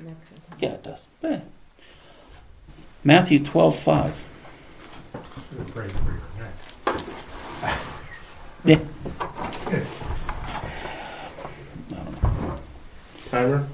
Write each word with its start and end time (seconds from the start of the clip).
in. 0.00 0.16
Yeah, 0.58 0.74
it 0.74 0.82
does. 0.82 1.04
Yeah. 1.22 1.40
Matthew 3.04 3.42
twelve 3.42 3.78
five. 3.78 4.24
Pray 5.68 5.88
for 5.88 6.12
your 6.12 6.20
neck. 6.38 6.54
Yeah. 8.64 8.80
I 11.90 11.94
don't 11.94 12.22
know. 12.22 12.58
Timer? 13.30 13.68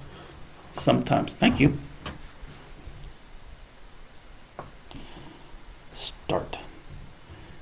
Sometimes. 0.74 1.34
Thank 1.34 1.60
you. 1.60 1.78
Start. 5.92 6.58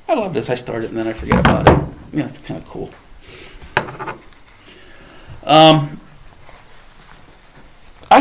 I 0.09 0.15
love 0.15 0.35
this. 0.35 0.51
I 0.51 0.55
start 0.55 0.85
it 0.85 0.91
and 0.91 0.99
then 0.99 1.07
I 1.07 1.13
forget 1.13 1.39
about 1.39 1.69
it. 1.69 1.79
Yeah, 2.13 2.27
it's 2.27 2.39
kind 2.39 2.61
of 2.61 2.69
cool. 2.69 2.91
Um, 5.45 6.00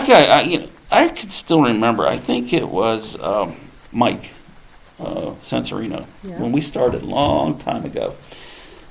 I, 0.01 0.05
ca- 0.05 0.13
I, 0.13 0.41
you 0.41 0.59
know, 0.59 0.69
I 0.91 1.07
can 1.09 1.29
still 1.29 1.61
remember. 1.61 2.05
I 2.05 2.17
think 2.17 2.53
it 2.53 2.67
was 2.67 3.19
um, 3.21 3.55
Mike 3.91 4.33
uh, 4.99 5.31
Sensorino 5.41 6.05
Yeah. 6.23 6.39
when 6.39 6.51
we 6.51 6.61
started 6.61 7.03
a 7.03 7.05
long 7.05 7.57
time 7.57 7.85
ago, 7.85 8.15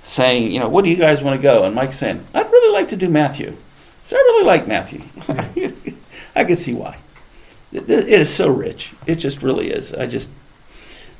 saying, 0.04 0.52
you 0.52 0.60
know, 0.60 0.68
what 0.68 0.84
do 0.84 0.90
you 0.90 0.96
guys 0.96 1.22
want 1.22 1.36
to 1.36 1.42
go? 1.42 1.64
And 1.64 1.74
Mike 1.74 1.92
saying, 1.92 2.26
I'd 2.34 2.50
really 2.50 2.72
like 2.72 2.88
to 2.90 2.96
do 2.96 3.08
Matthew. 3.08 3.56
So 4.04 4.16
I 4.16 4.20
really 4.20 4.44
like 4.44 4.66
Matthew. 4.66 5.02
I 6.34 6.44
can 6.44 6.56
see 6.56 6.74
why. 6.74 6.98
It, 7.72 7.90
it 7.90 8.08
is 8.20 8.32
so 8.34 8.48
rich. 8.50 8.94
It 9.06 9.16
just 9.16 9.42
really 9.42 9.70
is. 9.70 9.92
I 9.92 10.06
just 10.06 10.30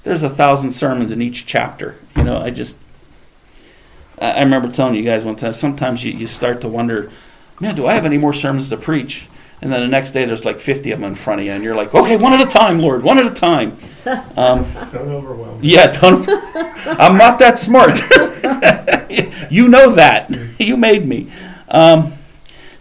there's 0.05 0.23
a 0.23 0.31
thousand 0.31 0.71
sermons 0.71 1.11
in 1.11 1.21
each 1.21 1.45
chapter. 1.45 1.97
You 2.17 2.23
know, 2.25 2.41
I 2.41 2.49
just 2.51 2.77
I 4.19 4.31
I 4.31 4.43
remember 4.43 4.71
telling 4.71 4.95
you 4.95 5.03
guys 5.03 5.25
one 5.25 5.37
time. 5.37 5.53
Sometimes 5.53 6.03
you, 6.05 6.13
you 6.13 6.27
start 6.27 6.63
to 6.63 6.69
wonder, 6.69 7.11
man, 7.61 7.75
do 7.75 7.87
I 7.87 7.93
have 7.95 8.07
any 8.07 8.17
more 8.17 8.33
sermons 8.33 8.71
to 8.71 8.79
preach? 8.79 9.27
And 9.61 9.73
then 9.73 9.81
the 9.81 9.89
next 9.89 10.13
day 10.13 10.25
there's 10.25 10.45
like 10.45 10.61
50 10.61 10.93
of 10.93 11.01
them 11.01 11.09
in 11.09 11.15
front 11.15 11.41
of 11.41 11.47
you, 11.47 11.53
and 11.53 11.65
you're 11.65 11.75
like, 11.75 11.95
okay, 11.95 12.17
one 12.17 12.33
at 12.33 12.41
a 12.41 12.47
time, 12.51 12.79
Lord, 12.79 13.03
one 13.03 13.19
at 13.19 13.27
a 13.27 13.35
time. 13.35 13.77
Um, 14.39 14.65
Don't 14.91 15.11
overwhelm. 15.11 15.59
yeah, 15.61 15.89
don't, 15.91 16.27
I'm 16.87 17.19
not 17.19 17.39
that 17.41 17.59
smart. 17.59 17.99
you 19.51 19.69
know 19.69 19.91
that. 19.91 20.35
You 20.59 20.79
made 20.79 21.07
me. 21.07 21.31
Um, 21.69 22.15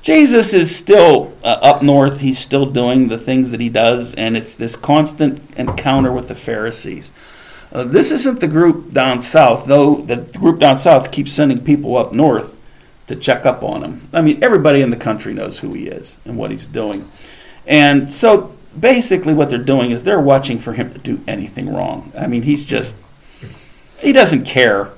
Jesus 0.02 0.54
is 0.54 0.74
still 0.74 1.36
uh, 1.44 1.60
up 1.62 1.82
north. 1.84 2.22
He's 2.22 2.40
still 2.40 2.66
doing 2.66 3.10
the 3.10 3.18
things 3.18 3.52
that 3.52 3.60
he 3.60 3.68
does, 3.68 4.14
and 4.14 4.38
it's 4.38 4.56
this 4.56 4.78
constant 4.78 5.42
encounter 5.58 6.14
with 6.14 6.30
the 6.30 6.36
Pharisees. 6.36 7.12
Uh, 7.74 7.84
this 7.84 8.10
isn't 8.10 8.40
the 8.40 8.48
group 8.48 8.94
down 8.94 9.20
south, 9.20 9.66
though 9.66 9.98
the 9.98 10.18
group 10.40 10.60
down 10.60 10.78
south 10.78 11.12
keeps 11.12 11.34
sending 11.34 11.62
people 11.62 11.98
up 11.98 12.14
north 12.14 12.57
to 13.08 13.16
check 13.16 13.46
up 13.46 13.64
on 13.64 13.84
him. 13.84 14.10
I 14.14 14.22
mean, 14.22 14.44
everybody 14.44 14.82
in 14.82 14.90
the 14.90 14.98
country 14.98 15.34
knows 15.34 15.60
who 15.60 15.74
he 15.74 15.88
is 15.88 16.20
and 16.26 16.38
what 16.38 16.52
he's 16.52 16.68
doing. 16.68 17.10
And 17.66 18.12
so 18.12 18.54
basically, 18.80 19.34
what 19.34 19.50
they're 19.50 19.60
doing 19.60 19.92
is 19.92 20.04
they're 20.04 20.20
watching 20.20 20.60
for 20.60 20.74
him 20.74 20.94
to 20.94 21.00
do 21.00 21.22
anything 21.28 21.74
wrong. 21.74 22.12
I 22.18 22.28
mean, 22.28 22.44
he's 22.44 22.66
just, 22.66 22.96
he 24.00 24.12
doesn't 24.12 24.46
care. 24.46 24.92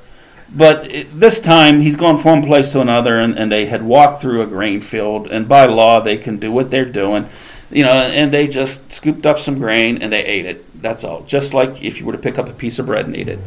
But 0.52 0.90
this 1.14 1.40
time, 1.40 1.80
he's 1.80 1.96
gone 1.96 2.18
from 2.18 2.40
one 2.40 2.48
place 2.48 2.72
to 2.72 2.82
another, 2.82 3.20
and, 3.20 3.38
and 3.38 3.52
they 3.52 3.68
had 3.68 3.84
walked 3.84 4.20
through 4.20 4.42
a 4.42 4.48
grain 4.48 4.82
field, 4.82 5.28
and 5.28 5.48
by 5.48 5.66
law, 5.66 6.00
they 6.00 6.18
can 6.18 6.38
do 6.38 6.52
what 6.52 6.72
they're 6.72 6.86
doing. 6.86 7.30
You 7.72 7.84
know, 7.84 7.92
and 7.92 8.32
they 8.32 8.48
just 8.48 8.92
scooped 8.92 9.28
up 9.28 9.38
some 9.38 9.60
grain 9.60 10.02
and 10.02 10.12
they 10.12 10.26
ate 10.26 10.48
it. 10.48 10.82
That's 10.82 11.04
all. 11.04 11.22
Just 11.22 11.54
like 11.54 11.84
if 11.84 12.00
you 12.00 12.06
were 12.08 12.14
to 12.14 12.18
pick 12.18 12.40
up 12.40 12.50
a 12.50 12.54
piece 12.54 12.80
of 12.80 12.88
bread 12.88 13.06
and 13.06 13.16
eat 13.16 13.28
it. 13.28 13.38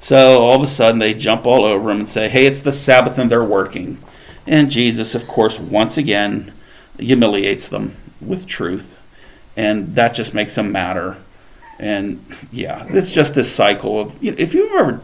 So 0.00 0.42
all 0.42 0.56
of 0.56 0.62
a 0.62 0.66
sudden, 0.66 0.98
they 0.98 1.14
jump 1.14 1.46
all 1.46 1.64
over 1.64 1.90
him 1.90 1.98
and 1.98 2.08
say, 2.08 2.28
Hey, 2.28 2.46
it's 2.46 2.62
the 2.62 2.72
Sabbath 2.72 3.18
and 3.18 3.30
they're 3.30 3.44
working. 3.44 3.98
And 4.46 4.70
Jesus, 4.70 5.14
of 5.14 5.26
course, 5.26 5.58
once 5.58 5.96
again 5.96 6.52
humiliates 6.98 7.68
them 7.68 7.96
with 8.20 8.46
truth. 8.46 8.98
And 9.56 9.94
that 9.94 10.14
just 10.14 10.34
makes 10.34 10.54
them 10.54 10.70
madder. 10.70 11.16
And 11.78 12.24
yeah, 12.52 12.86
it's 12.90 13.12
just 13.12 13.34
this 13.34 13.52
cycle 13.52 13.98
of, 13.98 14.22
you 14.22 14.30
know, 14.30 14.36
if 14.38 14.54
you've 14.54 14.72
ever. 14.72 15.00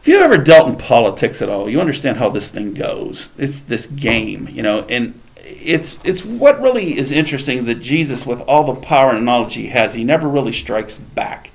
If 0.00 0.08
you've 0.08 0.22
ever 0.22 0.38
dealt 0.38 0.68
in 0.68 0.74
politics 0.74 1.40
at 1.42 1.48
all, 1.48 1.70
you 1.70 1.80
understand 1.80 2.16
how 2.16 2.28
this 2.28 2.50
thing 2.50 2.74
goes. 2.74 3.30
It's 3.38 3.60
this 3.60 3.86
game, 3.86 4.48
you 4.50 4.60
know, 4.60 4.80
and 4.88 5.20
it's 5.36 6.04
it's 6.04 6.24
what 6.24 6.60
really 6.60 6.98
is 6.98 7.12
interesting 7.12 7.66
that 7.66 7.76
Jesus, 7.76 8.26
with 8.26 8.40
all 8.40 8.64
the 8.64 8.80
power 8.80 9.12
and 9.12 9.24
knowledge 9.24 9.54
he 9.54 9.68
has, 9.68 9.94
he 9.94 10.02
never 10.02 10.28
really 10.28 10.50
strikes 10.50 10.98
back. 10.98 11.51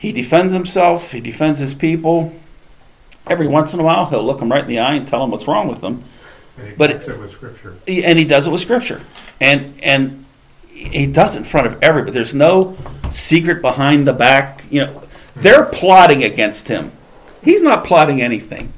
He 0.00 0.12
defends 0.12 0.54
himself. 0.54 1.12
He 1.12 1.20
defends 1.20 1.58
his 1.58 1.74
people. 1.74 2.32
Every 3.26 3.46
once 3.46 3.74
in 3.74 3.80
a 3.80 3.82
while, 3.82 4.06
he'll 4.06 4.24
look 4.24 4.38
them 4.38 4.50
right 4.50 4.62
in 4.62 4.68
the 4.68 4.78
eye 4.78 4.94
and 4.94 5.06
tell 5.06 5.20
them 5.20 5.30
what's 5.30 5.46
wrong 5.46 5.68
with 5.68 5.82
them, 5.82 6.02
And 6.56 6.68
he 6.68 6.74
But 6.74 6.90
it 6.90 7.18
with 7.20 7.30
scripture. 7.30 7.76
and 7.86 8.18
he 8.18 8.24
does 8.24 8.46
it 8.46 8.50
with 8.50 8.62
scripture, 8.62 9.02
and 9.42 9.74
and 9.82 10.24
he 10.74 11.04
does 11.06 11.34
it 11.34 11.40
in 11.40 11.44
front 11.44 11.66
of 11.66 11.76
everybody. 11.82 12.12
There's 12.12 12.34
no 12.34 12.78
secret 13.10 13.60
behind 13.60 14.06
the 14.08 14.14
back. 14.14 14.64
You 14.70 14.86
know, 14.86 15.02
they're 15.36 15.66
plotting 15.66 16.24
against 16.24 16.68
him. 16.68 16.92
He's 17.44 17.62
not 17.62 17.84
plotting 17.84 18.22
anything. 18.22 18.72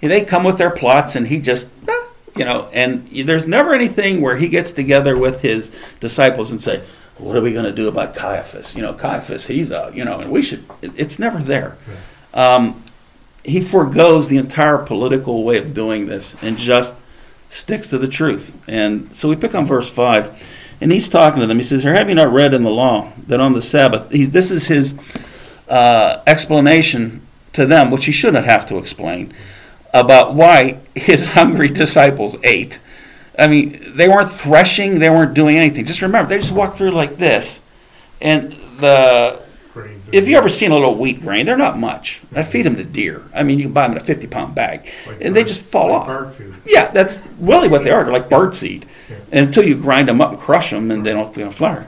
They 0.00 0.24
come 0.24 0.42
with 0.42 0.56
their 0.56 0.70
plots, 0.70 1.14
and 1.14 1.26
he 1.28 1.38
just, 1.38 1.68
ah, 1.86 2.08
you 2.34 2.46
know, 2.46 2.68
and 2.72 3.06
there's 3.08 3.46
never 3.46 3.74
anything 3.74 4.22
where 4.22 4.36
he 4.38 4.48
gets 4.48 4.72
together 4.72 5.18
with 5.18 5.42
his 5.42 5.70
disciples 6.00 6.50
and 6.50 6.60
say, 6.60 6.82
"What 7.18 7.36
are 7.36 7.40
we 7.42 7.52
going 7.52 7.64
to 7.64 7.72
do 7.72 7.88
about 7.88 8.14
Caiaphas?" 8.14 8.74
You 8.74 8.82
know, 8.82 8.92
Caiaphas, 8.94 9.46
he's 9.46 9.70
a, 9.70 9.90
you 9.94 10.04
know, 10.04 10.20
and 10.20 10.30
we 10.30 10.42
should. 10.42 10.64
it- 10.80 10.92
It's 10.96 11.18
never 11.18 11.38
there. 11.38 11.76
Um, 12.34 12.82
he 13.44 13.60
foregoes 13.60 14.28
the 14.28 14.36
entire 14.38 14.78
political 14.78 15.42
way 15.44 15.58
of 15.58 15.74
doing 15.74 16.06
this 16.06 16.36
and 16.42 16.56
just 16.56 16.94
sticks 17.48 17.88
to 17.90 17.98
the 17.98 18.08
truth. 18.08 18.56
And 18.68 19.14
so 19.16 19.28
we 19.28 19.36
pick 19.36 19.54
on 19.54 19.66
verse 19.66 19.90
five, 19.90 20.30
and 20.80 20.92
he's 20.92 21.08
talking 21.08 21.40
to 21.40 21.46
them. 21.46 21.58
He 21.58 21.64
says, 21.64 21.84
"Or 21.84 21.92
have 21.92 22.08
you 22.08 22.14
not 22.14 22.32
read 22.32 22.54
in 22.54 22.62
the 22.62 22.70
law 22.70 23.12
that 23.26 23.40
on 23.40 23.52
the 23.52 23.62
Sabbath?" 23.62 24.10
He's 24.10 24.30
this 24.30 24.50
is 24.50 24.66
his 24.68 24.96
uh, 25.68 26.22
explanation 26.26 27.22
to 27.52 27.66
them, 27.66 27.90
which 27.90 28.06
he 28.06 28.12
shouldn't 28.12 28.46
have 28.46 28.64
to 28.66 28.78
explain, 28.78 29.32
about 29.92 30.34
why 30.34 30.78
his 30.94 31.26
hungry 31.34 31.68
disciples 31.68 32.36
ate. 32.44 32.78
I 33.38 33.46
mean, 33.46 33.78
they 33.96 34.08
weren't 34.08 34.30
threshing, 34.30 34.98
they 34.98 35.10
weren't 35.10 35.34
doing 35.34 35.56
anything. 35.56 35.84
Just 35.84 36.02
remember, 36.02 36.28
they 36.28 36.38
just 36.38 36.52
walked 36.52 36.76
through 36.76 36.90
like 36.90 37.16
this, 37.16 37.62
and 38.20 38.52
the 38.78 39.42
Grains 39.72 40.06
if 40.12 40.28
you 40.28 40.36
ever 40.36 40.50
seen 40.50 40.70
a 40.70 40.74
little 40.74 40.94
wheat 40.94 41.22
grain, 41.22 41.46
they're 41.46 41.56
not 41.56 41.78
much. 41.78 42.20
I 42.34 42.42
feed 42.42 42.66
them 42.66 42.76
to 42.76 42.84
deer. 42.84 43.24
I 43.34 43.42
mean, 43.42 43.58
you 43.58 43.64
can 43.64 43.72
buy 43.72 43.84
them 43.88 43.92
in 43.96 44.02
a 44.02 44.04
50 44.04 44.26
pound 44.26 44.54
bag, 44.54 44.86
like 45.06 45.18
and 45.22 45.34
they 45.34 45.44
just 45.44 45.62
fall 45.62 45.88
like 45.88 46.00
off. 46.00 46.06
bird. 46.38 46.54
Yeah, 46.66 46.90
that's 46.90 47.18
really 47.38 47.68
what 47.68 47.82
they 47.82 47.90
are. 47.90 48.04
They're 48.04 48.12
like 48.12 48.28
bird 48.28 48.54
seed. 48.54 48.84
Yeah. 49.08 49.40
Until 49.40 49.64
you 49.64 49.76
grind 49.76 50.08
them 50.08 50.20
up 50.20 50.30
and 50.30 50.38
crush 50.38 50.70
them, 50.70 50.90
and 50.90 51.06
they 51.06 51.14
don't, 51.14 51.32
they 51.32 51.40
don't 51.40 51.54
flour. 51.54 51.86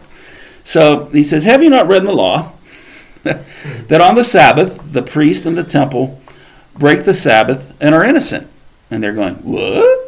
So 0.64 1.06
he 1.06 1.22
says, 1.22 1.44
Have 1.44 1.62
you 1.62 1.68
not 1.68 1.86
read 1.86 1.98
in 1.98 2.06
the 2.06 2.14
law 2.14 2.52
that 3.22 4.00
on 4.00 4.14
the 4.14 4.24
Sabbath, 4.24 4.92
the 4.92 5.02
priest 5.02 5.44
in 5.44 5.54
the 5.54 5.64
temple 5.64 6.20
break 6.74 7.04
the 7.04 7.14
Sabbath 7.14 7.76
and 7.80 7.94
are 7.94 8.04
innocent? 8.04 8.48
And 8.90 9.02
they're 9.02 9.12
going, 9.12 9.34
What? 9.36 10.03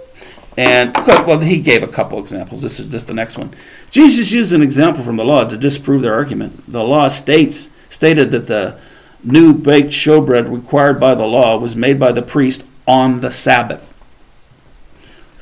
And 0.56 0.96
well, 0.96 1.40
he 1.40 1.60
gave 1.60 1.82
a 1.82 1.88
couple 1.88 2.18
examples. 2.18 2.62
This 2.62 2.80
is 2.80 2.90
just 2.90 3.08
the 3.08 3.14
next 3.14 3.36
one. 3.36 3.54
Jesus 3.90 4.32
used 4.32 4.52
an 4.52 4.62
example 4.62 5.04
from 5.04 5.16
the 5.16 5.24
law 5.24 5.44
to 5.44 5.56
disprove 5.56 6.02
their 6.02 6.14
argument. 6.14 6.72
The 6.72 6.82
law 6.82 7.08
states 7.08 7.68
stated 7.90 8.30
that 8.30 8.46
the 8.46 8.78
new 9.22 9.52
baked 9.52 9.90
showbread 9.90 10.50
required 10.50 10.98
by 10.98 11.14
the 11.14 11.26
law 11.26 11.58
was 11.58 11.76
made 11.76 11.98
by 11.98 12.12
the 12.12 12.22
priest 12.22 12.64
on 12.86 13.20
the 13.20 13.30
Sabbath. 13.30 13.92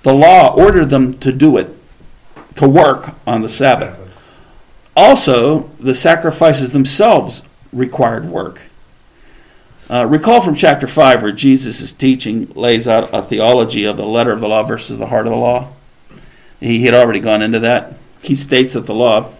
The 0.02 0.12
law 0.12 0.54
ordered 0.54 0.86
them 0.90 1.14
to 1.18 1.32
do 1.32 1.56
it, 1.56 1.70
to 2.56 2.68
work 2.68 3.14
on 3.26 3.42
the 3.42 3.48
Sabbath. 3.48 3.98
Also, 4.96 5.70
the 5.80 5.94
sacrifices 5.94 6.72
themselves 6.72 7.42
required 7.72 8.30
work. 8.30 8.62
Uh, 9.90 10.06
recall 10.06 10.40
from 10.40 10.54
chapter 10.54 10.86
5 10.86 11.22
where 11.22 11.32
Jesus' 11.32 11.92
teaching 11.92 12.50
lays 12.54 12.88
out 12.88 13.10
a 13.12 13.20
theology 13.20 13.84
of 13.84 13.98
the 13.98 14.06
letter 14.06 14.32
of 14.32 14.40
the 14.40 14.48
law 14.48 14.62
versus 14.62 14.98
the 14.98 15.06
heart 15.06 15.26
of 15.26 15.32
the 15.32 15.38
law. 15.38 15.72
He 16.58 16.84
had 16.84 16.94
already 16.94 17.20
gone 17.20 17.42
into 17.42 17.60
that. 17.60 17.98
He 18.22 18.34
states 18.34 18.72
that 18.72 18.86
the 18.86 18.94
law, 18.94 19.30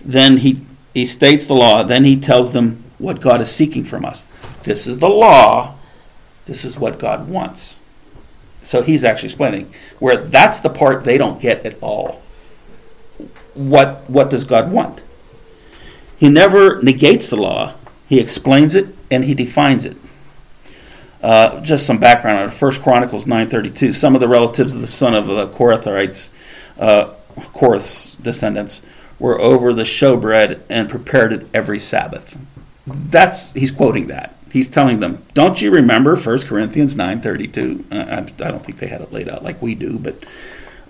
then 0.00 0.36
he, 0.38 0.64
he 0.94 1.04
states 1.04 1.46
the 1.48 1.54
law, 1.54 1.82
then 1.82 2.04
he 2.04 2.18
tells 2.18 2.52
them 2.52 2.84
what 2.98 3.20
God 3.20 3.40
is 3.40 3.50
seeking 3.50 3.82
from 3.82 4.04
us. 4.04 4.24
This 4.62 4.86
is 4.86 5.00
the 5.00 5.08
law, 5.08 5.74
this 6.46 6.64
is 6.64 6.78
what 6.78 7.00
God 7.00 7.28
wants. 7.28 7.80
So 8.62 8.82
he's 8.82 9.02
actually 9.02 9.28
explaining 9.28 9.74
where 9.98 10.16
that's 10.16 10.60
the 10.60 10.70
part 10.70 11.02
they 11.02 11.18
don't 11.18 11.40
get 11.40 11.66
at 11.66 11.76
all. 11.82 12.22
What 13.54 14.08
what 14.08 14.30
does 14.30 14.44
God 14.44 14.70
want? 14.70 15.02
He 16.16 16.28
never 16.28 16.80
negates 16.80 17.28
the 17.28 17.36
law. 17.36 17.74
He 18.12 18.20
explains 18.20 18.74
it 18.74 18.94
and 19.10 19.24
he 19.24 19.32
defines 19.32 19.86
it. 19.86 19.96
Uh, 21.22 21.62
just 21.62 21.86
some 21.86 21.96
background 21.96 22.40
on. 22.40 22.50
First 22.50 22.82
Chronicles 22.82 23.26
nine 23.26 23.48
thirty 23.48 23.70
two. 23.70 23.94
Some 23.94 24.14
of 24.14 24.20
the 24.20 24.28
relatives 24.28 24.74
of 24.74 24.82
the 24.82 24.86
son 24.86 25.14
of 25.14 25.26
the 25.28 25.48
Korathites, 25.48 26.28
uh, 26.78 27.14
Korah's 27.54 28.14
descendants, 28.20 28.82
were 29.18 29.40
over 29.40 29.72
the 29.72 29.84
showbread 29.84 30.60
and 30.68 30.90
prepared 30.90 31.32
it 31.32 31.46
every 31.54 31.78
Sabbath. 31.78 32.36
That's 32.86 33.54
he's 33.54 33.70
quoting 33.70 34.08
that. 34.08 34.36
He's 34.50 34.68
telling 34.68 35.00
them, 35.00 35.24
"Don't 35.32 35.62
you 35.62 35.70
remember 35.70 36.14
1 36.14 36.40
Corinthians 36.40 36.94
nine 36.94 37.22
thirty 37.22 37.48
two? 37.48 37.86
I, 37.90 38.18
I 38.18 38.20
don't 38.50 38.62
think 38.62 38.76
they 38.76 38.88
had 38.88 39.00
it 39.00 39.10
laid 39.10 39.30
out 39.30 39.42
like 39.42 39.62
we 39.62 39.74
do, 39.74 39.98
but 39.98 40.22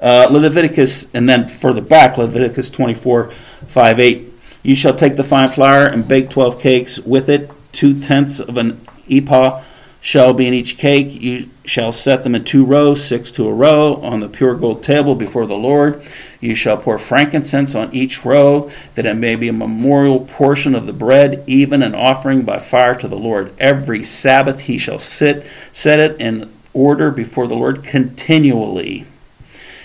Uh, 0.00 0.26
Leviticus, 0.28 1.06
and 1.14 1.28
then 1.28 1.46
further 1.46 1.80
back, 1.80 2.18
Leviticus 2.18 2.68
24, 2.70 3.30
5, 3.68 4.00
8. 4.00 4.31
You 4.62 4.74
shall 4.74 4.94
take 4.94 5.16
the 5.16 5.24
fine 5.24 5.48
flour 5.48 5.86
and 5.86 6.06
bake 6.06 6.30
12 6.30 6.60
cakes 6.60 6.98
with 7.00 7.28
it. 7.28 7.50
Two 7.72 7.98
tenths 7.98 8.38
of 8.38 8.56
an 8.56 8.80
ephah 9.10 9.62
shall 10.00 10.34
be 10.34 10.46
in 10.46 10.54
each 10.54 10.78
cake. 10.78 11.20
You 11.20 11.48
shall 11.64 11.92
set 11.92 12.24
them 12.24 12.34
in 12.34 12.44
two 12.44 12.64
rows, 12.64 13.04
six 13.04 13.30
to 13.32 13.48
a 13.48 13.54
row, 13.54 13.96
on 13.96 14.20
the 14.20 14.28
pure 14.28 14.54
gold 14.54 14.82
table 14.82 15.14
before 15.14 15.46
the 15.46 15.56
Lord. 15.56 16.02
You 16.40 16.54
shall 16.54 16.76
pour 16.76 16.98
frankincense 16.98 17.74
on 17.74 17.94
each 17.94 18.24
row, 18.24 18.70
that 18.96 19.06
it 19.06 19.14
may 19.14 19.36
be 19.36 19.48
a 19.48 19.52
memorial 19.52 20.20
portion 20.20 20.74
of 20.74 20.86
the 20.86 20.92
bread, 20.92 21.42
even 21.46 21.82
an 21.82 21.94
offering 21.94 22.42
by 22.42 22.58
fire 22.58 22.96
to 22.96 23.08
the 23.08 23.18
Lord. 23.18 23.54
Every 23.58 24.02
Sabbath 24.02 24.62
he 24.62 24.76
shall 24.76 24.98
sit, 24.98 25.46
set 25.72 26.00
it 26.00 26.20
in 26.20 26.52
order 26.72 27.10
before 27.10 27.46
the 27.46 27.56
Lord 27.56 27.84
continually. 27.84 29.06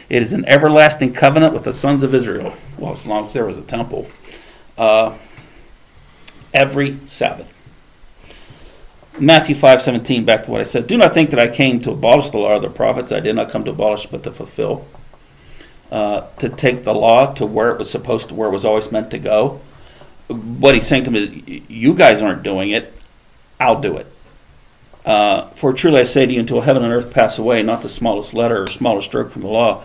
It 0.09 0.21
is 0.21 0.33
an 0.33 0.45
everlasting 0.45 1.13
covenant 1.13 1.53
with 1.53 1.63
the 1.63 1.73
sons 1.73 2.01
of 2.01 2.15
Israel. 2.15 2.55
Well, 2.77 2.93
as 2.93 3.05
long 3.05 3.25
as 3.25 3.33
there 3.33 3.45
was 3.45 3.59
a 3.59 3.63
temple. 3.63 4.07
Uh, 4.77 5.17
every 6.53 6.99
Sabbath. 7.05 7.53
Matthew 9.19 9.55
5:17 9.55 10.25
back 10.25 10.43
to 10.43 10.51
what 10.51 10.61
I 10.61 10.63
said. 10.63 10.87
Do 10.87 10.97
not 10.97 11.13
think 11.13 11.31
that 11.31 11.39
I 11.39 11.47
came 11.47 11.79
to 11.81 11.91
abolish 11.91 12.29
the 12.29 12.37
law 12.37 12.55
or 12.55 12.59
the 12.59 12.69
prophets. 12.69 13.11
I 13.11 13.19
did 13.19 13.35
not 13.35 13.49
come 13.49 13.63
to 13.63 13.71
abolish 13.71 14.05
but 14.05 14.23
to 14.23 14.31
fulfill. 14.31 14.85
Uh, 15.91 16.27
to 16.39 16.49
take 16.49 16.83
the 16.83 16.93
law 16.93 17.33
to 17.33 17.45
where 17.45 17.71
it 17.71 17.79
was 17.79 17.89
supposed 17.89 18.29
to 18.29 18.35
where 18.35 18.49
it 18.49 18.51
was 18.51 18.65
always 18.65 18.91
meant 18.91 19.09
to 19.11 19.17
go. 19.17 19.59
What 20.27 20.75
he's 20.75 20.85
saying 20.85 21.05
to 21.05 21.11
me 21.11 21.63
you 21.67 21.95
guys 21.95 22.21
aren't 22.21 22.43
doing 22.43 22.71
it. 22.71 22.93
I'll 23.59 23.81
do 23.81 23.97
it. 23.97 24.05
Uh, 25.05 25.47
for 25.51 25.71
truly 25.71 26.01
I 26.01 26.03
say 26.03 26.25
to 26.25 26.33
you, 26.33 26.41
until 26.41 26.61
heaven 26.61 26.83
and 26.83 26.93
earth 26.93 27.13
pass 27.13 27.39
away, 27.39 27.63
not 27.63 27.81
the 27.81 27.89
smallest 27.89 28.33
letter 28.33 28.63
or 28.63 28.67
smallest 28.67 29.07
stroke 29.07 29.31
from 29.31 29.41
the 29.41 29.47
law, 29.47 29.83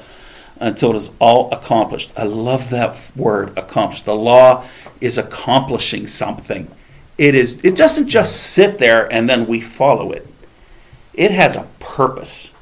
until 0.62 0.90
it 0.90 0.96
is 0.96 1.10
all 1.18 1.52
accomplished. 1.52 2.12
I 2.16 2.22
love 2.22 2.70
that 2.70 3.12
word, 3.16 3.58
accomplished. 3.58 4.04
The 4.04 4.14
law 4.14 4.64
is 5.00 5.18
accomplishing 5.18 6.06
something. 6.06 6.70
It 7.18 7.34
is. 7.34 7.62
It 7.64 7.76
doesn't 7.76 8.08
just 8.08 8.52
sit 8.52 8.78
there 8.78 9.12
and 9.12 9.28
then 9.28 9.46
we 9.46 9.60
follow 9.60 10.12
it. 10.12 10.26
It 11.14 11.32
has 11.32 11.56
a 11.56 11.68
purpose. 11.80 12.52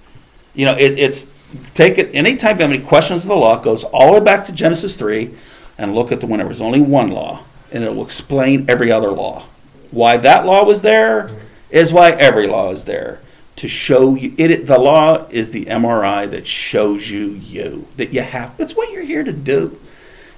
You 0.55 0.67
know, 0.67 0.77
it, 0.77 0.99
it's 0.99 1.29
take 1.75 1.99
it. 1.99 2.13
Anytime 2.15 2.57
you 2.57 2.63
have 2.63 2.73
any 2.73 2.83
questions 2.83 3.23
of 3.23 3.29
the 3.29 3.37
law, 3.37 3.59
goes 3.59 3.85
all 3.85 4.15
the 4.15 4.19
way 4.19 4.25
back 4.25 4.47
to 4.47 4.53
Genesis 4.53 4.97
three, 4.97 5.37
and 5.79 5.95
look 5.95 6.11
at 6.11 6.21
the 6.21 6.27
when 6.27 6.39
there 6.39 6.49
was 6.49 6.61
only 6.61 6.81
one 6.81 7.11
law, 7.11 7.45
and 7.71 7.85
it 7.85 7.95
will 7.95 8.05
explain 8.05 8.69
every 8.69 8.91
other 8.91 9.11
law. 9.11 9.45
Why 9.91 10.17
that 10.17 10.47
law 10.47 10.65
was 10.65 10.83
there 10.83 11.31
is 11.71 11.93
why 11.93 12.11
every 12.13 12.47
law 12.47 12.73
is 12.73 12.85
there 12.85 13.21
to 13.61 13.69
show 13.69 14.15
you. 14.15 14.35
It 14.37 14.67
the 14.67 14.79
law 14.79 15.27
is 15.31 15.51
the 15.51 15.67
MRI 15.67 16.31
that 16.31 16.47
shows 16.47 17.11
you 17.11 17.29
you 17.29 17.87
that 17.97 18.13
you 18.13 18.23
have. 18.23 18.57
That's 18.57 18.77
what 18.77 18.91
you're 18.93 19.05
here 19.05 19.25
to 19.25 19.33
do. 19.33 19.79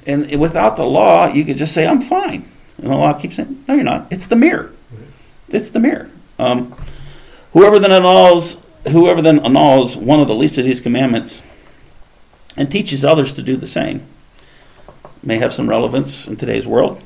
And 0.06 0.40
without 0.40 0.76
the 0.76 0.84
law, 0.84 1.28
you 1.28 1.44
could 1.44 1.56
just 1.56 1.72
say, 1.72 1.86
"I'm 1.86 2.00
fine." 2.00 2.52
And 2.82 2.90
the 2.90 2.96
law 2.96 3.12
keeps 3.12 3.36
saying, 3.36 3.64
no, 3.68 3.74
you're 3.74 3.84
not. 3.84 4.08
It's 4.10 4.26
the 4.26 4.36
mirror. 4.36 4.72
It's 5.48 5.70
the 5.70 5.78
mirror. 5.78 6.10
Um, 6.38 6.74
whoever 7.52 7.78
then 7.78 7.92
annuls, 7.92 8.60
whoever 8.88 9.22
then 9.22 9.38
annuls 9.44 9.96
one 9.96 10.18
of 10.18 10.26
the 10.26 10.34
least 10.34 10.58
of 10.58 10.64
these 10.64 10.80
commandments 10.80 11.42
and 12.56 12.70
teaches 12.70 13.04
others 13.04 13.32
to 13.34 13.42
do 13.42 13.56
the 13.56 13.66
same 13.66 14.06
may 15.22 15.38
have 15.38 15.52
some 15.52 15.68
relevance 15.68 16.26
in 16.26 16.36
today's 16.36 16.66
world 16.66 17.00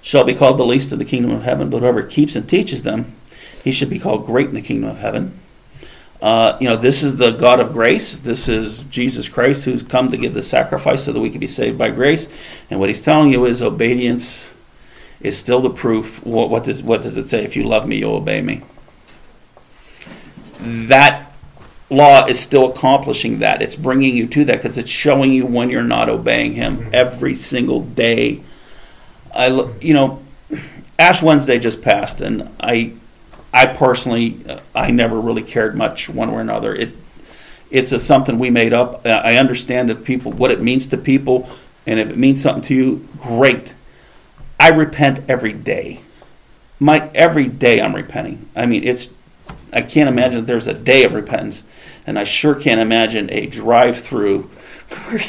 shall 0.00 0.22
be 0.22 0.34
called 0.34 0.58
the 0.58 0.64
least 0.64 0.92
in 0.92 0.98
the 0.98 1.04
kingdom 1.04 1.32
of 1.32 1.42
heaven 1.42 1.68
but 1.68 1.80
whoever 1.80 2.04
keeps 2.04 2.36
and 2.36 2.48
teaches 2.48 2.84
them 2.84 3.16
he 3.64 3.72
should 3.72 3.90
be 3.90 3.98
called 3.98 4.24
great 4.24 4.46
in 4.48 4.54
the 4.54 4.62
kingdom 4.62 4.88
of 4.88 4.98
heaven 4.98 5.38
uh, 6.20 6.56
you 6.60 6.68
know 6.68 6.76
this 6.76 7.02
is 7.02 7.16
the 7.16 7.30
god 7.32 7.60
of 7.60 7.72
grace 7.72 8.18
this 8.18 8.48
is 8.48 8.80
jesus 8.82 9.28
christ 9.28 9.64
who's 9.64 9.82
come 9.82 10.08
to 10.08 10.16
give 10.16 10.34
the 10.34 10.42
sacrifice 10.42 11.04
so 11.04 11.12
that 11.12 11.20
we 11.20 11.30
can 11.30 11.38
be 11.38 11.46
saved 11.46 11.78
by 11.78 11.90
grace 11.90 12.28
and 12.70 12.80
what 12.80 12.88
he's 12.88 13.02
telling 13.02 13.32
you 13.32 13.44
is 13.44 13.62
obedience 13.62 14.54
is 15.20 15.36
still 15.36 15.60
the 15.60 15.70
proof. 15.70 16.24
What, 16.24 16.50
what, 16.50 16.64
does, 16.64 16.82
what 16.82 17.02
does 17.02 17.16
it 17.16 17.26
say? 17.26 17.44
If 17.44 17.56
you 17.56 17.64
love 17.64 17.86
me, 17.86 17.96
you'll 17.96 18.16
obey 18.16 18.40
me. 18.40 18.62
That 20.60 21.32
law 21.90 22.26
is 22.26 22.38
still 22.38 22.70
accomplishing 22.70 23.38
that. 23.40 23.62
It's 23.62 23.76
bringing 23.76 24.14
you 24.14 24.26
to 24.28 24.44
that 24.46 24.62
because 24.62 24.78
it's 24.78 24.90
showing 24.90 25.32
you 25.32 25.46
when 25.46 25.70
you're 25.70 25.82
not 25.82 26.08
obeying 26.08 26.54
Him 26.54 26.88
every 26.92 27.34
single 27.34 27.80
day. 27.80 28.42
I, 29.34 29.48
you 29.80 29.94
know, 29.94 30.22
Ash 30.98 31.22
Wednesday 31.22 31.58
just 31.58 31.80
passed, 31.80 32.20
and 32.20 32.50
I, 32.60 32.94
I 33.52 33.66
personally, 33.66 34.40
uh, 34.48 34.58
I 34.74 34.90
never 34.90 35.20
really 35.20 35.42
cared 35.42 35.74
much 35.74 36.08
one 36.08 36.30
way 36.30 36.38
or 36.38 36.40
another. 36.40 36.74
It, 36.74 36.94
it's 37.70 37.92
a 37.92 38.00
something 38.00 38.38
we 38.38 38.50
made 38.50 38.72
up. 38.72 39.06
Uh, 39.06 39.10
I 39.10 39.36
understand 39.36 39.90
if 39.90 40.04
people 40.04 40.32
what 40.32 40.50
it 40.50 40.60
means 40.60 40.86
to 40.88 40.96
people, 40.96 41.48
and 41.86 41.98
if 41.98 42.10
it 42.10 42.16
means 42.16 42.42
something 42.42 42.62
to 42.64 42.74
you, 42.74 43.08
great 43.18 43.74
I 44.58 44.70
repent 44.70 45.20
every 45.28 45.52
day. 45.52 46.00
My 46.80 47.10
every 47.14 47.48
day 47.48 47.80
I'm 47.80 47.94
repenting. 47.94 48.48
I 48.54 48.66
mean, 48.66 48.84
it's 48.84 49.10
I 49.72 49.82
can't 49.82 50.08
imagine 50.08 50.46
there's 50.46 50.66
a 50.66 50.74
day 50.74 51.04
of 51.04 51.14
repentance, 51.14 51.62
and 52.06 52.18
I 52.18 52.24
sure 52.24 52.54
can't 52.54 52.80
imagine 52.80 53.30
a 53.30 53.46
drive-through 53.46 54.42
where 55.06 55.22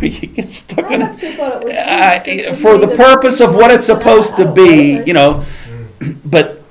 you 0.00 0.26
get 0.28 0.50
stuck 0.50 0.90
in 0.90 1.02
it 1.02 2.54
for 2.56 2.78
the 2.78 2.94
purpose 2.96 3.40
of 3.40 3.54
what 3.54 3.70
it's 3.70 3.86
supposed 3.86 4.36
to 4.36 4.50
be, 4.50 5.02
you 5.04 5.12
know. 5.12 5.44
Mm. 5.98 6.18
But 6.24 6.62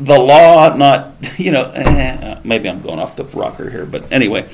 the 0.00 0.18
law, 0.18 0.74
not 0.76 1.14
you 1.38 1.52
know, 1.52 1.64
eh, 1.74 2.40
maybe 2.44 2.68
I'm 2.68 2.82
going 2.82 2.98
off 2.98 3.16
the 3.16 3.24
rocker 3.24 3.70
here, 3.70 3.86
but 3.86 4.10
anyway. 4.12 4.48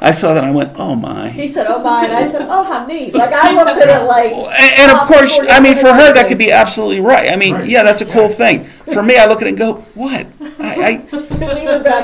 I 0.00 0.10
saw 0.10 0.34
that 0.34 0.44
and 0.44 0.52
I 0.52 0.54
went, 0.54 0.72
oh 0.76 0.96
my. 0.96 1.30
He 1.30 1.48
said, 1.48 1.66
oh 1.66 1.82
my. 1.82 2.04
And 2.04 2.12
I 2.12 2.24
said, 2.24 2.46
oh, 2.50 2.62
how 2.64 2.84
neat. 2.84 3.14
Like, 3.14 3.32
I 3.32 3.52
looked 3.64 3.80
at 3.80 3.88
it 3.88 4.04
like. 4.04 4.32
And, 4.32 4.80
and 4.80 4.92
of 4.92 5.06
course, 5.06 5.38
I 5.48 5.60
mean, 5.60 5.76
for 5.76 5.92
her, 5.92 6.12
that 6.12 6.26
could 6.28 6.36
be 6.36 6.50
absolutely 6.50 7.00
right. 7.00 7.32
I 7.32 7.36
mean, 7.36 7.54
right. 7.54 7.66
yeah, 7.66 7.84
that's 7.84 8.02
a 8.02 8.06
cool 8.06 8.28
thing. 8.28 8.64
For 8.64 9.02
me, 9.02 9.16
I 9.16 9.26
look 9.26 9.40
at 9.40 9.46
it 9.46 9.50
and 9.50 9.58
go, 9.58 9.74
what? 9.94 10.26
I, 10.58 11.06
I, 11.08 11.08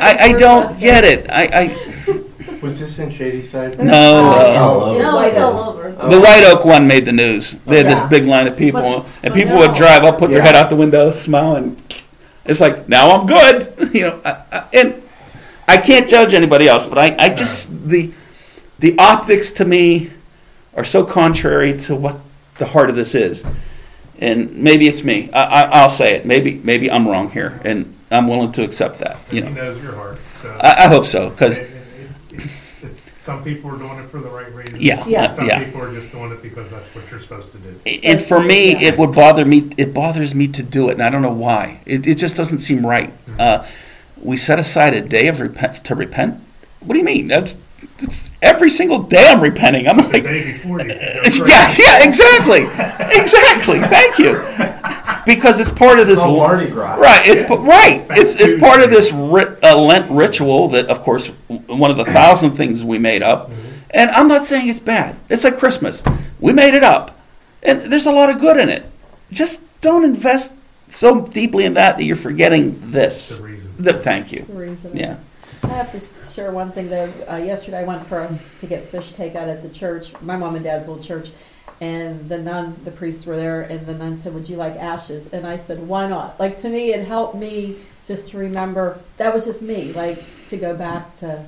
I, 0.01 0.17
I 0.21 0.33
don't 0.33 0.81
get 0.81 1.05
it. 1.05 1.29
I, 1.29 1.51
I 1.53 1.91
was 2.63 2.79
this 2.79 2.99
in 2.99 3.11
Shadyside? 3.11 3.79
No, 3.79 3.85
uh, 3.85 4.99
no, 4.99 5.21
it's 5.21 5.39
all 5.39 5.71
over. 5.71 5.91
The 5.93 6.21
White 6.21 6.45
Oak 6.45 6.65
one 6.65 6.87
made 6.87 7.07
the 7.07 7.13
news. 7.13 7.53
They 7.65 7.79
had 7.79 7.87
this 7.87 8.03
big 8.03 8.25
line 8.25 8.47
of 8.47 8.57
people, 8.57 8.81
but, 9.01 9.07
and 9.23 9.35
people 9.35 9.55
no. 9.55 9.67
would 9.67 9.75
drive 9.75 10.05
up, 10.05 10.19
put 10.19 10.31
their 10.31 10.43
head 10.43 10.55
out 10.55 10.69
the 10.69 10.77
window, 10.77 11.11
smile, 11.13 11.57
and 11.57 11.89
it's 12.51 12.61
like, 12.61 12.89
now 12.89 13.11
I'm 13.11 13.27
good, 13.27 13.91
you 13.95 14.03
know. 14.03 14.21
I, 14.25 14.43
I, 14.51 14.69
and 14.73 15.03
I 15.69 15.77
can't 15.79 16.09
judge 16.09 16.35
anybody 16.35 16.69
else, 16.69 16.87
but 16.87 16.99
I, 16.99 17.17
I 17.19 17.29
just 17.33 17.89
the 17.89 18.13
the 18.81 18.99
optics 18.99 19.53
to 19.53 19.65
me 19.65 20.11
are 20.75 20.85
so 20.85 21.05
contrary 21.05 21.79
to 21.79 21.95
what 21.95 22.19
the 22.59 22.67
heart 22.67 22.91
of 22.91 22.97
this 22.97 23.15
is. 23.15 23.45
And 24.19 24.57
maybe 24.57 24.87
it's 24.89 25.05
me. 25.05 25.31
I, 25.33 25.83
will 25.83 25.89
say 25.89 26.17
it. 26.17 26.27
Maybe 26.27 26.61
maybe 26.63 26.91
I'm 26.91 27.07
wrong 27.07 27.31
here, 27.31 27.61
and 27.65 27.97
I'm 28.11 28.29
willing 28.29 28.53
to 28.53 28.65
accept 28.65 28.99
that. 28.99 29.19
You 29.31 29.43
know, 29.43 29.47
he 29.47 29.55
knows 29.55 29.83
your 29.83 29.95
heart. 29.95 30.19
So. 30.43 30.59
I, 30.61 30.85
I, 30.85 30.89
hope 30.89 31.07
so 31.07 31.31
because. 31.31 31.59
Some 33.31 33.45
people 33.45 33.71
are 33.71 33.79
doing 33.79 33.99
it 33.99 34.11
for 34.11 34.19
the 34.19 34.29
right 34.29 34.53
reason. 34.53 34.81
Yeah, 34.81 35.07
yeah. 35.07 35.31
Some 35.31 35.47
yeah. 35.47 35.65
people 35.65 35.83
are 35.83 35.93
just 35.93 36.11
doing 36.11 36.33
it 36.33 36.43
because 36.43 36.69
that's 36.69 36.93
what 36.97 37.09
you're 37.13 37.21
supposed 37.21 37.53
to 37.53 37.59
do. 37.59 37.79
And 38.03 38.21
for 38.21 38.43
me, 38.43 38.73
yeah. 38.73 38.89
it 38.89 38.99
would 38.99 39.15
bother 39.15 39.45
me. 39.45 39.71
It 39.77 39.95
bothers 39.95 40.35
me 40.35 40.49
to 40.49 40.65
do 40.65 40.89
it, 40.89 40.95
and 40.95 41.03
I 41.03 41.11
don't 41.11 41.23
know 41.23 41.33
why. 41.33 41.81
It, 41.87 42.09
it 42.09 42.17
just 42.17 42.37
doesn't 42.37 42.59
seem 42.59 42.85
right. 42.85 43.11
Mm-hmm. 43.27 43.41
Uh, 43.41 43.67
we 44.21 44.37
set 44.37 44.59
aside 44.59 44.95
a 44.95 45.01
day 45.01 45.29
of 45.29 45.39
repent 45.39 45.77
to 45.85 45.95
repent. 45.95 46.41
What 46.81 46.95
do 46.95 46.99
you 46.99 47.05
mean? 47.05 47.29
That's 47.29 47.57
it's 48.01 48.33
every 48.43 48.69
single 48.69 49.01
day 49.05 49.25
I'm 49.29 49.41
repenting. 49.41 49.87
I'm 49.87 49.99
like, 49.99 50.25
yeah, 50.25 51.75
yeah, 51.79 52.05
exactly, 52.05 52.63
exactly. 53.17 53.79
Thank 53.79 54.19
you, 54.19 54.33
because 55.27 55.61
it's 55.61 55.71
part 55.71 55.99
of 55.99 56.07
this 56.07 56.21
oh, 56.23 56.37
Mardi 56.37 56.69
Gras. 56.69 56.97
right. 56.97 57.23
It's 57.27 57.43
yeah. 57.43 57.57
right. 57.57 58.07
It's 58.11 58.41
it's 58.41 58.61
part 58.61 58.83
of 58.83 58.91
this 58.91 59.13
ri- 59.13 59.57
uh, 59.63 59.77
Lent 59.77 60.11
ritual 60.11 60.69
that, 60.69 60.87
of 60.87 61.03
course, 61.03 61.29
one 61.49 61.91
of 61.91 61.97
the 61.97 62.05
thousand 62.05 62.53
things 62.53 62.85
we 62.85 62.99
made 62.99 63.23
up. 63.23 63.51
Mm-hmm. 63.51 63.69
And 63.93 64.11
I'm 64.11 64.29
not 64.29 64.45
saying 64.45 64.69
it's 64.69 64.81
bad. 64.81 65.17
It's 65.29 65.45
like 65.45 65.59
Christmas. 65.59 66.03
We 66.39 66.53
made 66.53 66.75
it 66.75 66.85
up, 66.85 67.19
and 67.63 67.83
there's 67.83 68.07
a 68.07 68.13
lot 68.13 68.31
of 68.31 68.39
good 68.41 68.57
in 68.57 68.69
it. 68.69 68.85
Just 69.33 69.63
don't 69.81 70.05
invest 70.05 70.59
so 70.93 71.25
deeply 71.25 71.65
in 71.65 71.75
that 71.75 71.99
that 71.99 72.05
you're 72.05 72.17
forgetting 72.17 72.91
this. 72.91 73.39
The, 73.39 73.45
reason. 73.45 73.75
The, 73.79 73.93
thank 73.95 74.33
you. 74.33 74.47
reason. 74.49 74.97
Yeah. 74.97 75.19
I 75.63 75.69
have 75.69 75.91
to 75.93 76.25
share 76.25 76.51
one 76.53 76.73
thing 76.73 76.89
though. 76.89 77.13
Uh, 77.29 77.37
yesterday 77.37 77.81
I 77.81 77.85
went 77.85 78.07
for 78.07 78.21
us 78.21 78.53
to 78.61 78.67
get 78.67 78.85
fish 78.85 79.13
takeout 79.13 79.49
at 79.49 79.63
the 79.63 79.69
church, 79.69 80.13
my 80.21 80.37
mom 80.37 80.55
and 80.55 80.65
dad's 80.65 80.89
old 80.89 81.03
church, 81.03 81.31
and 81.81 82.29
the 82.29 82.39
nun, 82.39 82.77
the 82.85 82.91
priests 82.91 83.25
were 83.27 83.37
there, 83.37 83.63
and 83.63 83.87
the 83.87 83.95
nun 83.95 84.17
said, 84.17 84.35
"Would 84.35 84.49
you 84.49 84.57
like 84.57 84.77
ashes?" 84.77 85.29
And 85.33 85.47
I 85.47 85.57
said, 85.57 85.87
"Why 85.87 86.07
not?" 86.07 86.39
Like 86.39 86.57
to 86.59 86.69
me, 86.69 86.93
it 86.93 87.07
helped 87.07 87.37
me 87.37 87.77
just 88.07 88.29
to 88.29 88.39
remember 88.39 88.99
that 89.17 89.33
was 89.33 89.45
just 89.47 89.63
me, 89.63 89.93
like 89.93 90.23
to 90.49 90.57
go 90.57 90.77
back 90.77 91.15
to 91.19 91.45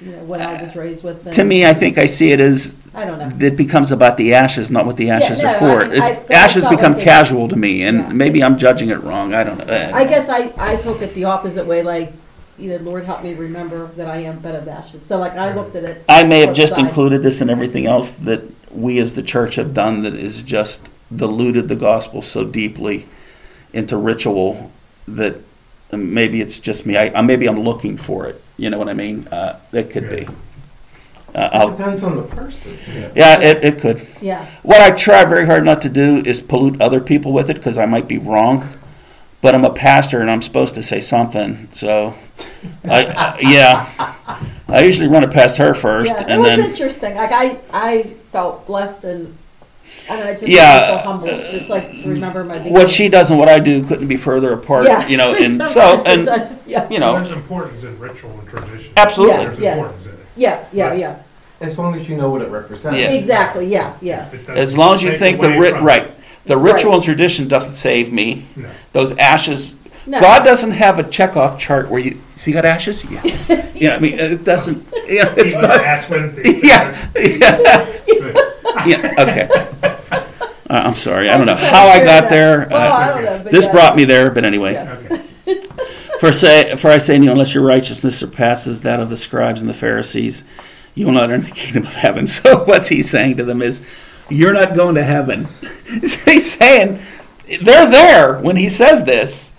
you 0.00 0.12
know 0.12 0.24
when 0.24 0.40
I 0.42 0.56
uh, 0.56 0.62
was 0.62 0.74
raised 0.76 1.04
with. 1.04 1.30
To 1.34 1.44
me, 1.44 1.64
I 1.66 1.74
think 1.74 1.98
I 1.98 2.06
see 2.06 2.32
it 2.32 2.40
as 2.40 2.78
I 2.94 3.04
don't 3.04 3.18
know. 3.18 3.46
it 3.46 3.56
becomes 3.56 3.92
about 3.92 4.16
the 4.16 4.34
ashes, 4.34 4.70
not 4.70 4.86
what 4.86 4.96
the 4.96 5.10
ashes 5.10 5.42
no, 5.42 5.48
are 5.50 5.54
for. 5.54 5.82
I 5.82 5.88
it's, 5.94 6.30
I- 6.30 6.34
I 6.34 6.38
ashes 6.44 6.66
become 6.66 6.92
like 6.94 7.02
it- 7.02 7.04
casual 7.04 7.48
to 7.48 7.56
me, 7.56 7.82
and 7.84 7.98
Yeah. 7.98 8.12
maybe 8.12 8.42
I'm 8.42 8.58
judging 8.58 8.88
it 8.88 9.00
wrong. 9.02 9.34
I 9.34 9.44
don't 9.44 9.58
know. 9.58 9.90
I 9.94 10.04
guess 10.04 10.28
I, 10.28 10.52
I 10.58 10.76
took 10.76 11.00
it 11.02 11.14
the 11.14 11.24
opposite 11.24 11.66
way, 11.66 11.82
like 11.82 12.12
you 12.58 12.70
know, 12.70 12.78
Lord 12.78 13.04
help 13.04 13.22
me 13.22 13.34
remember 13.34 13.88
that 13.96 14.08
I 14.08 14.16
am 14.18 14.38
bed 14.38 14.54
of 14.54 14.66
ashes. 14.66 15.04
So 15.04 15.18
like 15.18 15.34
I 15.34 15.54
looked 15.54 15.76
at 15.76 15.84
it. 15.84 16.04
I 16.08 16.24
may 16.24 16.40
have 16.40 16.48
flip 16.48 16.56
just 16.56 16.74
side. 16.76 16.86
included 16.86 17.22
this 17.22 17.40
and 17.40 17.50
everything 17.50 17.86
else 17.86 18.12
that 18.12 18.42
we 18.76 18.98
as 18.98 19.14
the 19.14 19.22
church 19.22 19.56
have 19.56 19.74
done 19.74 20.02
that 20.02 20.14
is 20.14 20.42
just 20.42 20.90
diluted 21.14 21.68
the 21.68 21.76
gospel 21.76 22.22
so 22.22 22.44
deeply 22.44 23.06
into 23.72 23.96
ritual 23.96 24.72
that 25.08 25.36
maybe 25.92 26.40
it's 26.40 26.58
just 26.58 26.86
me. 26.86 26.96
I, 26.96 27.18
I 27.18 27.22
maybe 27.22 27.46
I'm 27.46 27.60
looking 27.60 27.96
for 27.96 28.26
it. 28.26 28.42
You 28.56 28.70
know 28.70 28.78
what 28.78 28.88
I 28.88 28.94
mean? 28.94 29.28
Uh, 29.28 29.58
it 29.72 29.90
could 29.90 30.08
be. 30.08 30.26
Uh, 31.34 31.68
It 31.68 31.76
depends 31.76 32.02
on 32.02 32.16
the 32.16 32.22
person. 32.22 32.72
yeah, 33.14 33.38
it, 33.40 33.62
it 33.62 33.78
could. 33.80 34.06
Yeah. 34.22 34.46
What 34.62 34.80
I 34.80 34.90
try 34.90 35.24
very 35.26 35.44
hard 35.46 35.64
not 35.64 35.82
to 35.82 35.88
do 35.88 36.22
is 36.24 36.40
pollute 36.40 36.80
other 36.80 37.00
people 37.00 37.32
with 37.32 37.50
it 37.50 37.54
because 37.54 37.76
I 37.78 37.84
might 37.86 38.08
be 38.08 38.18
wrong. 38.18 38.68
But 39.42 39.54
I'm 39.54 39.64
a 39.64 39.72
pastor 39.72 40.20
and 40.22 40.30
I'm 40.30 40.40
supposed 40.40 40.74
to 40.74 40.82
say 40.82 41.00
something. 41.00 41.68
So, 41.74 42.14
I, 42.84 43.04
I 43.06 43.38
yeah, 43.40 44.40
I 44.68 44.82
usually 44.84 45.08
run 45.08 45.22
it 45.22 45.30
past 45.30 45.56
her 45.58 45.74
first, 45.74 46.12
Yeah, 46.12 46.34
it 46.34 46.38
was 46.38 46.46
then 46.48 46.60
interesting. 46.60 47.14
Like 47.14 47.30
I, 47.32 47.58
I 47.72 48.02
felt 48.32 48.66
blessed 48.66 49.04
and 49.04 49.36
I 50.10 50.16
don't 50.16 50.26
know, 50.26 50.32
just 50.32 50.48
Yeah, 50.48 50.88
feel 50.88 50.98
humble, 51.10 51.28
just 51.28 51.70
like 51.70 51.96
to 52.02 52.08
remember 52.08 52.44
my. 52.44 52.58
what 52.68 52.90
she 52.90 53.08
does 53.08 53.30
and 53.30 53.38
what 53.38 53.48
I 53.48 53.60
do 53.60 53.84
couldn't 53.86 54.08
be 54.08 54.16
further 54.16 54.52
apart. 54.52 54.84
Yeah. 54.86 55.06
You 55.06 55.16
know, 55.18 55.34
and 55.34 55.62
so 55.68 56.02
and 56.04 56.26
does, 56.26 56.66
yeah, 56.66 56.88
you 56.88 56.98
know, 56.98 57.14
There's 57.14 57.30
importance 57.30 57.84
in 57.84 57.98
ritual 57.98 58.32
and 58.32 58.48
tradition. 58.48 58.92
Absolutely. 58.96 59.44
There's 59.44 59.58
Yeah. 59.58 59.72
importance 59.76 60.06
in 60.06 60.12
it. 60.12 60.18
yeah, 60.36 60.64
yeah, 60.72 60.94
yeah. 60.94 61.22
As 61.60 61.78
long 61.78 61.98
as 61.98 62.08
you 62.08 62.16
know 62.16 62.28
what 62.30 62.42
it 62.42 62.50
represents. 62.50 62.98
Yeah. 62.98 63.10
Exactly. 63.12 63.66
Yeah, 63.66 63.96
yeah. 64.02 64.28
As 64.48 64.76
long 64.76 64.94
as 64.94 65.02
you 65.02 65.16
think 65.16 65.40
the 65.40 65.46
away 65.48 65.58
rit 65.72 65.80
right, 65.82 66.10
the 66.44 66.56
Right. 66.58 66.72
ritual 66.74 66.94
and 66.94 67.02
tradition 67.02 67.48
doesn't 67.48 67.74
save 67.76 68.12
me. 68.12 68.44
No. 68.56 68.68
Those 68.92 69.16
ashes. 69.16 69.74
No. 70.06 70.20
God 70.20 70.44
doesn't 70.44 70.70
have 70.70 70.98
a 70.98 71.02
checkoff 71.04 71.58
chart 71.58 71.88
where 71.90 72.00
you 72.00 72.20
see 72.36 72.52
got 72.52 72.64
ashes. 72.64 73.04
Yeah, 73.10 73.70
yeah. 73.74 73.96
I 73.96 73.98
mean, 73.98 74.14
it 74.14 74.44
doesn't. 74.44 74.86
You 75.08 75.24
know, 75.24 75.34
it's 75.36 75.56
Even 75.56 75.62
not. 75.62 75.80
Ash 75.80 76.08
Wednesday. 76.08 76.42
Yeah, 76.62 77.10
yeah, 77.16 77.96
yeah. 78.86 79.14
Okay. 79.18 79.48
Uh, 80.68 80.74
I'm 80.74 80.94
sorry. 80.94 81.28
I 81.28 81.36
don't 81.36 81.46
know 81.46 81.54
how 81.54 81.88
I 81.88 82.04
got 82.04 82.28
there. 82.28 82.68
Well, 82.70 82.92
Uh, 82.92 82.96
I 82.96 83.06
don't 83.08 83.24
know. 83.24 83.42
But 83.44 83.52
this 83.52 83.66
yeah. 83.66 83.72
brought 83.72 83.96
me 83.96 84.04
there, 84.04 84.30
but 84.30 84.44
anyway. 84.44 84.72
Yeah. 84.74 84.98
Okay. 85.46 85.60
For 86.20 86.32
say, 86.32 86.74
for 86.76 86.90
I 86.90 86.98
say 86.98 87.18
to 87.18 87.24
you, 87.24 87.30
unless 87.30 87.52
your 87.54 87.64
righteousness 87.64 88.16
surpasses 88.18 88.82
that 88.82 89.00
of 89.00 89.10
the 89.10 89.16
scribes 89.16 89.60
and 89.60 89.68
the 89.68 89.74
Pharisees, 89.74 90.44
you 90.94 91.04
will 91.06 91.12
not 91.12 91.30
enter 91.30 91.46
the 91.46 91.52
kingdom 91.54 91.84
of 91.86 91.94
heaven. 91.94 92.26
So 92.26 92.64
what's 92.64 92.88
he 92.88 93.02
saying 93.02 93.36
to 93.36 93.44
them 93.44 93.60
is, 93.60 93.86
you're 94.30 94.54
not 94.54 94.74
going 94.74 94.94
to 94.96 95.04
heaven. 95.04 95.46
He's 95.90 96.52
saying 96.52 97.00
they're 97.62 97.88
there 97.90 98.38
when 98.40 98.56
he 98.56 98.68
says 98.68 99.04
this. 99.04 99.52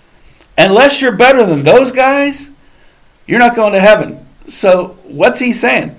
Unless 0.57 1.01
you're 1.01 1.15
better 1.15 1.45
than 1.45 1.63
those 1.63 1.91
guys, 1.91 2.51
you're 3.25 3.39
not 3.39 3.55
going 3.55 3.73
to 3.73 3.79
heaven. 3.79 4.25
So 4.47 4.97
what's 5.03 5.39
he 5.39 5.53
saying? 5.53 5.95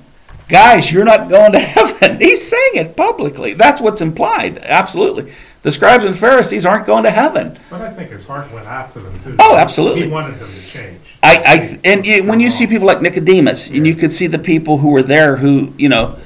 Guys, 0.48 0.90
you're 0.90 1.04
not 1.04 1.28
going 1.28 1.52
to 1.52 1.58
heaven. 1.60 2.20
He's 2.20 2.48
saying 2.48 2.72
it 2.74 2.96
publicly. 2.96 3.54
That's 3.54 3.80
what's 3.80 4.00
implied. 4.00 4.58
Absolutely. 4.58 5.32
The 5.62 5.72
scribes 5.72 6.04
and 6.04 6.16
Pharisees 6.16 6.64
aren't 6.64 6.86
going 6.86 7.04
to 7.04 7.10
heaven. 7.10 7.58
But 7.68 7.82
I 7.82 7.90
think 7.92 8.10
his 8.10 8.24
heart 8.24 8.50
went 8.52 8.66
out 8.66 8.92
to 8.92 9.00
them 9.00 9.20
too. 9.22 9.36
Oh, 9.38 9.58
absolutely. 9.58 10.02
He 10.04 10.08
wanted 10.08 10.38
them 10.38 10.50
to 10.50 10.66
change. 10.66 11.00
I, 11.22 11.42
I 11.44 11.80
and 11.84 12.06
you, 12.06 12.24
when 12.24 12.40
you 12.40 12.50
see 12.50 12.66
people 12.66 12.86
like 12.86 13.02
Nicodemus, 13.02 13.68
and 13.68 13.86
you 13.86 13.94
could 13.94 14.12
see 14.12 14.28
the 14.28 14.38
people 14.38 14.78
who 14.78 14.92
were 14.92 15.02
there 15.02 15.36
who 15.36 15.74
you 15.76 15.88
know, 15.88 16.16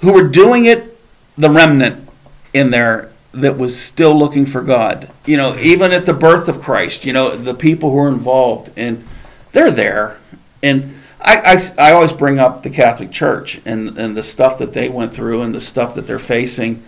who 0.00 0.12
were 0.12 0.28
doing 0.28 0.64
it, 0.66 0.98
the 1.38 1.50
remnant 1.50 2.08
in 2.52 2.70
there 2.70 3.12
that 3.40 3.56
was 3.56 3.80
still 3.80 4.14
looking 4.16 4.46
for 4.46 4.62
God. 4.62 5.10
You 5.26 5.36
know, 5.36 5.56
even 5.56 5.92
at 5.92 6.06
the 6.06 6.14
birth 6.14 6.48
of 6.48 6.60
Christ, 6.60 7.04
you 7.04 7.12
know, 7.12 7.36
the 7.36 7.54
people 7.54 7.90
who 7.90 7.96
were 7.96 8.08
involved, 8.08 8.70
and 8.76 9.06
they're 9.52 9.70
there. 9.70 10.18
And 10.62 11.00
I, 11.20 11.58
I, 11.78 11.88
I 11.88 11.92
always 11.92 12.12
bring 12.12 12.38
up 12.38 12.62
the 12.62 12.70
Catholic 12.70 13.10
Church 13.10 13.60
and 13.64 13.96
and 13.98 14.16
the 14.16 14.22
stuff 14.22 14.58
that 14.58 14.72
they 14.72 14.88
went 14.88 15.12
through 15.12 15.42
and 15.42 15.54
the 15.54 15.60
stuff 15.60 15.94
that 15.94 16.06
they're 16.06 16.18
facing, 16.18 16.84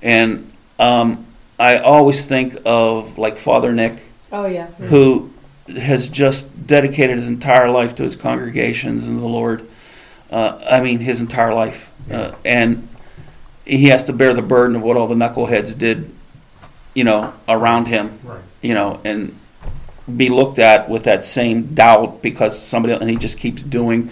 and 0.00 0.52
um, 0.78 1.26
I 1.58 1.78
always 1.78 2.26
think 2.26 2.56
of 2.64 3.18
like 3.18 3.36
Father 3.36 3.72
Nick 3.72 4.02
Oh 4.30 4.46
yeah. 4.46 4.66
who 4.66 5.30
has 5.76 6.08
just 6.08 6.66
dedicated 6.66 7.16
his 7.16 7.28
entire 7.28 7.70
life 7.70 7.94
to 7.96 8.02
his 8.02 8.16
congregations 8.16 9.06
and 9.08 9.18
the 9.18 9.26
Lord. 9.26 9.68
Uh, 10.30 10.58
I 10.68 10.80
mean, 10.80 10.98
his 11.00 11.20
entire 11.20 11.52
life, 11.54 11.92
uh, 12.10 12.32
and 12.44 12.88
he 13.64 13.86
has 13.86 14.04
to 14.04 14.12
bear 14.12 14.34
the 14.34 14.42
burden 14.42 14.76
of 14.76 14.82
what 14.82 14.96
all 14.96 15.06
the 15.06 15.14
knuckleheads 15.14 15.76
did, 15.76 16.10
you 16.94 17.04
know, 17.04 17.32
around 17.48 17.86
him, 17.86 18.18
Right. 18.24 18.40
you 18.60 18.74
know, 18.74 19.00
and 19.04 19.36
be 20.16 20.28
looked 20.28 20.58
at 20.58 20.88
with 20.88 21.04
that 21.04 21.24
same 21.24 21.74
doubt 21.74 22.22
because 22.22 22.60
somebody, 22.60 22.94
and 22.94 23.08
he 23.08 23.16
just 23.16 23.38
keeps 23.38 23.62
doing 23.62 24.10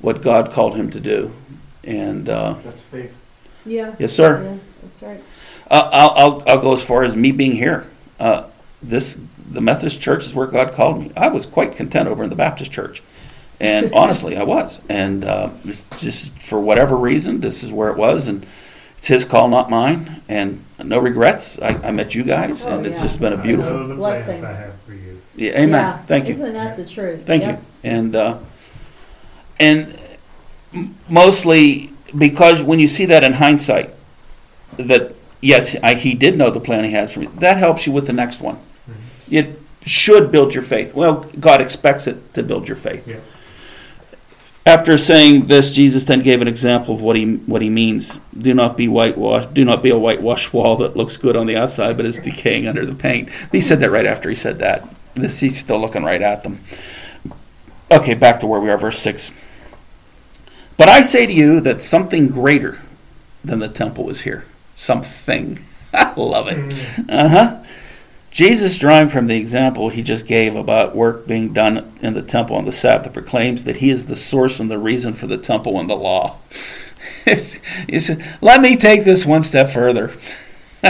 what 0.00 0.22
God 0.22 0.50
called 0.52 0.76
him 0.76 0.90
to 0.90 1.00
do. 1.00 1.32
And 1.84 2.28
uh, 2.28 2.54
That's 2.64 2.80
faith. 2.82 3.14
Yeah. 3.66 3.94
yes, 3.98 4.12
sir. 4.12 4.42
Yeah, 4.42 4.56
that's 4.82 5.02
right. 5.02 5.22
Uh, 5.70 5.90
I'll, 5.92 6.10
I'll, 6.10 6.42
I'll 6.46 6.60
go 6.60 6.72
as 6.72 6.82
far 6.82 7.02
as 7.04 7.14
me 7.14 7.32
being 7.32 7.52
here. 7.56 7.90
Uh, 8.18 8.44
this 8.82 9.18
the 9.50 9.60
Methodist 9.60 10.00
Church 10.00 10.24
is 10.24 10.34
where 10.34 10.46
God 10.46 10.72
called 10.72 11.00
me. 11.00 11.10
I 11.16 11.28
was 11.28 11.46
quite 11.46 11.74
content 11.74 12.08
over 12.08 12.22
in 12.24 12.30
the 12.30 12.36
Baptist 12.36 12.70
Church, 12.72 13.02
and 13.60 13.92
honestly, 13.94 14.36
I 14.36 14.42
was. 14.44 14.80
And 14.88 15.24
uh, 15.24 15.50
it's 15.64 15.84
just 16.00 16.38
for 16.38 16.60
whatever 16.60 16.96
reason, 16.96 17.40
this 17.40 17.62
is 17.62 17.72
where 17.72 17.90
it 17.90 17.96
was, 17.96 18.28
and 18.28 18.46
it's 18.98 19.06
His 19.06 19.24
call, 19.24 19.48
not 19.48 19.70
mine. 19.70 20.22
And 20.28 20.64
no 20.82 20.98
regrets. 20.98 21.58
I, 21.60 21.70
I 21.88 21.90
met 21.90 22.14
you 22.14 22.22
guys, 22.24 22.66
Oh, 22.66 22.76
and 22.76 22.86
it's 22.86 22.96
yeah. 22.98 23.02
just 23.02 23.18
been 23.20 23.32
a 23.32 23.38
I 23.38 23.42
beautiful. 23.42 23.78
know 23.78 23.88
the 23.88 23.94
Blessing. 23.94 24.44
I 24.44 24.52
have 24.52 24.80
for 24.82 24.92
you. 24.92 25.22
Yeah, 25.34 25.52
amen. 25.52 25.70
Yeah. 25.70 25.98
Thank 26.02 26.28
you. 26.28 26.34
Isn't 26.34 26.52
that 26.52 26.76
the 26.76 26.84
truth? 26.86 27.24
Thank 27.26 27.42
Yep. 27.44 27.58
you. 27.58 27.90
And 27.90 28.14
uh, 28.16 28.38
and 29.60 29.98
m- 30.74 30.94
mostly 31.08 31.92
because 32.16 32.62
when 32.62 32.78
you 32.78 32.88
see 32.88 33.04
that 33.06 33.24
in 33.24 33.34
hindsight, 33.34 33.94
that 34.76 35.14
yes, 35.40 35.76
I, 35.82 35.94
he 35.94 36.14
did 36.14 36.36
know 36.36 36.50
the 36.50 36.60
plan 36.60 36.84
he 36.84 36.92
has 36.92 37.12
for 37.12 37.20
me. 37.20 37.26
That 37.38 37.56
helps 37.58 37.86
you 37.86 37.92
with 37.92 38.06
the 38.06 38.12
next 38.12 38.40
one. 38.40 38.56
Mhm. 38.90 39.32
It 39.32 39.62
should 39.86 40.30
build 40.32 40.54
your 40.54 40.62
faith. 40.62 40.94
Well, 40.94 41.24
God 41.40 41.60
expects 41.60 42.06
it 42.06 42.34
to 42.34 42.42
build 42.42 42.68
your 42.68 42.76
faith. 42.76 43.06
Yeah. 43.06 43.16
After 44.68 44.98
saying 44.98 45.46
this, 45.46 45.70
Jesus 45.70 46.04
then 46.04 46.20
gave 46.20 46.42
an 46.42 46.46
example 46.46 46.94
of 46.94 47.00
what 47.00 47.16
he 47.16 47.36
what 47.36 47.62
he 47.62 47.70
means. 47.70 48.20
Do 48.36 48.52
not 48.52 48.76
be 48.76 48.86
whitewashed. 48.86 49.54
Do 49.54 49.64
not 49.64 49.82
be 49.82 49.88
a 49.88 49.98
whitewashed 49.98 50.52
wall 50.52 50.76
that 50.76 50.94
looks 50.94 51.16
good 51.16 51.36
on 51.36 51.46
the 51.46 51.56
outside 51.56 51.96
but 51.96 52.04
is 52.04 52.18
decaying 52.18 52.68
under 52.68 52.84
the 52.84 52.94
paint. 52.94 53.30
He 53.50 53.62
said 53.62 53.80
that 53.80 53.90
right 53.90 54.04
after 54.04 54.28
he 54.28 54.34
said 54.34 54.58
that. 54.58 54.86
This 55.14 55.38
he's 55.38 55.58
still 55.58 55.80
looking 55.80 56.04
right 56.04 56.20
at 56.20 56.42
them. 56.42 56.60
Okay, 57.90 58.12
back 58.12 58.40
to 58.40 58.46
where 58.46 58.60
we 58.60 58.68
are, 58.68 58.76
verse 58.76 58.98
six. 58.98 59.32
But 60.76 60.90
I 60.90 61.00
say 61.00 61.24
to 61.24 61.32
you 61.32 61.60
that 61.60 61.80
something 61.80 62.28
greater 62.28 62.82
than 63.42 63.60
the 63.60 63.70
temple 63.70 64.10
is 64.10 64.20
here. 64.20 64.44
Something. 64.74 65.64
I 65.94 66.12
love 66.14 66.46
it. 66.46 66.58
Mm. 66.58 67.04
Uh 67.08 67.28
huh. 67.30 67.64
Jesus, 68.38 68.78
drawing 68.78 69.08
from 69.08 69.26
the 69.26 69.36
example 69.36 69.88
he 69.88 70.00
just 70.00 70.24
gave 70.24 70.54
about 70.54 70.94
work 70.94 71.26
being 71.26 71.52
done 71.52 71.92
in 72.00 72.14
the 72.14 72.22
temple 72.22 72.54
on 72.54 72.66
the 72.66 72.70
Sabbath, 72.70 73.12
proclaims 73.12 73.64
that 73.64 73.78
he 73.78 73.90
is 73.90 74.06
the 74.06 74.14
source 74.14 74.60
and 74.60 74.70
the 74.70 74.78
reason 74.78 75.12
for 75.12 75.26
the 75.26 75.36
temple 75.36 75.80
and 75.80 75.90
the 75.90 75.96
law. 75.96 76.38
He 77.24 77.98
said, 77.98 78.24
Let 78.40 78.60
me 78.60 78.76
take 78.76 79.04
this 79.04 79.26
one 79.26 79.42
step 79.42 79.70
further. 79.70 80.12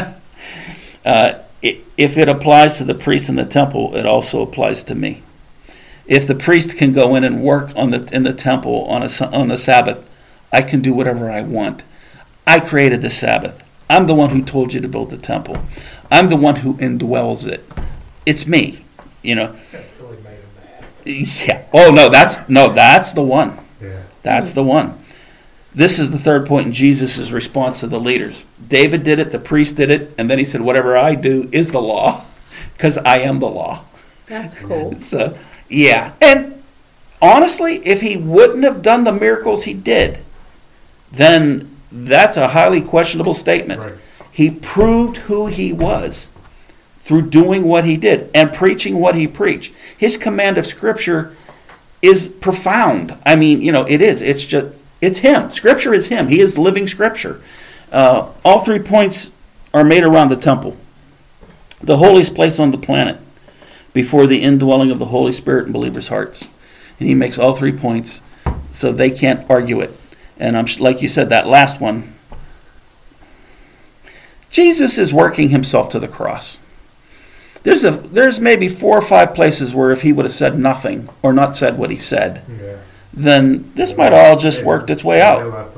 uh, 1.07 1.38
if 1.62 2.19
it 2.19 2.28
applies 2.28 2.76
to 2.76 2.85
the 2.85 2.95
priest 2.95 3.31
in 3.31 3.37
the 3.37 3.47
temple, 3.47 3.97
it 3.97 4.05
also 4.05 4.43
applies 4.43 4.83
to 4.85 4.95
me. 4.95 5.23
If 6.07 6.26
the 6.26 6.35
priest 6.35 6.76
can 6.76 6.93
go 6.93 7.14
in 7.14 7.25
and 7.25 7.43
work 7.43 7.73
on 7.75 7.90
the 7.90 8.07
in 8.12 8.25
the 8.25 8.35
temple 8.35 8.85
on 8.85 9.02
a 9.02 9.09
on 9.33 9.49
the 9.49 9.57
Sabbath, 9.57 10.09
I 10.52 10.61
can 10.61 10.83
do 10.83 10.93
whatever 10.93 11.31
I 11.31 11.40
want. 11.40 11.83
I 12.47 12.61
created 12.61 13.00
the 13.00 13.11
Sabbath. 13.11 13.64
I'm 13.90 14.07
the 14.07 14.14
one 14.14 14.30
who 14.30 14.42
told 14.42 14.73
you 14.73 14.80
to 14.80 14.88
build 14.88 15.11
the 15.11 15.16
temple. 15.16 15.59
I'm 16.11 16.28
the 16.28 16.37
one 16.37 16.57
who 16.57 16.75
indwells 16.75 17.47
it. 17.47 17.64
It's 18.26 18.47
me. 18.47 18.85
You 19.23 19.35
know. 19.35 19.57
That 19.73 19.85
really 20.00 20.16
made 20.18 20.40
him 20.40 20.49
mad. 20.57 20.87
Yeah. 21.47 21.64
Oh 21.73 21.90
no, 21.92 22.09
that's 22.09 22.49
no, 22.49 22.73
that's 22.73 23.12
the 23.12 23.23
one. 23.23 23.59
Yeah. 23.80 24.02
That's 24.23 24.52
the 24.52 24.62
one. 24.62 24.99
This 25.75 25.99
is 25.99 26.11
the 26.11 26.18
third 26.18 26.47
point 26.47 26.66
in 26.66 26.73
Jesus' 26.73 27.30
response 27.30 27.80
to 27.80 27.87
the 27.87 28.00
leaders. 28.00 28.45
David 28.66 29.04
did 29.04 29.18
it, 29.18 29.30
the 29.30 29.38
priest 29.38 29.76
did 29.76 29.90
it, 29.90 30.12
and 30.18 30.30
then 30.30 30.38
he 30.38 30.45
said, 30.45 30.61
Whatever 30.61 30.97
I 30.97 31.14
do 31.14 31.49
is 31.52 31.73
the 31.73 31.80
law, 31.80 32.25
because 32.73 32.99
I 32.99 33.18
am 33.18 33.38
the 33.38 33.49
law. 33.49 33.85
That's 34.26 34.54
cool. 34.54 34.95
So, 34.99 35.38
yeah. 35.68 36.14
And 36.21 36.62
honestly, 37.21 37.76
if 37.87 38.00
he 38.00 38.16
wouldn't 38.16 38.64
have 38.64 38.83
done 38.83 39.04
the 39.04 39.12
miracles 39.12 39.64
he 39.64 39.75
did, 39.75 40.18
then 41.12 41.77
that's 41.90 42.37
a 42.37 42.49
highly 42.49 42.83
questionable 42.83 43.35
statement. 43.35 43.80
Right. 43.80 43.95
He 44.30 44.50
proved 44.50 45.18
who 45.18 45.47
he 45.47 45.73
was 45.73 46.28
through 47.00 47.23
doing 47.23 47.64
what 47.64 47.85
he 47.85 47.97
did 47.97 48.30
and 48.35 48.52
preaching 48.52 48.99
what 48.99 49.14
he 49.14 49.26
preached. 49.26 49.73
His 49.97 50.16
command 50.16 50.59
of 50.59 50.66
Scripture 50.66 51.35
is 52.02 52.28
profound. 52.28 53.16
I 53.25 53.35
mean, 53.35 53.62
you 53.62 53.73
know, 53.73 53.85
it 53.85 54.02
is. 54.02 54.23
It's 54.23 54.45
just, 54.45 54.68
it's 55.00 55.21
him. 55.21 55.50
Scripture 55.50 55.95
is 55.95 56.09
him. 56.09 56.28
He 56.28 56.40
is 56.40 56.59
living 56.59 56.87
Scripture. 56.87 57.40
Uh, 57.90 58.30
all 58.45 58.61
three 58.61 58.78
points 58.78 59.33
are 59.73 59.85
made 59.85 60.04
around 60.04 60.28
the 60.28 60.37
temple, 60.37 60.76
the 61.80 61.97
holiest 61.97 62.35
place 62.35 62.59
on 62.59 62.71
the 62.71 62.78
planet, 62.78 63.18
before 63.92 64.26
the 64.26 64.42
indwelling 64.42 64.90
of 64.90 64.99
the 64.99 65.07
Holy 65.07 65.33
Spirit 65.33 65.66
in 65.66 65.73
believers' 65.73 66.09
hearts. 66.09 66.50
and 66.99 67.09
he 67.09 67.14
makes 67.14 67.38
all 67.38 67.54
three 67.54 67.73
points, 67.73 68.21
so 68.73 68.92
they 68.92 69.11
can't 69.11 69.49
argue 69.50 69.80
it. 69.80 69.90
And 70.38 70.57
I'm 70.57 70.66
like 70.78 71.02
you 71.02 71.09
said, 71.09 71.28
that 71.30 71.47
last 71.47 71.80
one. 71.80 72.14
Jesus 74.50 74.99
is 74.99 75.12
working 75.12 75.50
himself 75.50 75.88
to 75.90 75.99
the 75.99 76.09
cross. 76.09 76.59
There's 77.64 77.85
a 77.85 77.90
there's 77.90 78.40
maybe 78.40 78.68
four 78.68 78.97
or 78.97 79.02
five 79.02 79.35
places 79.35 79.75
where 79.75 79.90
if 79.90 80.02
he 80.02 80.12
would 80.12 80.25
have 80.25 80.33
said 80.33 80.59
nothing 80.59 81.09
or 81.23 81.33
not 81.33 81.57
said 81.57 81.76
what 81.76 81.90
he 81.90 81.97
said, 81.97 82.42
Yeah. 82.49 82.76
then 83.12 83.71
this 83.75 83.97
might 83.97 84.12
all 84.12 84.37
just 84.37 84.64
worked 84.64 84.90
its 84.90 85.04
way 85.04 85.21
out. 85.21 85.47
left. 85.52 85.76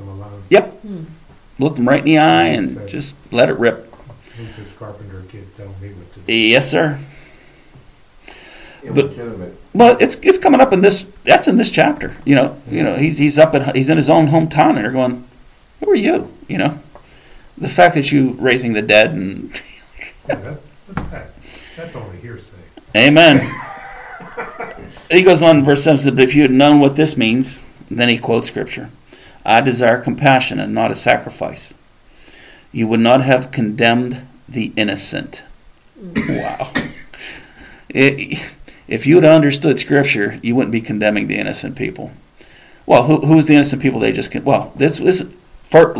Yep, 0.50 0.80
Hmm. 0.82 1.02
looked 1.58 1.78
him 1.78 1.88
right 1.88 2.00
in 2.00 2.04
the 2.04 2.18
eye 2.18 2.46
and 2.48 2.88
just 2.88 3.16
let 3.30 3.48
it 3.48 3.58
rip. 3.58 3.92
Who's 4.36 4.56
this 4.56 4.68
carpenter 4.78 5.22
kid 5.30 5.54
telling 5.56 5.74
me 5.80 5.88
what 5.90 6.12
to 6.14 6.20
do? 6.20 6.32
Yes, 6.32 6.70
sir. 6.70 6.98
But- 8.84 8.96
Illegitimate. 9.06 9.59
Well, 9.72 9.96
it's 10.00 10.16
it's 10.16 10.38
coming 10.38 10.60
up 10.60 10.72
in 10.72 10.80
this. 10.80 11.02
That's 11.24 11.46
in 11.46 11.56
this 11.56 11.70
chapter. 11.70 12.16
You 12.24 12.34
know, 12.34 12.60
you 12.68 12.82
know, 12.82 12.96
he's 12.96 13.18
he's 13.18 13.38
up 13.38 13.54
at 13.54 13.76
he's 13.76 13.88
in 13.88 13.96
his 13.96 14.10
own 14.10 14.28
hometown, 14.28 14.70
and 14.70 14.78
they're 14.78 14.90
going, 14.90 15.26
"Who 15.80 15.90
are 15.90 15.94
you?" 15.94 16.34
You 16.48 16.58
know, 16.58 16.80
the 17.56 17.68
fact 17.68 17.94
that 17.94 18.10
you 18.10 18.32
raising 18.32 18.72
the 18.72 18.82
dead 18.82 19.12
and 19.12 19.52
Yeah, 20.28 20.34
that, 20.36 20.60
what's 20.86 21.10
that? 21.10 21.30
That's 21.76 21.94
only 21.96 22.18
hearsay. 22.18 22.56
Amen. 22.96 23.38
he 25.10 25.22
goes 25.22 25.42
on 25.42 25.58
in 25.58 25.64
verse 25.64 25.84
7 25.84 25.98
says, 25.98 26.10
But 26.12 26.24
if 26.24 26.34
you 26.34 26.42
had 26.42 26.50
known 26.50 26.80
what 26.80 26.96
this 26.96 27.16
means, 27.16 27.62
then 27.90 28.08
he 28.08 28.18
quotes 28.18 28.48
scripture 28.48 28.90
I 29.44 29.60
desire 29.60 30.00
compassion 30.00 30.58
and 30.58 30.74
not 30.74 30.90
a 30.90 30.94
sacrifice. 30.94 31.72
You 32.72 32.86
would 32.88 33.00
not 33.00 33.22
have 33.22 33.50
condemned 33.50 34.26
the 34.48 34.72
innocent. 34.76 35.42
Mm. 36.00 36.42
Wow. 36.42 36.72
It- 37.88 38.54
if 38.90 39.06
you 39.06 39.14
had 39.14 39.24
understood 39.24 39.78
scripture, 39.78 40.40
you 40.42 40.54
wouldn't 40.56 40.72
be 40.72 40.80
condemning 40.80 41.28
the 41.28 41.38
innocent 41.38 41.76
people. 41.76 42.10
Well, 42.86 43.04
who, 43.04 43.20
who's 43.20 43.46
the 43.46 43.54
innocent 43.54 43.80
people 43.80 44.00
they 44.00 44.12
just, 44.12 44.32
con- 44.32 44.44
well, 44.44 44.72
this 44.74 44.98
was, 44.98 45.32
for, 45.62 45.94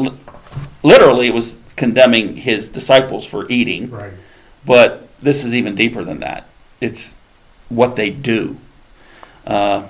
literally, 0.82 1.28
it 1.28 1.34
was 1.34 1.58
condemning 1.76 2.36
his 2.36 2.68
disciples 2.68 3.24
for 3.24 3.46
eating. 3.48 3.90
Right. 3.90 4.12
But 4.66 5.08
this 5.22 5.44
is 5.44 5.54
even 5.54 5.76
deeper 5.76 6.02
than 6.02 6.18
that. 6.20 6.48
It's 6.80 7.16
what 7.68 7.94
they 7.94 8.10
do. 8.10 8.58
Uh, 9.46 9.86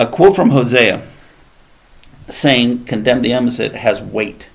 a 0.00 0.06
quote 0.06 0.34
from 0.34 0.50
Hosea 0.50 1.02
saying, 2.28 2.86
condemn 2.86 3.22
the 3.22 3.32
innocent 3.32 3.76
has 3.76 4.02
weight. 4.02 4.48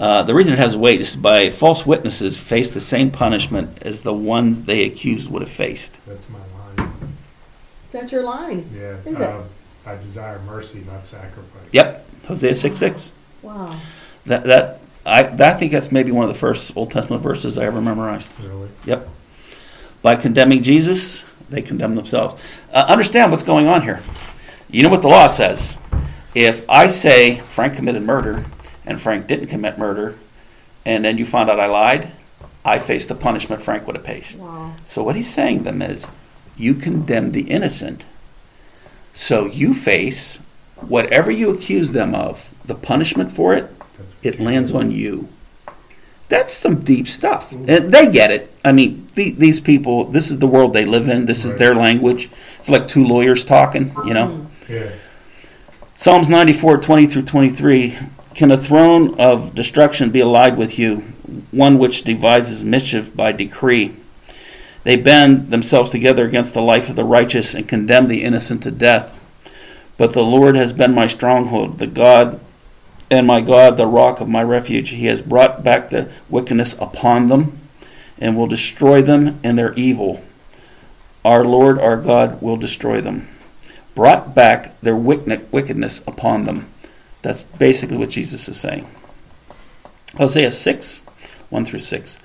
Uh, 0.00 0.22
the 0.22 0.34
reason 0.34 0.54
it 0.54 0.58
has 0.58 0.76
weight 0.76 1.00
is 1.00 1.14
by 1.14 1.50
false 1.50 1.86
witnesses 1.86 2.40
face 2.40 2.70
the 2.70 2.80
same 2.80 3.10
punishment 3.10 3.82
as 3.82 4.02
the 4.02 4.14
ones 4.14 4.62
they 4.62 4.84
accused 4.84 5.30
would 5.30 5.42
have 5.42 5.50
faced. 5.50 5.98
That's 6.06 6.28
my 6.30 6.38
line. 7.94 8.04
Is 8.04 8.10
that 8.10 8.16
your 8.16 8.24
line? 8.24 8.70
Yeah. 8.74 9.10
Is 9.10 9.20
it? 9.20 9.30
um, 9.30 9.44
I 9.86 9.96
desire 9.96 10.38
mercy, 10.40 10.84
not 10.86 11.06
sacrifice. 11.06 11.68
Yep, 11.72 12.06
Hosea 12.26 12.54
6 12.54 12.78
6. 12.78 13.12
Wow. 13.42 13.78
That, 14.26 14.44
that, 14.44 14.80
I, 15.04 15.24
that, 15.24 15.56
I 15.56 15.58
think 15.58 15.72
that's 15.72 15.92
maybe 15.92 16.10
one 16.10 16.24
of 16.24 16.32
the 16.32 16.38
first 16.38 16.74
Old 16.76 16.90
Testament 16.90 17.22
verses 17.22 17.58
I 17.58 17.64
ever 17.64 17.80
memorized. 17.80 18.32
Really? 18.40 18.70
Yep. 18.86 19.08
By 20.00 20.16
condemning 20.16 20.62
Jesus, 20.62 21.24
they 21.50 21.62
condemn 21.62 21.94
themselves. 21.94 22.36
Uh, 22.72 22.86
understand 22.88 23.30
what's 23.30 23.42
going 23.42 23.66
on 23.66 23.82
here. 23.82 24.00
You 24.70 24.82
know 24.82 24.88
what 24.88 25.02
the 25.02 25.08
law 25.08 25.26
says. 25.26 25.78
If 26.34 26.68
I 26.68 26.86
say 26.88 27.40
Frank 27.40 27.74
committed 27.76 28.02
murder 28.02 28.44
and 28.86 29.00
Frank 29.00 29.26
didn't 29.26 29.48
commit 29.48 29.78
murder, 29.78 30.18
and 30.84 31.04
then 31.04 31.18
you 31.18 31.24
find 31.24 31.48
out 31.48 31.60
I 31.60 31.66
lied, 31.66 32.12
I 32.64 32.78
face 32.78 33.06
the 33.06 33.14
punishment 33.14 33.60
Frank 33.62 33.86
would 33.86 33.96
have 33.96 34.04
faced. 34.04 34.36
Wow. 34.36 34.74
So 34.86 35.02
what 35.02 35.16
he's 35.16 35.32
saying 35.32 35.58
to 35.58 35.64
them 35.64 35.82
is, 35.82 36.06
you 36.56 36.74
condemn 36.74 37.30
the 37.30 37.42
innocent, 37.42 38.04
so 39.12 39.46
you 39.46 39.74
face 39.74 40.40
whatever 40.76 41.30
you 41.30 41.50
accuse 41.50 41.92
them 41.92 42.14
of, 42.14 42.50
the 42.64 42.74
punishment 42.74 43.32
for 43.32 43.54
it, 43.54 43.74
it 44.22 44.40
lands 44.40 44.72
on 44.72 44.90
you. 44.90 45.28
That's 46.28 46.52
some 46.52 46.80
deep 46.82 47.06
stuff. 47.06 47.50
Mm-hmm. 47.50 47.70
And 47.70 47.92
they 47.92 48.10
get 48.10 48.30
it. 48.30 48.52
I 48.64 48.72
mean, 48.72 49.08
the, 49.14 49.32
these 49.32 49.60
people, 49.60 50.06
this 50.06 50.30
is 50.30 50.38
the 50.38 50.46
world 50.46 50.72
they 50.72 50.84
live 50.84 51.08
in, 51.08 51.26
this 51.26 51.44
is 51.44 51.52
Right. 51.52 51.58
their 51.58 51.74
language. 51.74 52.30
It's 52.58 52.70
like 52.70 52.88
two 52.88 53.06
lawyers 53.06 53.44
talking, 53.44 53.94
you 54.06 54.14
know? 54.14 54.28
Mm-hmm. 54.28 54.72
Yeah. 54.72 54.90
Psalms 55.96 56.28
94, 56.28 56.78
20 56.78 57.06
through 57.06 57.22
23. 57.22 57.98
Can 58.34 58.50
a 58.50 58.56
throne 58.58 59.18
of 59.20 59.54
destruction 59.54 60.10
be 60.10 60.20
allied 60.20 60.56
with 60.56 60.76
you, 60.78 60.96
one 61.52 61.78
which 61.78 62.02
devises 62.02 62.64
mischief 62.64 63.14
by 63.14 63.30
decree? 63.30 63.94
They 64.84 64.96
band 64.96 65.50
themselves 65.50 65.90
together 65.90 66.24
against 66.24 66.54
the 66.54 66.62
life 66.62 66.88
of 66.88 66.96
the 66.96 67.04
righteous 67.04 67.54
and 67.54 67.68
condemn 67.68 68.06
the 68.06 68.22
innocent 68.22 68.62
to 68.62 68.70
death. 68.70 69.20
But 69.96 70.12
the 70.12 70.24
Lord 70.24 70.56
has 70.56 70.72
been 70.72 70.94
my 70.94 71.06
stronghold, 71.06 71.78
the 71.78 71.86
God 71.86 72.40
and 73.10 73.26
my 73.26 73.40
God, 73.40 73.76
the 73.76 73.86
rock 73.86 74.20
of 74.20 74.28
my 74.28 74.42
refuge. 74.42 74.90
He 74.90 75.06
has 75.06 75.22
brought 75.22 75.64
back 75.64 75.90
the 75.90 76.10
wickedness 76.28 76.74
upon 76.80 77.28
them 77.28 77.60
and 78.18 78.36
will 78.36 78.46
destroy 78.46 79.02
them 79.02 79.40
and 79.42 79.58
their 79.58 79.74
evil. 79.74 80.22
Our 81.24 81.44
Lord, 81.44 81.78
our 81.78 81.96
God, 81.96 82.40
will 82.42 82.56
destroy 82.56 83.00
them 83.00 83.28
brought 83.94 84.34
back 84.34 84.78
their 84.80 84.96
wickedness 84.96 86.00
upon 86.06 86.44
them. 86.44 86.72
That's 87.22 87.42
basically 87.42 87.96
what 87.96 88.10
Jesus 88.10 88.48
is 88.48 88.58
saying. 88.58 88.86
Hosea 90.16 90.50
6, 90.50 91.02
1 91.50 91.64
through 91.64 91.78
6. 91.78 92.18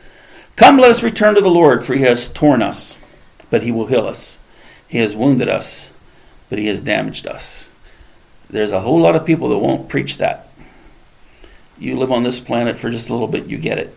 Come, 0.60 0.78
let 0.78 0.92
us 0.92 1.02
return 1.02 1.36
to 1.36 1.42
the 1.42 1.50
Lord, 1.50 1.86
for 1.86 1.94
he 1.94 2.02
has 2.02 2.28
torn 2.28 2.62
us, 2.62 2.98
but 3.50 3.64
he 3.64 3.72
will 3.72 3.86
heal 3.86 4.06
us. 4.06 4.40
He 4.90 4.98
has 4.98 5.16
wounded 5.16 5.48
us, 5.48 5.94
but 6.50 6.60
he 6.60 6.68
has 6.68 6.82
damaged 6.82 7.26
us. 7.26 7.72
There's 8.50 8.74
a 8.74 8.82
whole 8.82 9.00
lot 9.00 9.16
of 9.16 9.26
people 9.26 9.48
that 9.48 9.60
won't 9.60 9.88
preach 9.88 10.18
that. 10.18 10.50
You 11.78 11.98
live 11.98 12.12
on 12.12 12.24
this 12.24 12.42
planet 12.42 12.76
for 12.76 12.90
just 12.90 13.08
a 13.08 13.14
little 13.14 13.30
bit, 13.30 13.46
you 13.46 13.58
get 13.58 13.78
it. 13.78 13.96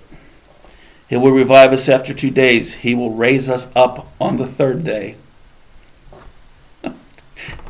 He 1.09 1.17
will 1.17 1.33
revive 1.33 1.73
us 1.73 1.89
after 1.89 2.15
two 2.15 2.31
days. 2.31 2.75
He 2.75 2.95
will 2.95 3.11
raise 3.11 3.49
us 3.49 3.69
up 3.75 4.07
on 4.21 4.37
the 4.37 4.47
third 4.47 4.85
day 4.85 5.17
you 6.85 6.93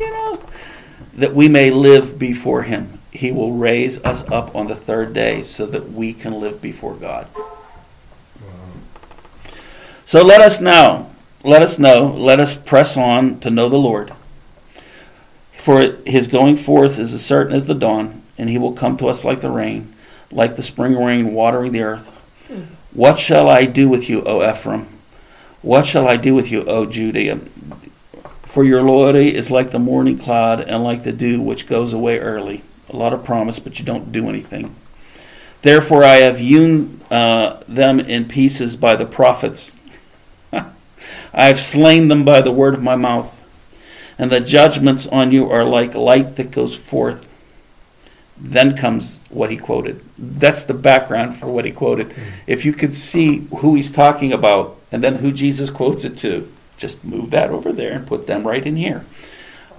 know, 0.00 0.38
that 1.14 1.34
we 1.34 1.48
may 1.48 1.70
live 1.70 2.18
before 2.18 2.64
him. 2.64 3.00
He 3.10 3.32
will 3.32 3.52
raise 3.52 4.04
us 4.04 4.28
up 4.28 4.54
on 4.54 4.66
the 4.66 4.74
third 4.74 5.14
day 5.14 5.44
so 5.44 5.64
that 5.64 5.92
we 5.92 6.12
can 6.12 6.38
live 6.38 6.60
before 6.60 6.94
God. 6.94 7.26
So 10.04 10.24
let 10.24 10.40
us 10.40 10.60
now, 10.60 11.10
let 11.44 11.62
us 11.62 11.78
know, 11.78 12.06
let 12.06 12.40
us 12.40 12.54
press 12.54 12.96
on 12.96 13.40
to 13.40 13.50
know 13.50 13.68
the 13.68 13.78
Lord. 13.78 14.12
For 15.58 15.96
his 16.04 16.26
going 16.26 16.56
forth 16.56 16.98
is 16.98 17.14
as 17.14 17.24
certain 17.24 17.54
as 17.54 17.66
the 17.66 17.74
dawn, 17.74 18.22
and 18.36 18.50
he 18.50 18.58
will 18.58 18.72
come 18.72 18.96
to 18.96 19.06
us 19.06 19.24
like 19.24 19.40
the 19.40 19.50
rain, 19.50 19.94
like 20.32 20.56
the 20.56 20.62
spring 20.62 20.96
rain 20.96 21.32
watering 21.34 21.72
the 21.72 21.82
earth. 21.82 22.10
What 22.92 23.18
shall 23.18 23.48
I 23.48 23.64
do 23.64 23.88
with 23.88 24.10
you, 24.10 24.22
O 24.24 24.48
Ephraim? 24.48 24.88
What 25.62 25.86
shall 25.86 26.08
I 26.08 26.16
do 26.16 26.34
with 26.34 26.50
you, 26.50 26.64
O 26.64 26.84
Judea? 26.84 27.38
For 28.42 28.64
your 28.64 28.82
loyalty 28.82 29.34
is 29.34 29.50
like 29.50 29.70
the 29.70 29.78
morning 29.78 30.18
cloud 30.18 30.60
and 30.60 30.82
like 30.82 31.04
the 31.04 31.12
dew 31.12 31.40
which 31.40 31.68
goes 31.68 31.92
away 31.92 32.18
early. 32.18 32.62
A 32.90 32.96
lot 32.96 33.12
of 33.12 33.24
promise, 33.24 33.58
but 33.58 33.78
you 33.78 33.84
don't 33.84 34.12
do 34.12 34.28
anything. 34.28 34.74
Therefore, 35.62 36.02
I 36.02 36.16
have 36.16 36.38
hewn 36.38 37.00
uh, 37.10 37.62
them 37.68 38.00
in 38.00 38.26
pieces 38.26 38.76
by 38.76 38.96
the 38.96 39.06
prophets. 39.06 39.76
I 41.32 41.46
have 41.46 41.60
slain 41.60 42.08
them 42.08 42.24
by 42.24 42.40
the 42.42 42.52
word 42.52 42.74
of 42.74 42.82
my 42.82 42.96
mouth. 42.96 43.38
And 44.18 44.30
the 44.30 44.40
judgments 44.40 45.06
on 45.06 45.32
you 45.32 45.50
are 45.50 45.64
like 45.64 45.94
light 45.94 46.36
that 46.36 46.50
goes 46.50 46.76
forth. 46.76 47.28
Then 48.36 48.76
comes 48.76 49.24
what 49.30 49.50
he 49.50 49.56
quoted. 49.56 50.00
That's 50.18 50.64
the 50.64 50.74
background 50.74 51.36
for 51.36 51.46
what 51.46 51.64
he 51.64 51.70
quoted. 51.70 52.14
If 52.46 52.64
you 52.64 52.72
could 52.72 52.94
see 52.94 53.46
who 53.58 53.74
he's 53.74 53.92
talking 53.92 54.32
about 54.32 54.78
and 54.90 55.02
then 55.02 55.16
who 55.16 55.32
Jesus 55.32 55.70
quotes 55.70 56.04
it 56.04 56.16
to, 56.18 56.52
just 56.76 57.04
move 57.04 57.30
that 57.30 57.50
over 57.50 57.72
there 57.72 57.92
and 57.92 58.06
put 58.06 58.26
them 58.26 58.46
right 58.46 58.66
in 58.66 58.76
here. 58.76 59.04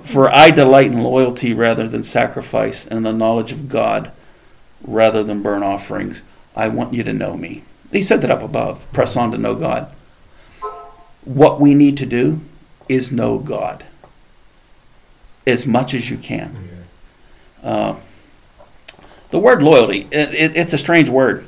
For 0.01 0.31
I 0.31 0.49
delight 0.49 0.91
in 0.91 1.03
loyalty 1.03 1.53
rather 1.53 1.87
than 1.87 2.03
sacrifice, 2.03 2.87
and 2.87 3.05
the 3.05 3.13
knowledge 3.13 3.51
of 3.51 3.69
God 3.69 4.11
rather 4.81 5.23
than 5.23 5.43
burnt 5.43 5.63
offerings. 5.63 6.23
I 6.55 6.67
want 6.67 6.93
you 6.93 7.03
to 7.03 7.13
know 7.13 7.37
me. 7.37 7.63
He 7.91 8.01
said 8.01 8.21
that 8.21 8.31
up 8.31 8.41
above. 8.41 8.91
Press 8.91 9.15
on 9.15 9.31
to 9.31 9.37
know 9.37 9.55
God. 9.55 9.93
What 11.25 11.59
we 11.59 11.73
need 11.73 11.97
to 11.97 12.05
do 12.05 12.41
is 12.89 13.11
know 13.11 13.39
God 13.39 13.85
as 15.47 15.65
much 15.65 15.93
as 15.93 16.09
you 16.09 16.17
can. 16.17 16.69
Yeah. 17.63 17.69
Uh, 17.69 17.95
the 19.31 19.39
word 19.39 19.63
loyalty, 19.63 20.07
it, 20.11 20.33
it, 20.33 20.55
it's 20.57 20.73
a 20.73 20.77
strange 20.77 21.09
word. 21.09 21.47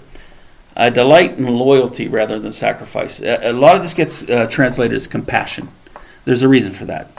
I 0.75 0.89
delight 0.89 1.37
in 1.37 1.45
loyalty 1.45 2.07
rather 2.07 2.39
than 2.39 2.51
sacrifice. 2.51 3.21
A, 3.21 3.51
a 3.51 3.53
lot 3.53 3.75
of 3.75 3.81
this 3.81 3.93
gets 3.93 4.27
uh, 4.29 4.47
translated 4.49 4.95
as 4.95 5.07
compassion. 5.07 5.69
There's 6.25 6.41
a 6.43 6.49
reason 6.49 6.71
for 6.73 6.85
that. 6.85 7.11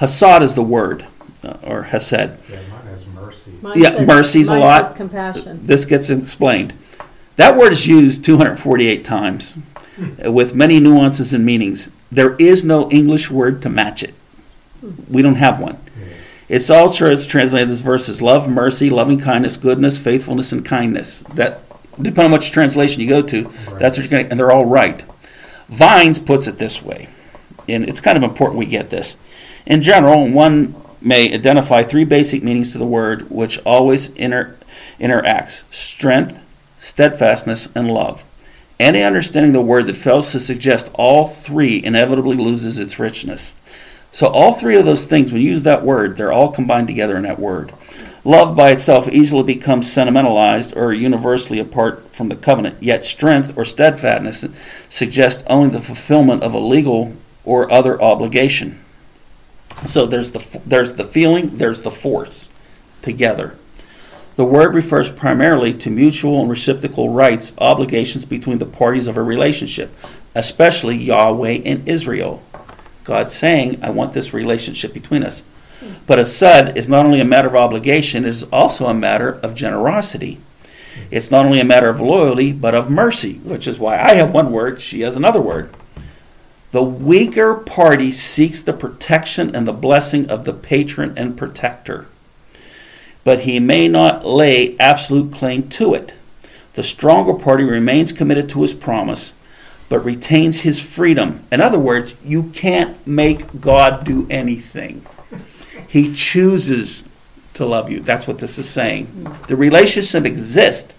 Hasad 0.00 0.42
is 0.42 0.54
the 0.54 0.62
word, 0.62 1.06
uh, 1.44 1.56
or 1.62 1.82
hesed. 1.84 2.12
Yeah, 2.12 2.60
mine 2.70 2.86
has 2.86 3.06
mercy. 3.06 3.50
Mine 3.60 3.78
Yeah, 3.80 3.90
says- 3.96 4.06
mercy's 4.08 4.48
a 4.48 4.58
lot. 4.58 4.86
says 4.88 4.96
compassion. 4.96 5.66
This 5.66 5.84
gets 5.84 6.08
explained. 6.08 6.74
That 7.36 7.56
word 7.56 7.72
is 7.72 7.86
used 7.86 8.24
248 8.24 9.04
times 9.04 9.54
uh, 10.24 10.32
with 10.32 10.54
many 10.54 10.80
nuances 10.80 11.34
and 11.34 11.44
meanings. 11.44 11.90
There 12.10 12.34
is 12.36 12.64
no 12.64 12.90
English 12.90 13.30
word 13.30 13.62
to 13.62 13.68
match 13.68 14.02
it. 14.02 14.14
We 15.08 15.22
don't 15.22 15.36
have 15.36 15.60
one. 15.60 15.78
Yeah. 15.98 16.14
It's 16.48 16.70
all 16.70 16.92
translated 16.92 17.68
this 17.68 17.80
verse 17.80 18.08
as 18.08 18.20
love, 18.20 18.48
mercy, 18.48 18.90
loving 18.90 19.18
kindness, 19.18 19.56
goodness, 19.56 19.98
faithfulness, 19.98 20.52
and 20.52 20.64
kindness. 20.64 21.20
That 21.34 21.62
depending 22.00 22.26
on 22.26 22.32
which 22.32 22.50
translation 22.50 23.00
you 23.00 23.08
go 23.08 23.22
to, 23.22 23.50
that's 23.78 23.96
what 23.96 24.04
you're 24.04 24.08
going 24.08 24.24
to, 24.24 24.30
and 24.30 24.40
they're 24.40 24.52
all 24.52 24.66
right. 24.66 25.04
Vine's 25.68 26.18
puts 26.18 26.46
it 26.46 26.58
this 26.58 26.82
way, 26.82 27.08
and 27.68 27.88
it's 27.88 28.00
kind 28.00 28.16
of 28.16 28.22
important 28.22 28.58
we 28.58 28.66
get 28.66 28.90
this. 28.90 29.16
In 29.66 29.82
general, 29.82 30.28
one 30.28 30.74
may 31.00 31.32
identify 31.32 31.82
three 31.82 32.04
basic 32.04 32.42
meanings 32.42 32.72
to 32.72 32.78
the 32.78 32.86
word, 32.86 33.30
which 33.30 33.58
always 33.64 34.10
inter, 34.10 34.56
interacts: 35.00 35.62
strength, 35.72 36.38
steadfastness, 36.78 37.68
and 37.74 37.90
love. 37.90 38.24
Any 38.82 39.04
understanding 39.04 39.50
of 39.50 39.54
the 39.54 39.62
word 39.62 39.86
that 39.86 39.96
fails 39.96 40.32
to 40.32 40.40
suggest 40.40 40.90
all 40.94 41.28
three 41.28 41.80
inevitably 41.84 42.36
loses 42.36 42.80
its 42.80 42.98
richness. 42.98 43.54
So, 44.10 44.26
all 44.26 44.54
three 44.54 44.76
of 44.76 44.84
those 44.84 45.06
things, 45.06 45.30
when 45.30 45.40
you 45.40 45.50
use 45.50 45.62
that 45.62 45.84
word, 45.84 46.16
they're 46.16 46.32
all 46.32 46.50
combined 46.50 46.88
together 46.88 47.16
in 47.16 47.22
that 47.22 47.38
word. 47.38 47.72
Love 48.24 48.56
by 48.56 48.70
itself 48.70 49.08
easily 49.08 49.44
becomes 49.44 49.90
sentimentalized 49.90 50.76
or 50.76 50.92
universally 50.92 51.60
apart 51.60 52.12
from 52.12 52.26
the 52.26 52.34
covenant, 52.34 52.82
yet 52.82 53.04
strength 53.04 53.56
or 53.56 53.64
steadfastness 53.64 54.46
suggests 54.88 55.44
only 55.46 55.70
the 55.70 55.80
fulfillment 55.80 56.42
of 56.42 56.52
a 56.52 56.58
legal 56.58 57.14
or 57.44 57.72
other 57.72 58.02
obligation. 58.02 58.84
So 59.86 60.06
there's 60.06 60.32
the 60.32 60.60
there's 60.66 60.94
the 60.94 61.04
feeling, 61.04 61.58
there's 61.58 61.82
the 61.82 61.90
force 61.92 62.50
together. 63.00 63.56
The 64.36 64.44
word 64.44 64.74
refers 64.74 65.10
primarily 65.10 65.74
to 65.74 65.90
mutual 65.90 66.40
and 66.40 66.48
reciprocal 66.48 67.10
rights, 67.10 67.54
obligations 67.58 68.24
between 68.24 68.58
the 68.58 68.66
parties 68.66 69.06
of 69.06 69.16
a 69.16 69.22
relationship, 69.22 69.94
especially 70.34 70.96
Yahweh 70.96 71.60
and 71.64 71.86
Israel. 71.86 72.42
God's 73.04 73.34
saying, 73.34 73.82
I 73.82 73.90
want 73.90 74.14
this 74.14 74.32
relationship 74.32 74.94
between 74.94 75.22
us. 75.22 75.42
But 76.06 76.18
hesed 76.18 76.76
is 76.76 76.88
not 76.88 77.04
only 77.04 77.20
a 77.20 77.24
matter 77.24 77.48
of 77.48 77.56
obligation, 77.56 78.24
it 78.24 78.30
is 78.30 78.44
also 78.44 78.86
a 78.86 78.94
matter 78.94 79.32
of 79.40 79.54
generosity. 79.54 80.40
It's 81.10 81.30
not 81.30 81.44
only 81.44 81.60
a 81.60 81.64
matter 81.64 81.88
of 81.88 82.00
loyalty, 82.00 82.52
but 82.52 82.74
of 82.74 82.90
mercy, 82.90 83.34
which 83.38 83.66
is 83.66 83.78
why 83.78 83.98
I 83.98 84.14
have 84.14 84.32
one 84.32 84.52
word, 84.52 84.80
she 84.80 85.00
has 85.02 85.16
another 85.16 85.40
word. 85.40 85.70
The 86.70 86.82
weaker 86.82 87.54
party 87.54 88.12
seeks 88.12 88.60
the 88.60 88.72
protection 88.72 89.54
and 89.54 89.68
the 89.68 89.74
blessing 89.74 90.30
of 90.30 90.44
the 90.44 90.54
patron 90.54 91.12
and 91.18 91.36
protector, 91.36 92.06
but 93.24 93.40
he 93.40 93.60
may 93.60 93.88
not 93.88 94.26
lay 94.26 94.76
absolute 94.78 95.32
claim 95.32 95.68
to 95.70 95.94
it. 95.94 96.14
The 96.74 96.82
stronger 96.82 97.34
party 97.34 97.64
remains 97.64 98.12
committed 98.12 98.48
to 98.50 98.62
his 98.62 98.74
promise, 98.74 99.34
but 99.88 100.04
retains 100.04 100.60
his 100.60 100.80
freedom. 100.80 101.44
In 101.52 101.60
other 101.60 101.78
words, 101.78 102.14
you 102.24 102.44
can't 102.44 103.06
make 103.06 103.60
God 103.60 104.04
do 104.04 104.26
anything. 104.30 105.04
He 105.86 106.14
chooses 106.14 107.04
to 107.54 107.66
love 107.66 107.90
you. 107.90 108.00
That's 108.00 108.26
what 108.26 108.38
this 108.38 108.58
is 108.58 108.68
saying. 108.68 109.36
The 109.48 109.56
relationship 109.56 110.24
exists 110.24 110.94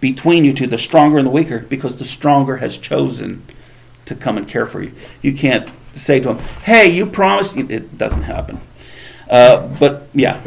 between 0.00 0.44
you 0.44 0.52
two, 0.52 0.68
the 0.68 0.78
stronger 0.78 1.18
and 1.18 1.26
the 1.26 1.30
weaker, 1.32 1.60
because 1.60 1.96
the 1.96 2.04
stronger 2.04 2.58
has 2.58 2.78
chosen 2.78 3.42
to 4.04 4.14
come 4.14 4.36
and 4.36 4.46
care 4.46 4.66
for 4.66 4.82
you. 4.82 4.92
You 5.22 5.32
can't 5.32 5.68
say 5.92 6.20
to 6.20 6.34
him, 6.34 6.38
"Hey, 6.64 6.88
you 6.88 7.06
promised." 7.06 7.56
It 7.56 7.98
doesn't 7.98 8.22
happen. 8.22 8.60
Uh, 9.28 9.68
but 9.78 10.08
yeah, 10.14 10.40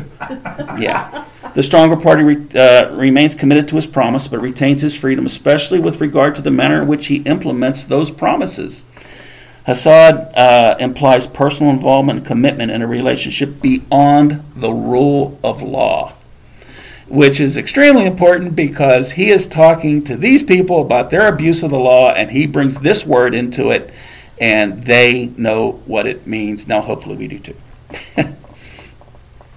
yeah. 0.78 1.26
The 1.56 1.64
stronger 1.64 1.96
party 1.96 2.24
re- 2.24 2.48
uh, 2.60 2.94
remains 2.94 3.34
committed 3.34 3.68
to 3.70 3.78
his 3.78 3.88
promise, 3.88 4.28
but 4.28 4.40
retains 4.42 4.82
his 4.82 4.96
freedom, 4.96 5.26
especially 5.26 5.80
with 5.80 6.00
regard 6.00 6.36
to 6.36 6.42
the 6.42 6.52
manner 6.52 6.82
in 6.82 6.88
which 6.88 7.08
he 7.08 7.18
implements 7.24 7.86
those 7.86 8.12
promises. 8.12 8.84
Hesed 9.66 9.88
uh, 9.88 10.78
implies 10.80 11.28
personal 11.28 11.72
involvement 11.72 12.20
and 12.20 12.28
commitment 12.28 12.72
in 12.72 12.82
a 12.82 12.88
relationship 12.88 13.62
beyond 13.62 14.44
the 14.56 14.72
rule 14.72 15.40
of 15.44 15.62
law, 15.62 16.14
which 17.08 17.40
is 17.40 17.58
extremely 17.58 18.06
important 18.06 18.56
because 18.56 19.14
he 19.14 19.30
is 19.30 19.48
talking 19.48 20.04
to 20.06 20.16
these 20.16 20.44
people 20.44 20.82
about 20.82 21.10
their 21.10 21.28
abuse 21.28 21.64
of 21.64 21.72
the 21.72 21.80
law, 21.80 22.12
and 22.12 22.32
he 22.32 22.48
brings 22.48 22.80
this 22.80 23.06
word 23.06 23.36
into 23.36 23.72
it, 23.72 23.94
and 24.40 24.84
they 24.84 25.34
know 25.36 25.82
what 25.86 26.06
it 26.06 26.26
means. 26.28 26.68
Now, 26.68 26.82
hopefully, 26.82 27.18
we 27.18 27.28
do 27.28 27.40
too. 27.40 27.56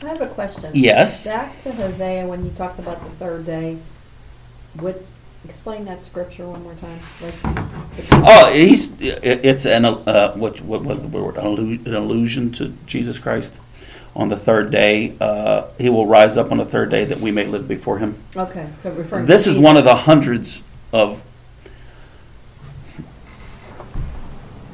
I 0.04 0.08
have 0.08 0.20
a 0.20 0.26
question. 0.26 0.70
Yes. 0.74 1.24
Back 1.24 1.58
to 1.60 1.72
Hosea 1.72 2.26
when 2.26 2.44
you 2.44 2.50
talked 2.50 2.78
about 2.78 3.02
the 3.02 3.10
third 3.10 3.44
day. 3.44 3.78
What? 4.78 5.02
Explain 5.44 5.86
that 5.86 6.02
scripture 6.02 6.46
one 6.46 6.62
more 6.62 6.74
time. 6.74 6.98
Like, 7.22 7.34
Oh, 8.12 8.52
he's 8.52 8.92
it's 9.00 9.64
an 9.64 9.84
uh, 9.86 10.34
what 10.34 10.60
what 10.60 10.82
was 10.84 11.00
the 11.00 11.08
word 11.08 11.36
an 11.38 11.94
allusion 11.94 12.52
to 12.52 12.74
Jesus 12.86 13.18
Christ. 13.18 13.54
On 14.14 14.28
the 14.28 14.36
third 14.36 14.70
day, 14.70 15.16
uh, 15.20 15.68
he 15.78 15.88
will 15.88 16.06
rise 16.06 16.36
up 16.36 16.50
on 16.52 16.58
the 16.58 16.64
third 16.64 16.90
day 16.90 17.04
that 17.06 17.20
we 17.20 17.30
may 17.30 17.46
live 17.46 17.66
before 17.68 17.98
him. 17.98 18.22
okay, 18.36 18.68
so 18.76 18.90
referring. 18.92 19.26
This 19.26 19.46
is 19.46 19.58
one 19.58 19.76
of 19.78 19.84
the 19.84 19.94
hundreds 19.94 20.62
of. 20.92 21.22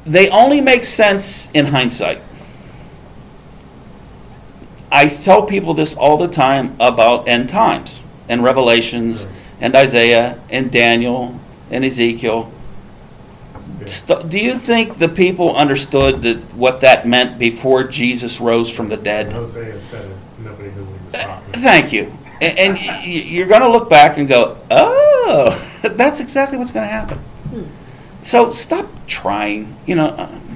They 0.05 0.29
only 0.29 0.59
make 0.61 0.83
sense 0.85 1.49
in 1.51 1.67
hindsight. 1.67 2.19
I 4.97 5.05
tell 5.05 5.45
people 5.45 5.75
this 5.75 5.95
all 5.95 6.17
the 6.17 6.27
time 6.27 6.75
about 6.79 7.27
end 7.27 7.49
times 7.49 8.01
and 8.27 8.43
Revelations 8.43 9.27
and 9.61 9.75
Isaiah 9.75 10.39
and 10.49 10.71
Daniel 10.71 11.39
and 11.69 11.85
Ezekiel. 11.85 12.51
St- 13.85 14.27
Do 14.27 14.39
you 14.39 14.55
think 14.55 14.97
the 14.97 15.07
people 15.07 15.55
understood 15.55 16.23
that 16.23 16.37
what 16.55 16.81
that 16.81 17.07
meant 17.07 17.37
before 17.37 17.83
Jesus 17.83 18.41
rose 18.41 18.75
from 18.75 18.87
the 18.87 18.95
And 18.95 19.03
dead? 19.03 19.33
Hosea 19.33 19.79
said 19.79 20.05
it, 20.05 20.17
nobody 20.39 20.71
knew 20.71 20.83
what 20.85 20.99
he 20.99 21.05
was 21.05 21.13
talking 21.13 21.49
about. 21.49 21.61
Thank 21.61 21.93
you. 21.93 22.11
And, 22.41 22.57
and 22.57 23.05
you're 23.05 23.47
going 23.47 23.61
to 23.61 23.69
look 23.69 23.91
back 23.91 24.17
and 24.17 24.27
go, 24.27 24.57
oh, 24.71 25.79
that's 25.91 26.19
exactly 26.19 26.57
what's 26.57 26.71
going 26.71 26.85
to 26.87 26.91
happen. 26.91 27.19
So 28.23 28.49
stop 28.49 28.87
trying. 29.05 29.77
You 29.85 29.95
know, 29.95 30.07
uh, 30.07 30.27
yeah. 30.27 30.46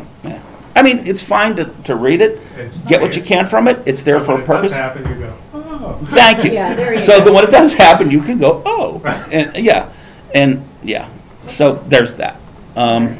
I 0.75 0.83
mean, 0.83 0.99
it's 1.07 1.21
fine 1.23 1.55
to, 1.57 1.65
to 1.85 1.95
read 1.95 2.21
it, 2.21 2.39
And 2.57 2.71
get 2.87 3.01
what 3.01 3.15
you 3.15 3.21
can 3.21 3.45
from 3.45 3.67
it. 3.67 3.79
It's 3.85 4.03
there 4.03 4.19
So 4.19 4.25
for 4.25 4.31
when 4.33 4.41
a 4.41 4.43
it 4.43 4.47
does 4.47 4.55
purpose. 4.57 4.73
happen, 4.73 5.05
you 5.09 5.15
go, 5.25 5.33
oh. 5.53 5.99
Thank 6.11 6.43
you. 6.45 6.51
Yeah, 6.53 6.73
there 6.73 6.93
you 6.93 6.99
so 6.99 7.19
go. 7.19 7.25
that 7.25 7.33
when 7.33 7.43
it 7.43 7.51
does 7.51 7.73
happen, 7.73 8.09
you 8.11 8.21
can 8.21 8.37
go, 8.37 8.61
oh, 8.65 8.99
Right. 9.03 9.33
and 9.33 9.55
yeah, 9.63 9.91
and 10.33 10.63
yeah. 10.83 11.09
So 11.47 11.75
there's 11.87 12.15
that. 12.15 12.39
Um, 12.75 13.17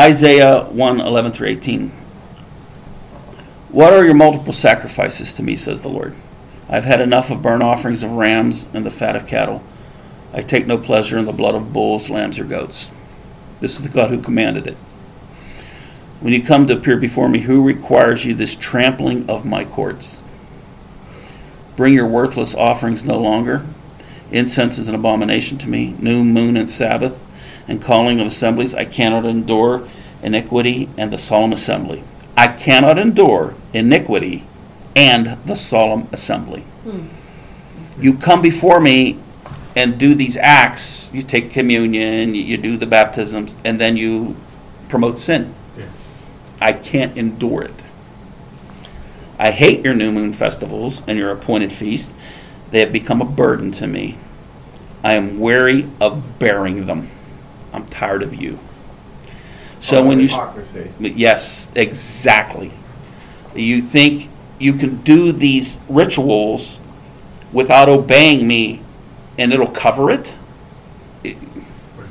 Isaiah 0.00 0.64
1 0.64 1.00
11 1.00 1.32
through 1.32 1.48
18. 1.48 1.90
What 3.70 3.92
are 3.92 4.04
your 4.04 4.14
multiple 4.14 4.52
sacrifices 4.52 5.34
to 5.34 5.42
me, 5.42 5.56
says 5.56 5.82
the 5.82 5.88
Lord? 5.88 6.14
I've 6.68 6.84
had 6.84 7.00
enough 7.00 7.30
of 7.30 7.42
burnt 7.42 7.62
offerings 7.62 8.02
of 8.02 8.12
rams 8.12 8.66
and 8.72 8.86
the 8.86 8.90
fat 8.90 9.16
of 9.16 9.26
cattle. 9.26 9.62
I 10.32 10.40
take 10.42 10.66
no 10.66 10.78
pleasure 10.78 11.18
in 11.18 11.24
the 11.24 11.32
blood 11.32 11.54
of 11.54 11.72
bulls, 11.72 12.08
lambs, 12.10 12.38
or 12.38 12.44
goats. 12.44 12.88
This 13.60 13.72
is 13.76 13.82
the 13.82 13.88
God 13.88 14.10
who 14.10 14.20
commanded 14.20 14.66
it. 14.66 14.76
When 16.20 16.32
you 16.32 16.42
come 16.42 16.66
to 16.66 16.76
appear 16.76 16.96
before 16.96 17.28
me, 17.28 17.40
who 17.40 17.64
requires 17.64 18.24
you 18.24 18.34
this 18.34 18.56
trampling 18.56 19.28
of 19.30 19.44
my 19.44 19.64
courts? 19.64 20.18
Bring 21.76 21.94
your 21.94 22.08
worthless 22.08 22.56
offerings 22.56 23.04
no 23.04 23.20
longer. 23.20 23.64
Incense 24.32 24.78
is 24.78 24.88
an 24.88 24.96
abomination 24.96 25.58
to 25.58 25.68
me. 25.68 25.94
New 26.00 26.24
moon 26.24 26.56
and 26.56 26.68
Sabbath 26.68 27.24
and 27.68 27.80
calling 27.80 28.18
of 28.18 28.26
assemblies. 28.26 28.74
I 28.74 28.84
cannot 28.84 29.24
endure 29.26 29.88
iniquity 30.20 30.88
and 30.98 31.12
the 31.12 31.18
solemn 31.18 31.52
assembly. 31.52 32.02
I 32.36 32.48
cannot 32.48 32.98
endure 32.98 33.54
iniquity 33.72 34.44
and 34.96 35.38
the 35.46 35.54
solemn 35.54 36.08
assembly. 36.10 36.62
Hmm. 36.82 37.06
You 38.00 38.14
come 38.14 38.42
before 38.42 38.80
me 38.80 39.20
and 39.76 39.98
do 39.98 40.14
these 40.16 40.36
acts. 40.36 41.10
You 41.12 41.22
take 41.22 41.52
communion, 41.52 42.34
you 42.34 42.56
do 42.56 42.76
the 42.76 42.86
baptisms, 42.86 43.54
and 43.64 43.80
then 43.80 43.96
you 43.96 44.36
promote 44.88 45.18
sin. 45.20 45.54
I 46.60 46.72
can't 46.72 47.16
endure 47.16 47.62
it. 47.62 47.84
I 49.38 49.52
hate 49.52 49.84
your 49.84 49.94
new 49.94 50.10
moon 50.10 50.32
festivals 50.32 51.02
and 51.06 51.18
your 51.18 51.30
appointed 51.30 51.72
feast. 51.72 52.12
They 52.70 52.80
have 52.80 52.92
become 52.92 53.22
a 53.22 53.24
burden 53.24 53.70
to 53.72 53.86
me. 53.86 54.18
I 55.04 55.14
am 55.14 55.38
weary 55.38 55.88
of 56.00 56.38
bearing 56.38 56.86
them. 56.86 57.08
I'm 57.72 57.86
tired 57.86 58.22
of 58.22 58.34
you. 58.34 58.58
So 59.80 60.04
when 60.04 60.18
you 60.18 60.28
yes, 60.98 61.70
exactly. 61.76 62.72
You 63.54 63.80
think 63.80 64.28
you 64.58 64.72
can 64.72 64.96
do 65.02 65.30
these 65.30 65.78
rituals 65.88 66.80
without 67.52 67.88
obeying 67.88 68.46
me 68.46 68.82
and 69.38 69.52
it'll 69.52 69.68
cover 69.68 70.10
it? 70.10 70.30
Where 71.22 71.32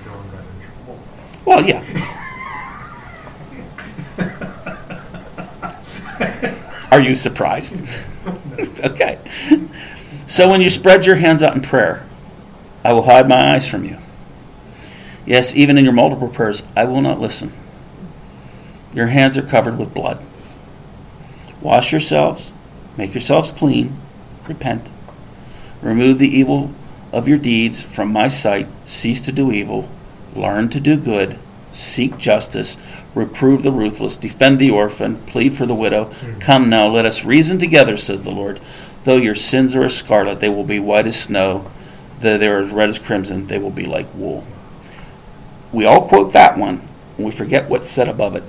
John 0.06 0.30
got 0.32 0.40
in 0.40 0.62
trouble. 0.86 1.00
Well, 1.46 1.66
yeah. 1.66 1.84
Are 6.92 7.00
you 7.00 7.16
surprised? 7.16 8.00
okay. 8.80 9.20
So 10.26 10.50
when 10.50 10.62
you 10.62 10.70
spread 10.70 11.06
your 11.06 11.16
hands 11.16 11.44
out 11.44 11.56
in 11.56 11.62
prayer, 11.62 12.06
I 12.84 12.94
will 12.94 13.04
hide 13.04 13.28
my 13.28 13.54
eyes 13.54 13.68
from 13.68 13.84
you. 13.84 13.98
Yes, 15.26 15.54
even 15.56 15.78
in 15.78 15.84
your 15.84 15.94
multiple 15.94 16.30
prayers, 16.30 16.64
I 16.76 16.86
will 16.86 17.02
not 17.02 17.20
listen. 17.20 17.52
Your 18.94 19.08
hands 19.08 19.38
are 19.38 19.42
covered 19.42 19.78
with 19.78 19.94
blood. 19.94 20.24
Wash 21.62 21.92
yourselves, 21.92 22.54
make 22.96 23.14
yourselves 23.14 23.52
clean, 23.52 23.98
repent. 24.48 24.90
Remove 25.82 26.20
the 26.20 26.30
evil 26.30 26.74
of 27.12 27.28
your 27.28 27.38
deeds 27.38 27.82
from 27.82 28.12
my 28.12 28.28
sight, 28.28 28.68
cease 28.86 29.24
to 29.26 29.32
do 29.32 29.52
evil, 29.52 29.90
learn 30.36 30.70
to 30.70 30.80
do 30.80 30.98
good, 30.98 31.38
seek 31.78 32.18
justice, 32.18 32.76
reprove 33.14 33.64
the 33.64 33.72
ruthless, 33.72 34.18
defend 34.18 34.60
the 34.60 34.72
orphan, 34.72 35.18
plead 35.26 35.54
for 35.54 35.66
the 35.66 35.76
widow. 35.76 36.06
Mm-hmm. 36.06 36.40
Come 36.40 36.70
now, 36.70 36.88
let 36.88 37.06
us 37.06 37.24
reason 37.24 37.60
together, 37.60 37.98
says 37.98 38.24
the 38.24 38.32
Lord. 38.32 38.60
Though 39.04 39.18
your 39.18 39.36
sins 39.36 39.76
are 39.76 39.84
as 39.84 39.96
scarlet, 39.96 40.40
they 40.40 40.50
will 40.50 40.64
be 40.64 40.80
white 40.80 41.08
as 41.08 41.20
snow. 41.20 41.72
Though 42.20 42.38
they 42.38 42.48
are 42.48 42.64
as 42.64 42.72
red 42.72 42.90
as 42.90 43.00
crimson, 43.00 43.48
they 43.48 43.60
will 43.60 43.72
be 43.72 43.86
like 43.86 44.14
wool. 44.14 44.46
We 45.72 45.86
all 45.86 46.08
quote 46.08 46.34
that 46.34 46.58
one, 46.58 46.88
and 47.16 47.26
we 47.26 47.32
forget 47.32 47.70
what's 47.70 47.90
said 47.90 48.08
above 48.08 48.36
it. 48.36 48.44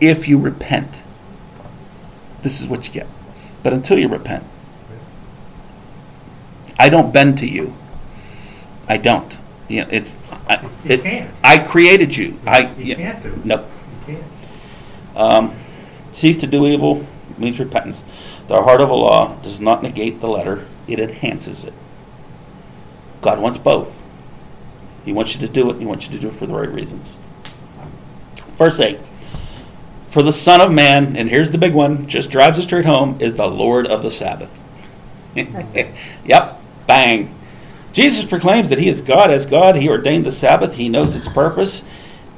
If 0.00 0.28
you 0.28 0.38
repent, 0.38 1.02
this 2.42 2.60
is 2.60 2.66
what 2.66 2.86
you 2.86 2.94
get. 2.94 3.06
But 3.62 3.72
until 3.72 3.98
you 3.98 4.08
repent, 4.08 4.44
I 6.78 6.88
don't 6.88 7.12
bend 7.12 7.36
to 7.38 7.46
you. 7.46 7.74
I 8.88 8.96
don't. 8.96 9.38
You 9.68 9.82
know, 9.82 9.88
it's 9.90 10.16
I, 10.48 10.62
You 10.62 10.70
it, 10.94 11.02
can't. 11.02 11.30
I 11.44 11.58
created 11.58 12.16
you. 12.16 12.38
I 12.46 12.72
You 12.74 12.84
yeah, 12.84 12.94
can't 12.96 13.22
do 13.22 13.28
it. 13.32 13.44
nope. 13.44 13.66
You 14.08 14.14
can't. 14.16 14.24
Um, 15.16 15.54
cease 16.12 16.36
to 16.38 16.46
do 16.46 16.66
evil 16.66 17.06
means 17.36 17.58
repentance. 17.58 18.04
The 18.48 18.62
heart 18.62 18.80
of 18.80 18.88
a 18.90 18.94
law 18.94 19.34
does 19.42 19.60
not 19.60 19.82
negate 19.82 20.20
the 20.20 20.28
letter; 20.28 20.66
it 20.86 20.98
enhances 20.98 21.64
it. 21.64 21.74
God 23.20 23.40
wants 23.40 23.58
both. 23.58 23.96
He 25.04 25.12
wants 25.12 25.34
you 25.34 25.40
to 25.46 25.48
do 25.52 25.70
it. 25.70 25.78
He 25.78 25.86
wants 25.86 26.06
you 26.06 26.12
to 26.14 26.18
do 26.20 26.28
it 26.28 26.34
for 26.34 26.46
the 26.46 26.54
right 26.54 26.70
reasons. 26.70 27.18
Verse 28.54 28.80
eight. 28.80 29.00
For 30.08 30.22
the 30.22 30.32
Son 30.32 30.60
of 30.62 30.72
Man, 30.72 31.16
and 31.16 31.28
here's 31.28 31.50
the 31.50 31.58
big 31.58 31.74
one, 31.74 32.06
just 32.08 32.30
drives 32.30 32.58
us 32.58 32.64
straight 32.64 32.86
home, 32.86 33.18
is 33.20 33.34
the 33.34 33.46
Lord 33.46 33.86
of 33.86 34.02
the 34.02 34.10
Sabbath. 34.10 34.50
That's 35.34 35.74
it. 35.74 35.94
yep, 36.24 36.58
bang. 36.86 37.34
Jesus 37.98 38.24
proclaims 38.24 38.68
that 38.68 38.78
he 38.78 38.88
is 38.88 39.02
God 39.02 39.32
as 39.32 39.44
God. 39.44 39.74
He 39.74 39.88
ordained 39.88 40.24
the 40.24 40.30
Sabbath. 40.30 40.76
He 40.76 40.88
knows 40.88 41.16
its 41.16 41.26
purpose 41.26 41.82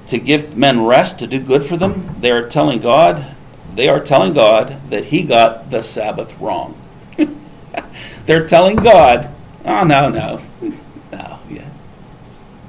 to 0.07 0.19
give 0.19 0.57
men 0.57 0.87
rest, 0.87 1.19
to 1.19 1.27
do 1.27 1.39
good 1.39 1.63
for 1.63 1.77
them. 1.77 2.17
They 2.19 2.31
are 2.31 2.49
telling 2.49 2.81
God, 2.81 3.37
they 3.75 3.87
are 3.87 4.01
telling 4.01 4.33
God 4.33 4.81
that 4.89 5.05
he 5.05 5.23
got 5.23 5.71
the 5.71 5.83
Sabbath 5.83 6.35
wrong. 6.41 6.81
They're 8.25 8.49
telling 8.49 8.77
God, 8.77 9.29
oh 9.67 9.85
no, 9.85 10.09
no. 10.09 10.41
No, 11.13 11.39
yeah. 11.51 11.69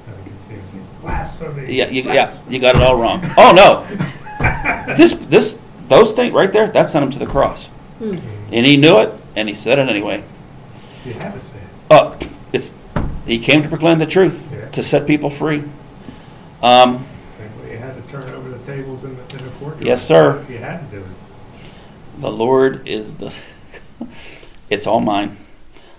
I 0.06 0.12
think 0.12 0.28
it 0.28 0.38
seems 0.38 0.74
like 0.74 1.00
blasphemy. 1.00 1.74
Yeah, 1.74 1.88
you, 1.88 2.02
yeah, 2.02 2.38
you 2.50 2.60
got 2.60 2.76
it 2.76 2.82
all 2.82 2.98
wrong. 2.98 3.24
Oh 3.38 3.54
no. 3.54 4.96
This 4.98 5.14
this 5.14 5.62
those 5.88 6.12
things 6.12 6.34
right 6.34 6.52
there, 6.52 6.68
that 6.68 6.90
sent 6.90 7.06
him 7.06 7.12
to 7.12 7.20
the 7.20 7.26
cross. 7.26 7.70
And 8.02 8.66
he 8.66 8.76
knew 8.76 8.98
it, 8.98 9.14
and 9.34 9.48
he 9.48 9.56
said 9.56 9.80
it 9.80 9.88
anyway. 9.88 10.26
You 11.06 11.14
had 11.14 11.34
to 11.34 11.40
say 11.40 11.60
it. 11.60 11.64
Uh, 11.90 12.18
it's 12.20 12.31
he 13.32 13.40
came 13.40 13.64
to 13.64 13.70
proclaim 13.70 13.98
the 14.00 14.06
truth, 14.06 14.48
Yeah. 14.52 14.68
to 14.70 14.84
set 14.84 15.08
people 15.08 15.30
free. 15.30 15.64
Um, 16.62 17.06
you 17.70 17.78
had 17.78 17.96
to 17.96 18.02
turn 18.12 18.24
over 18.36 18.50
the 18.50 18.64
tables 18.64 19.04
in 19.04 19.16
the, 19.16 19.38
in 19.38 19.46
the 19.46 19.52
courtyard. 19.60 19.86
Yes, 19.86 20.06
sir. 20.06 20.44
You 20.50 20.58
had 20.58 20.90
to 20.92 20.98
do 20.98 21.02
it. 21.04 21.08
the 22.20 22.32
Lord 22.32 22.88
is 22.88 23.16
the 23.16 23.34
it's 24.70 24.86
all 24.86 25.00
mine. 25.00 25.38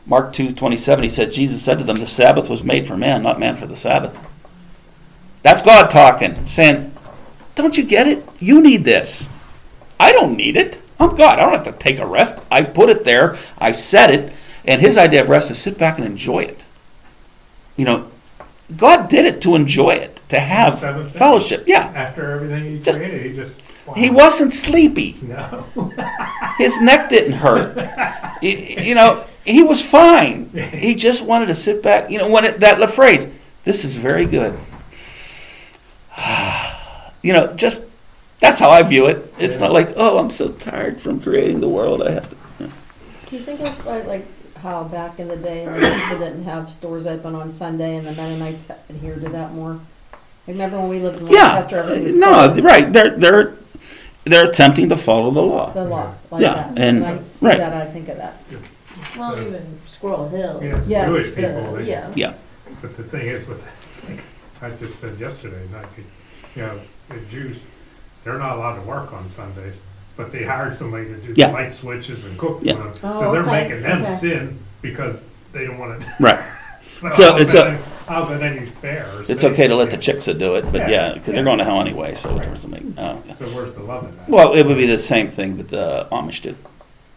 Mark 0.06 0.32
two 0.32 0.52
twenty 0.52 0.76
seven. 0.76 1.02
He 1.02 1.08
said, 1.08 1.32
Jesus 1.32 1.62
said 1.62 1.78
to 1.78 1.84
them, 1.84 1.96
The 1.96 2.06
Sabbath 2.06 2.48
was 2.48 2.62
made 2.62 2.86
for 2.86 2.96
man, 2.96 3.22
not 3.22 3.40
man 3.40 3.56
for 3.56 3.66
the 3.66 3.76
Sabbath. 3.76 4.24
That's 5.42 5.62
God 5.62 5.88
talking, 5.90 6.46
saying, 6.46 6.92
Don't 7.54 7.76
you 7.78 7.84
get 7.84 8.06
it? 8.06 8.24
You 8.38 8.60
need 8.60 8.84
this. 8.84 9.28
I 9.98 10.12
don't 10.12 10.36
need 10.36 10.56
it. 10.56 10.80
I'm 11.00 11.14
God. 11.16 11.38
I 11.38 11.42
don't 11.42 11.52
have 11.52 11.64
to 11.64 11.72
take 11.72 11.98
a 11.98 12.06
rest. 12.06 12.40
I 12.50 12.62
put 12.62 12.88
it 12.88 13.04
there, 13.04 13.36
I 13.58 13.72
set 13.72 14.10
it, 14.10 14.32
and 14.64 14.80
his 14.80 14.96
idea 14.98 15.22
of 15.22 15.28
rest 15.28 15.50
is 15.50 15.58
sit 15.58 15.78
back 15.78 15.98
and 15.98 16.06
enjoy 16.06 16.40
it. 16.40 16.64
You 17.76 17.84
know, 17.84 18.08
God 18.76 19.08
did 19.08 19.24
it 19.26 19.40
to 19.42 19.54
enjoy 19.54 19.90
it, 19.94 20.22
to 20.28 20.38
have 20.38 20.76
Seventh 20.78 21.12
day. 21.12 21.18
fellowship. 21.18 21.64
Yeah. 21.66 21.92
After 21.94 22.30
everything 22.32 22.64
he 22.72 22.78
Just- 22.78 22.98
created, 22.98 23.22
he 23.30 23.36
just. 23.36 23.60
wow. 23.86 23.94
He 23.94 24.10
wasn't 24.10 24.52
sleepy. 24.52 25.16
No. 25.22 25.64
His 26.58 26.80
neck 26.80 27.08
didn't 27.10 27.32
hurt. 27.34 27.76
Y- 28.42 28.76
you 28.82 28.94
know, 28.94 29.24
he 29.44 29.62
was 29.62 29.82
fine. 29.82 30.48
He 30.50 30.94
just 31.08 31.24
wanted 31.24 31.46
to 31.46 31.54
sit 31.54 31.82
back. 31.82 32.10
You 32.10 32.18
know, 32.18 32.28
when 32.28 32.44
it, 32.44 32.60
that 32.60 32.78
the 32.78 32.86
phrase, 32.88 33.26
"This 33.64 33.84
is 33.84 33.96
very 33.96 34.26
good." 34.26 34.56
you 37.22 37.32
know, 37.32 37.52
just 37.54 37.84
that's 38.40 38.58
how 38.58 38.70
I 38.70 38.82
view 38.82 39.06
it. 39.06 39.32
It's 39.38 39.54
Yeah. 39.56 39.66
not 39.66 39.72
like, 39.72 39.92
"Oh, 39.96 40.18
I'm 40.18 40.30
so 40.30 40.48
tired 40.50 41.00
from 41.00 41.20
creating 41.20 41.60
the 41.60 41.68
world. 41.68 42.02
I 42.02 42.10
have 42.12 42.28
to." 42.30 42.36
Do 43.26 43.36
you 43.36 43.42
think 43.42 43.60
that's 43.60 43.82
why, 43.84 44.02
like, 44.02 44.26
how 44.62 44.84
back 44.84 45.18
in 45.18 45.28
the 45.28 45.36
day, 45.36 45.66
like, 45.68 45.92
people 46.02 46.18
didn't 46.18 46.44
have 46.44 46.70
stores 46.70 47.06
open 47.06 47.34
on 47.34 47.50
Sunday 47.50 47.96
and 47.96 48.06
the 48.06 48.12
Mennonites 48.12 48.70
adhered 48.70 49.22
to 49.22 49.28
that 49.30 49.52
more? 49.52 49.80
Remember 50.46 50.78
when 50.78 50.88
we 50.88 50.98
lived 51.00 51.20
in 51.20 51.26
Yeah, 51.26 51.48
Lancaster, 51.48 51.78
everything 51.78 52.04
was 52.04 52.16
no, 52.16 52.26
closed? 52.32 52.64
right. 52.64 52.92
They're 52.92 53.16
they're 53.16 53.54
they're 54.24 54.44
attempting 54.46 54.88
to 54.88 54.96
follow 54.96 55.30
the 55.30 55.42
law. 55.42 55.72
The 55.72 55.84
law, 55.84 56.14
like 56.30 56.42
Yeah, 56.42 56.54
that. 56.54 56.78
and- 56.78 57.00
When 57.02 57.18
I 57.18 57.22
see 57.22 57.46
right. 57.46 57.58
that, 57.58 57.72
I 57.72 57.86
think 57.86 58.08
of 58.08 58.16
that. 58.18 58.40
Well, 59.16 59.32
uh, 59.36 59.40
even 59.42 59.78
Squirrel 59.84 60.28
Hill. 60.28 60.60
Yes, 60.62 60.86
Yeah, 60.88 61.06
Jewish 61.06 61.30
the- 61.30 61.36
people. 61.36 61.72
they- 61.74 61.84
yeah. 61.84 62.10
Yeah, 62.14 62.34
But 62.80 62.96
the 62.96 63.02
thing 63.02 63.26
is 63.26 63.46
with, 63.48 63.64
like, 64.08 64.20
I 64.62 64.70
just 64.76 65.00
said 65.00 65.18
yesterday, 65.18 65.60
not, 65.72 65.86
you 66.54 66.62
know, 66.62 66.78
the 67.08 67.18
Jews, 67.30 67.64
they're 68.22 68.38
not 68.38 68.56
allowed 68.56 68.76
to 68.76 68.82
work 68.82 69.12
on 69.12 69.28
Sundays, 69.28 69.74
but 70.16 70.30
they 70.32 70.44
hired 70.44 70.74
somebody 70.74 71.06
to 71.06 71.16
do 71.16 71.34
the 71.34 71.40
Yeah. 71.40 71.50
light 71.52 71.72
switches 71.72 72.24
and 72.24 72.36
cook 72.38 72.60
for 72.60 72.64
Yeah. 72.66 72.74
them. 72.74 72.92
Oh, 73.04 73.20
So 73.20 73.32
they're 73.32 73.42
okay, 73.42 73.50
making 73.62 73.82
them 73.82 74.02
okay. 74.02 74.10
sin 74.10 74.58
because 74.80 75.24
they 75.52 75.66
don't 75.66 75.78
want 75.78 76.00
to. 76.00 76.06
right. 76.20 76.38
So 77.00 77.10
So 77.10 77.32
how's 77.32 77.40
it's 77.40 77.52
that 77.52 77.66
a- 77.66 77.70
any- 77.70 77.78
How's 78.06 78.28
that 78.28 78.42
any 78.42 78.66
fair? 78.66 79.08
or 79.16 79.20
It's 79.22 79.40
safe? 79.40 79.52
okay 79.52 79.66
to 79.66 79.74
let 79.74 79.90
the 79.90 79.96
chicks 79.96 80.26
do 80.26 80.54
it, 80.56 80.64
but 80.70 80.82
Yeah. 80.82 80.88
yeah, 80.90 81.12
because 81.14 81.28
Yeah. 81.28 81.34
they're 81.34 81.44
going 81.44 81.58
to 81.58 81.64
hell 81.64 81.80
anyway. 81.80 82.14
So 82.14 82.30
it 82.30 82.38
Right. 82.38 82.48
doesn't 82.50 82.70
make. 82.70 82.82
Oh, 82.98 83.18
yeah. 83.26 83.34
So 83.34 83.46
where's 83.46 83.72
the 83.72 83.82
love 83.82 84.04
in 84.04 84.16
that? 84.16 84.28
Well, 84.28 84.52
it 84.52 84.66
would 84.66 84.76
be 84.76 84.86
the 84.86 84.98
same 84.98 85.26
thing 85.26 85.56
that 85.56 85.68
the 85.68 86.06
Amish 86.12 86.42
do. 86.42 86.54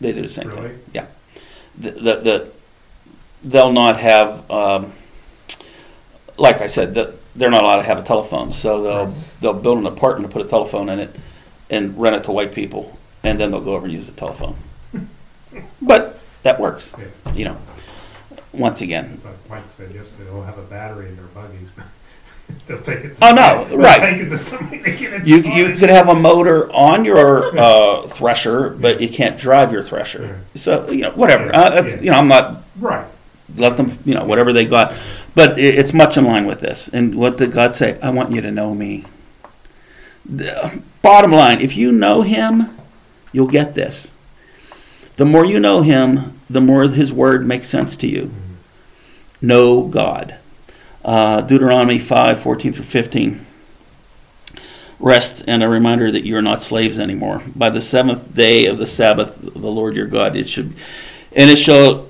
They 0.01 0.11
do 0.11 0.21
the 0.23 0.27
same 0.27 0.47
Really? 0.47 0.69
thing. 0.69 0.79
Yeah. 0.93 1.05
The, 1.77 1.91
the, 1.91 1.99
the, 2.21 2.47
they'll 3.43 3.71
not 3.73 3.97
have, 3.99 4.49
um, 4.49 4.91
like 6.37 6.61
I 6.61 6.67
said, 6.67 6.95
the, 6.95 7.13
they're 7.35 7.51
not 7.51 7.63
allowed 7.63 7.77
to 7.77 7.83
have 7.83 7.97
a 7.99 8.03
telephone. 8.03 8.51
So 8.51 8.81
they'll, 8.81 9.05
they'll 9.41 9.61
build 9.61 9.77
an 9.79 9.85
apartment 9.85 10.31
to 10.31 10.33
put 10.37 10.45
a 10.45 10.49
telephone 10.49 10.89
in 10.89 10.99
it 10.99 11.15
and 11.69 11.97
rent 11.99 12.15
it 12.15 12.23
to 12.25 12.31
white 12.31 12.53
people. 12.53 12.97
And 13.23 13.39
then 13.39 13.51
they'll 13.51 13.61
go 13.61 13.75
over 13.75 13.85
and 13.85 13.93
use 13.93 14.07
the 14.07 14.13
telephone. 14.13 14.55
But 15.81 16.19
that 16.43 16.59
works, 16.59 16.91
Yeah. 16.97 17.33
you 17.33 17.45
know. 17.45 17.57
Once 18.53 18.81
again, 18.81 19.11
It's 19.15 19.25
like 19.25 19.49
Mike 19.49 19.63
said 19.75 19.91
yesterday, 19.93 20.25
they'll 20.29 20.43
have 20.43 20.57
a 20.57 20.61
battery 20.63 21.09
in 21.09 21.15
their 21.17 21.25
buggies. 21.25 21.69
but 21.75 21.85
They'll 22.67 22.79
take 22.79 23.03
it. 23.03 23.17
Oh, 23.21 23.33
no, 23.33 23.75
right. 23.75 23.99
Take 23.99 24.21
it 24.21 24.29
to 24.29 24.37
somebody 24.37 24.81
to 24.83 24.91
get 24.95 25.13
it 25.13 25.27
you, 25.27 25.37
you 25.37 25.75
could 25.75 25.89
have 25.89 26.07
a 26.09 26.13
motor 26.15 26.71
on 26.71 27.03
your 27.03 27.57
uh, 27.59 28.07
thresher, 28.07 28.69
but 28.69 29.01
you 29.01 29.09
can't 29.09 29.37
drive 29.37 29.71
your 29.71 29.81
thresher. 29.83 30.41
So, 30.55 30.89
you 30.89 31.01
know, 31.01 31.11
whatever. 31.11 31.53
Uh, 31.53 31.69
that's- 31.71 32.01
you 32.01 32.11
know, 32.11 32.17
I'm 32.17 32.27
not 32.27 32.63
Right. 32.79 33.05
let 33.57 33.77
them, 33.77 33.91
you 34.05 34.13
know, 34.13 34.23
whatever 34.25 34.53
they 34.53 34.65
got. 34.65 34.93
But 35.33 35.57
it's 35.59 35.93
much 35.93 36.15
in 36.17 36.25
line 36.25 36.45
with 36.45 36.59
this. 36.59 36.87
And 36.93 37.15
what 37.15 37.35
did 37.37 37.51
God 37.51 37.75
say? 37.75 37.97
I 38.01 38.09
want 38.11 38.31
you 38.31 38.39
to 38.41 38.51
know 38.51 38.73
me. 38.75 39.03
The 40.25 40.81
bottom 41.05 41.31
line, 41.31 41.61
if 41.61 41.77
you 41.77 41.91
know 41.91 42.23
Him, 42.23 42.75
you'll 43.31 43.47
get 43.47 43.75
this. 43.75 44.11
The 45.17 45.25
more 45.25 45.45
you 45.45 45.59
know 45.59 45.83
Him, 45.83 46.41
the 46.49 46.59
more 46.59 46.87
His 46.87 47.13
Word 47.13 47.45
makes 47.45 47.69
sense 47.69 47.95
to 47.97 48.07
you. 48.07 48.31
Know 49.39 49.83
God. 49.83 50.37
Uh, 51.03 51.41
Deuteronomy 51.41 51.99
5 51.99 52.39
14 52.39 52.73
through 52.73 52.83
15. 52.83 53.45
Rest 54.99 55.43
and 55.47 55.61
a 55.61 55.69
reminder 55.69 56.11
that 56.11 56.25
you 56.25 56.35
are 56.37 56.41
not 56.41 56.61
slaves 56.61 56.99
anymore. 56.99 57.43
By 57.55 57.69
the 57.69 57.81
seventh 57.81 58.33
day 58.33 58.65
of 58.65 58.79
the 58.79 58.87
Sabbath, 58.87 59.39
the 59.39 59.71
Lord 59.71 59.95
your 59.95 60.07
God, 60.07 60.35
it 60.35 60.49
should, 60.49 60.73
and 61.33 61.51
it 61.51 61.57
shall 61.57 62.07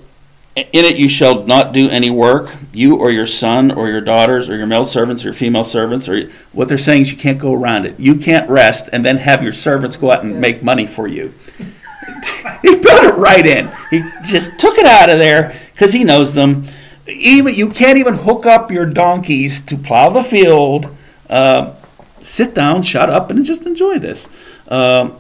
in 0.56 0.86
it 0.86 0.96
you 0.96 1.10
shall 1.10 1.44
not 1.44 1.74
do 1.74 1.90
any 1.90 2.10
work, 2.10 2.54
you 2.72 2.96
or 2.96 3.12
your 3.12 3.28
son 3.28 3.72
or 3.72 3.90
your 3.90 4.00
daughters 4.00 4.50
or 4.50 4.56
your 4.56 4.68
male 4.68 4.86
servants 4.86 5.24
or 5.24 5.28
your 5.28 5.34
female 5.34 5.66
servants. 5.66 6.08
Or 6.08 6.30
what 6.54 6.70
they're 6.70 6.78
saying 6.78 7.02
is 7.04 7.12
you 7.12 7.18
can't 7.18 7.38
go 7.38 7.54
around 7.54 7.86
it. 7.86 8.00
You 8.00 8.16
can't 8.18 8.50
rest 8.50 8.90
and 8.94 9.04
then 9.04 9.18
have 9.18 9.44
your 9.44 9.52
servants 9.52 9.98
go 9.98 10.12
out 10.12 10.24
and 10.24 10.40
make 10.40 10.64
money 10.64 10.88
for 10.88 11.08
you. 11.08 11.34
he 12.62 12.78
put 12.78 13.04
it 13.04 13.16
right 13.16 13.46
in. 13.46 13.70
He 13.92 14.02
just 14.24 14.58
took 14.58 14.78
it 14.78 14.86
out 14.86 15.10
of 15.10 15.20
there 15.20 15.60
because 15.74 15.92
he 15.92 16.06
knows 16.06 16.34
them. 16.34 16.66
Even 17.08 17.54
you 17.54 17.70
can't 17.70 17.98
even 17.98 18.14
hook 18.14 18.46
up 18.46 18.72
your 18.72 18.86
donkeys 18.86 19.62
to 19.64 19.78
plow 19.78 20.10
the 20.10 20.24
field. 20.24 20.96
Uh, 21.30 21.74
sit 22.22 22.56
down, 22.56 22.82
shut 22.82 23.10
up, 23.10 23.30
and 23.30 23.44
just 23.44 23.66
enjoy 23.66 24.00
this. 24.00 24.30
Um, 24.70 25.18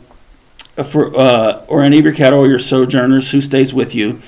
for 0.84 1.16
uh, 1.16 1.64
or 1.68 1.84
any 1.84 2.00
of 2.00 2.06
your 2.06 2.14
cattle 2.14 2.40
or 2.40 2.48
your 2.48 2.60
sojourners 2.60 3.32
who 3.32 3.42
stays 3.42 3.74
with 3.74 3.94
you, 3.94 4.22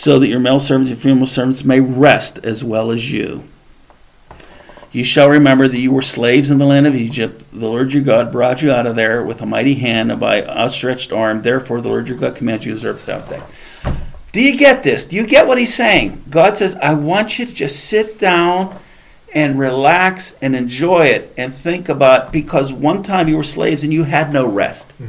so 0.00 0.18
that 0.18 0.28
your 0.28 0.40
male 0.40 0.58
servants 0.58 0.90
and 0.90 0.98
female 0.98 1.26
servants 1.26 1.62
may 1.62 1.78
rest 1.78 2.38
as 2.42 2.64
well 2.64 2.90
as 2.90 3.12
you. 3.12 3.44
You 4.92 5.04
shall 5.04 5.28
remember 5.28 5.68
that 5.68 5.78
you 5.78 5.92
were 5.92 6.00
slaves 6.00 6.50
in 6.50 6.56
the 6.56 6.64
land 6.64 6.86
of 6.86 6.94
Egypt. 6.94 7.44
The 7.52 7.68
Lord 7.68 7.92
your 7.92 8.02
God 8.02 8.32
brought 8.32 8.62
you 8.62 8.72
out 8.72 8.86
of 8.86 8.96
there 8.96 9.22
with 9.22 9.42
a 9.42 9.46
mighty 9.46 9.74
hand 9.74 10.10
and 10.10 10.18
by 10.18 10.42
outstretched 10.42 11.12
arm. 11.12 11.42
Therefore, 11.42 11.82
the 11.82 11.90
Lord 11.90 12.08
your 12.08 12.16
God 12.16 12.34
commands 12.34 12.64
you 12.64 12.72
to 12.72 12.76
observe 12.78 12.94
the 12.96 13.00
Sabbath 13.02 13.28
day. 13.28 13.92
Do 14.32 14.40
you 14.40 14.56
get 14.56 14.82
this? 14.82 15.04
Do 15.04 15.16
you 15.16 15.26
get 15.26 15.46
what 15.46 15.58
he's 15.58 15.74
saying? 15.74 16.24
God 16.30 16.56
says, 16.56 16.76
I 16.76 16.94
want 16.94 17.38
you 17.38 17.44
to 17.44 17.54
just 17.54 17.84
sit 17.84 18.18
down 18.18 18.74
and 19.34 19.58
relax 19.58 20.34
and 20.40 20.56
enjoy 20.56 21.08
it 21.08 21.34
and 21.36 21.52
think 21.52 21.90
about 21.90 22.32
because 22.32 22.72
one 22.72 23.02
time 23.02 23.28
you 23.28 23.36
were 23.36 23.42
slaves 23.42 23.82
and 23.82 23.92
you 23.92 24.04
had 24.04 24.32
no 24.32 24.46
rest. 24.46 24.94
Mhm. 24.98 25.08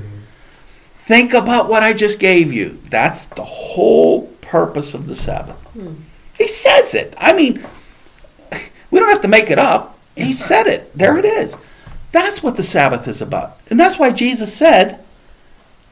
Think 0.95 1.34
about 1.34 1.69
what 1.69 1.82
I 1.82 1.93
just 1.93 2.19
gave 2.19 2.51
you. 2.51 2.77
That's 2.89 3.23
the 3.23 3.43
whole 3.43 4.30
purpose 4.51 4.93
of 4.93 5.07
the 5.07 5.15
Sabbath. 5.15 5.55
Hmm. 5.73 5.93
He 6.37 6.47
says 6.47 6.93
it. 6.93 7.13
I 7.17 7.31
mean, 7.31 7.65
we 8.91 8.99
don't 8.99 9.09
have 9.09 9.21
to 9.21 9.29
make 9.29 9.49
it 9.49 9.57
up. 9.57 9.97
He 10.15 10.33
said 10.33 10.67
it. 10.67 10.91
There 10.95 11.17
it 11.17 11.23
is. 11.23 11.57
That's 12.11 12.43
what 12.43 12.57
the 12.57 12.63
Sabbath 12.63 13.07
is 13.07 13.21
about. 13.21 13.57
And 13.69 13.79
that's 13.79 13.97
why 13.97 14.11
Jesus 14.11 14.53
said, 14.53 15.01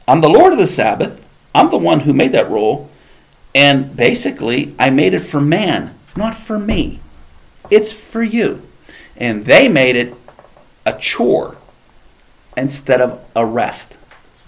I'm 0.06 0.20
the 0.20 0.28
Lord 0.28 0.52
of 0.52 0.58
the 0.58 0.66
Sabbath. 0.66 1.26
I'm 1.54 1.70
the 1.70 1.78
one 1.78 2.00
who 2.00 2.12
made 2.12 2.32
that 2.32 2.50
rule. 2.50 2.90
And 3.54 3.96
basically, 3.96 4.74
I 4.78 4.90
made 4.90 5.14
it 5.14 5.20
for 5.20 5.40
man, 5.40 5.98
not 6.14 6.36
for 6.36 6.58
me. 6.58 7.00
It's 7.70 7.94
for 7.94 8.22
you. 8.22 8.68
And 9.16 9.46
they 9.46 9.68
made 9.68 9.96
it 9.96 10.14
a 10.84 10.92
chore 10.98 11.56
instead 12.56 13.00
of 13.00 13.24
a 13.34 13.46
rest, 13.46 13.96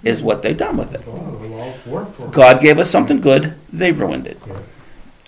is 0.05 0.23
what 0.23 0.43
they've 0.43 0.57
done 0.57 0.77
with 0.77 0.95
it. 0.95 1.07
Well, 1.07 1.33
the 1.33 1.47
laws 1.49 1.87
were 1.87 2.05
for. 2.07 2.29
God 2.29 2.61
gave 2.61 2.79
us 2.79 2.91
something 2.91 3.21
good, 3.21 3.55
they 3.73 3.93
ruined 3.93 4.27
it. 4.27 4.39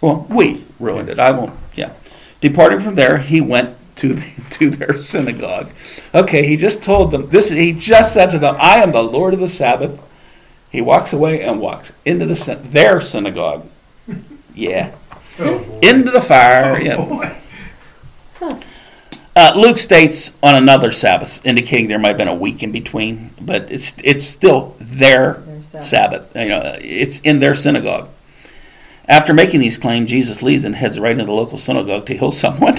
Well, 0.01 0.27
we 0.29 0.65
ruined 0.79 1.09
it. 1.09 1.19
I 1.19 1.31
won't. 1.31 1.55
Yeah. 1.75 1.95
Departing 2.41 2.81
from 2.81 2.95
there, 2.95 3.19
he 3.19 3.41
went 3.41 3.77
to 3.97 4.21
to 4.51 4.71
their 4.71 5.01
synagogue. 5.01 5.71
Okay, 6.15 6.47
he 6.47 6.57
just 6.57 6.83
told 6.83 7.11
them 7.11 7.27
this. 7.29 7.49
He 7.51 7.73
just 7.73 8.13
said 8.13 8.31
to 8.31 8.39
them, 8.39 8.57
"I 8.59 8.83
am 8.83 8.93
the 8.93 9.03
Lord 9.03 9.35
of 9.35 9.41
the 9.41 9.49
Sabbath." 9.49 9.99
He 10.71 10.81
walks 10.81 11.13
away 11.13 11.41
and 11.41 11.61
walks 11.61 11.93
into 12.05 12.27
the 12.27 12.61
their 12.65 13.01
synagogue. 13.01 13.69
Yeah, 14.57 14.93
Oh, 15.41 15.81
into 15.83 16.13
the 16.13 16.21
fire. 16.21 16.77
Oh, 16.77 16.79
Yeah. 16.79 17.41
Boy. 19.35 19.40
Uh, 19.40 19.53
Luke 19.57 19.79
states 19.79 20.37
on 20.42 20.55
another 20.55 20.92
Sabbath, 20.92 21.44
indicating 21.44 21.88
there 21.88 21.99
might 21.99 22.09
have 22.09 22.18
been 22.18 22.29
a 22.29 22.35
week 22.35 22.62
in 22.62 22.73
between, 22.73 23.31
but 23.40 23.70
it's 23.70 23.94
it's 24.03 24.25
still 24.25 24.77
their 24.79 25.35
Their 25.35 25.62
Sabbath. 25.62 25.87
Sabbath. 25.87 26.37
You 26.37 26.49
know, 26.49 26.77
it's 26.81 27.20
in 27.20 27.40
their 27.40 27.55
synagogue. 27.55 28.09
After 29.09 29.35
making 29.35 29.61
these 29.61 29.77
claims, 29.77 30.09
Jesus 30.11 30.42
leaves 30.42 30.64
and 30.64 30.75
heads 30.77 30.99
right 30.99 31.12
into 31.12 31.25
the 31.25 31.33
local 31.33 31.59
synagogue 31.59 32.07
to 32.07 32.16
heal 32.16 32.31
someone. 32.44 32.79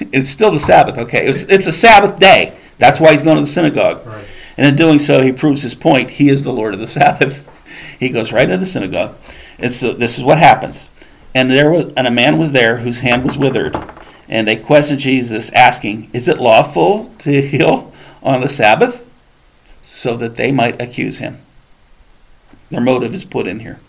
it's 0.00 0.30
still 0.30 0.50
the 0.50 0.60
Sabbath, 0.60 0.98
okay? 0.98 1.26
It's, 1.26 1.42
it's 1.44 1.66
a 1.66 1.72
Sabbath 1.72 2.18
day. 2.18 2.56
That's 2.78 3.00
why 3.00 3.12
he's 3.12 3.22
going 3.22 3.36
to 3.36 3.42
the 3.42 3.46
synagogue. 3.46 4.06
Right. 4.06 4.26
And 4.56 4.66
in 4.66 4.76
doing 4.76 4.98
so, 4.98 5.22
he 5.22 5.32
proves 5.32 5.62
his 5.62 5.74
point. 5.74 6.10
He 6.12 6.28
is 6.28 6.44
the 6.44 6.52
Lord 6.52 6.74
of 6.74 6.80
the 6.80 6.86
Sabbath. 6.86 7.46
He 7.98 8.08
goes 8.08 8.32
right 8.32 8.44
into 8.44 8.56
the 8.56 8.64
synagogue. 8.64 9.18
And 9.58 9.70
so 9.70 9.92
this 9.92 10.16
is 10.16 10.24
what 10.24 10.38
happens. 10.38 10.88
And 11.34 11.50
there 11.50 11.70
was 11.70 11.92
and 11.98 12.06
a 12.06 12.10
man 12.10 12.38
was 12.38 12.52
there 12.52 12.78
whose 12.78 13.00
hand 13.00 13.24
was 13.24 13.36
withered. 13.36 13.76
And 14.30 14.46
they 14.46 14.54
questioned 14.54 15.00
Jesus, 15.00 15.50
asking, 15.50 16.08
Is 16.12 16.28
it 16.28 16.38
lawful 16.38 17.06
to 17.18 17.42
heal 17.42 17.92
on 18.22 18.40
the 18.40 18.48
Sabbath? 18.48 19.06
So 19.82 20.16
that 20.16 20.36
they 20.36 20.52
might 20.52 20.80
accuse 20.80 21.18
him. 21.18 21.42
Their 22.70 22.80
motive 22.80 23.12
is 23.12 23.24
put 23.24 23.48
in 23.48 23.60
here. 23.60 23.80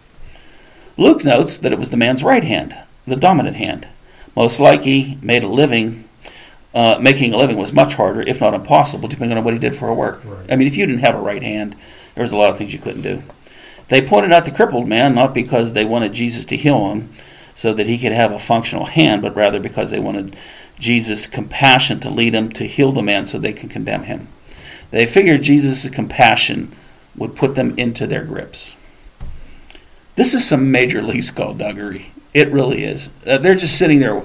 Luke 0.98 1.24
notes 1.24 1.60
that 1.60 1.72
it 1.72 1.78
was 1.78 1.92
the 1.92 1.98
man's 1.98 2.24
right 2.24 2.44
hand, 2.44 2.76
the 3.06 3.16
dominant 3.16 3.58
hand. 3.58 3.88
Most 4.36 4.60
likely 4.60 5.20
made 5.22 5.44
a 5.44 5.48
living, 5.48 6.10
uh, 6.74 6.98
making 7.00 7.34
a 7.34 7.38
living 7.38 7.58
was 7.58 7.72
much 7.72 7.94
harder, 7.94 8.22
if 8.22 8.42
not 8.42 8.56
impossible, 8.56 9.08
depending 9.08 9.38
on 9.38 9.44
what 9.44 9.54
he 9.54 9.60
did 9.60 9.76
for 9.76 9.90
a 9.90 9.94
work. 9.94 10.26
Right. 10.26 10.52
I 10.52 10.56
mean, 10.56 10.68
if 10.68 10.76
you 10.76 10.88
didn't 10.88 11.02
have 11.02 11.16
a 11.16 11.22
right 11.22 11.44
hand, 11.44 11.76
there 12.16 12.24
was 12.24 12.32
a 12.32 12.38
lot 12.38 12.50
of 12.50 12.58
things 12.58 12.74
you 12.74 12.80
couldn't 12.80 13.04
do. 13.04 13.22
They 13.90 14.02
pointed 14.02 14.32
out 14.32 14.46
the 14.46 14.52
crippled 14.52 14.88
man 14.88 15.14
not 15.14 15.36
because 15.36 15.74
they 15.74 15.86
wanted 15.86 16.14
Jesus 16.14 16.46
to 16.46 16.58
heal 16.58 16.90
him 16.90 17.10
so 17.56 17.74
that 17.74 17.88
he 17.88 17.98
could 17.98 18.12
have 18.12 18.32
a 18.32 18.40
functional 18.40 18.86
hand, 18.86 19.22
but 19.22 19.36
rather 19.36 19.60
because 19.60 19.92
they 19.92 20.00
wanted 20.00 20.36
Jesus' 20.80 21.28
compassion 21.28 22.00
to 22.00 22.10
lead 22.10 22.34
him 22.34 22.50
to 22.54 22.66
heal 22.66 22.92
the 22.92 23.04
man 23.04 23.26
so 23.26 23.38
they 23.38 23.54
could 23.54 23.70
condemn 23.70 24.04
him. 24.04 24.28
They 24.90 25.06
figured 25.06 25.44
Jesus' 25.44 25.90
compassion 25.90 26.76
would 27.16 27.36
put 27.36 27.56
them 27.56 27.78
into 27.78 28.08
their 28.08 28.24
grips. 28.24 28.76
This 30.16 30.34
is 30.34 30.48
some 30.48 30.72
major 30.72 31.02
league 31.02 31.24
skullduggery. 31.24 32.12
It 32.34 32.52
really 32.52 32.84
is. 32.84 33.10
Uh, 33.26 33.38
they're 33.38 33.56
just 33.56 33.78
sitting 33.78 34.00
there. 34.00 34.24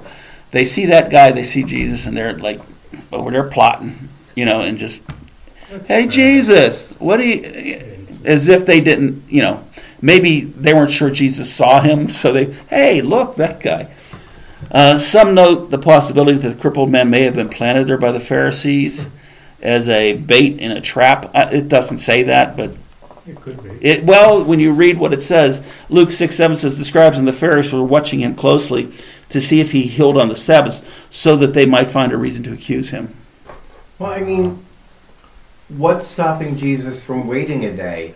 They 0.50 0.64
see 0.64 0.86
that 0.86 1.10
guy, 1.10 1.32
they 1.32 1.42
see 1.42 1.64
Jesus, 1.64 2.06
and 2.06 2.16
they're 2.16 2.38
like 2.38 2.60
over 3.12 3.30
there 3.30 3.44
plotting, 3.44 4.08
you 4.34 4.44
know, 4.44 4.60
and 4.60 4.78
just, 4.78 5.04
hey, 5.86 6.06
Jesus, 6.06 6.92
what 6.92 7.18
do 7.18 7.24
you. 7.24 7.92
As 8.24 8.48
if 8.48 8.66
they 8.66 8.80
didn't, 8.80 9.22
you 9.28 9.40
know, 9.42 9.64
maybe 10.06 10.40
they 10.42 10.72
weren't 10.72 10.90
sure 10.90 11.10
Jesus 11.10 11.52
saw 11.52 11.80
him, 11.80 12.08
so 12.20 12.32
they, 12.32 12.52
hey, 12.70 13.02
look, 13.02 13.36
that 13.36 13.60
guy. 13.60 13.88
Uh, 14.70 14.96
some 14.96 15.34
note 15.34 15.70
the 15.70 15.78
possibility 15.78 16.38
that 16.38 16.48
the 16.48 16.60
crippled 16.60 16.90
man 16.90 17.10
may 17.10 17.22
have 17.22 17.34
been 17.34 17.48
planted 17.48 17.86
there 17.86 17.98
by 17.98 18.10
the 18.10 18.20
Pharisees 18.20 19.10
as 19.60 19.88
a 19.88 20.14
bait 20.14 20.58
in 20.58 20.70
a 20.72 20.80
trap. 20.80 21.30
Uh, 21.34 21.48
it 21.52 21.68
doesn't 21.68 21.98
say 21.98 22.22
that, 22.22 22.56
but 22.56 22.70
It 23.26 23.40
could 23.40 23.62
be. 23.62 23.86
it, 23.86 24.04
well, 24.04 24.42
when 24.42 24.58
you 24.58 24.72
read 24.72 24.98
what 24.98 25.12
it 25.12 25.20
says, 25.22 25.62
Luke 25.90 26.10
6 26.10 26.34
7 26.34 26.56
says, 26.56 26.78
The 26.78 26.84
scribes 26.84 27.18
and 27.18 27.28
the 27.28 27.32
Pharisees 27.32 27.72
were 27.72 27.84
watching 27.84 28.20
him 28.20 28.34
closely 28.34 28.92
to 29.28 29.40
see 29.40 29.60
if 29.60 29.72
he 29.72 29.82
healed 29.82 30.16
on 30.16 30.28
the 30.28 30.36
Sabbath 30.36 30.88
so 31.10 31.36
that 31.36 31.48
they 31.48 31.66
might 31.66 31.90
find 31.90 32.12
a 32.12 32.16
reason 32.16 32.42
to 32.44 32.52
accuse 32.52 32.90
him. 32.90 33.14
Well, 33.98 34.10
I 34.10 34.20
mean, 34.20 34.64
what's 35.68 36.06
stopping 36.08 36.56
Jesus 36.56 37.02
from 37.02 37.26
waiting 37.26 37.64
a 37.64 37.74
day? 37.76 38.14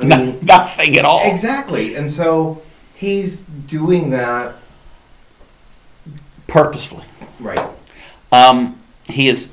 I 0.00 0.04
No- 0.04 0.38
Nothing 0.42 0.96
at 0.96 1.04
all. 1.04 1.30
exactly. 1.30 1.94
And 1.94 2.10
so 2.10 2.62
he's 2.94 3.40
doing 3.40 4.10
that 4.10 4.54
Purposefully. 6.46 7.04
right. 7.40 7.60
Um, 8.32 8.80
he 9.04 9.28
is 9.28 9.52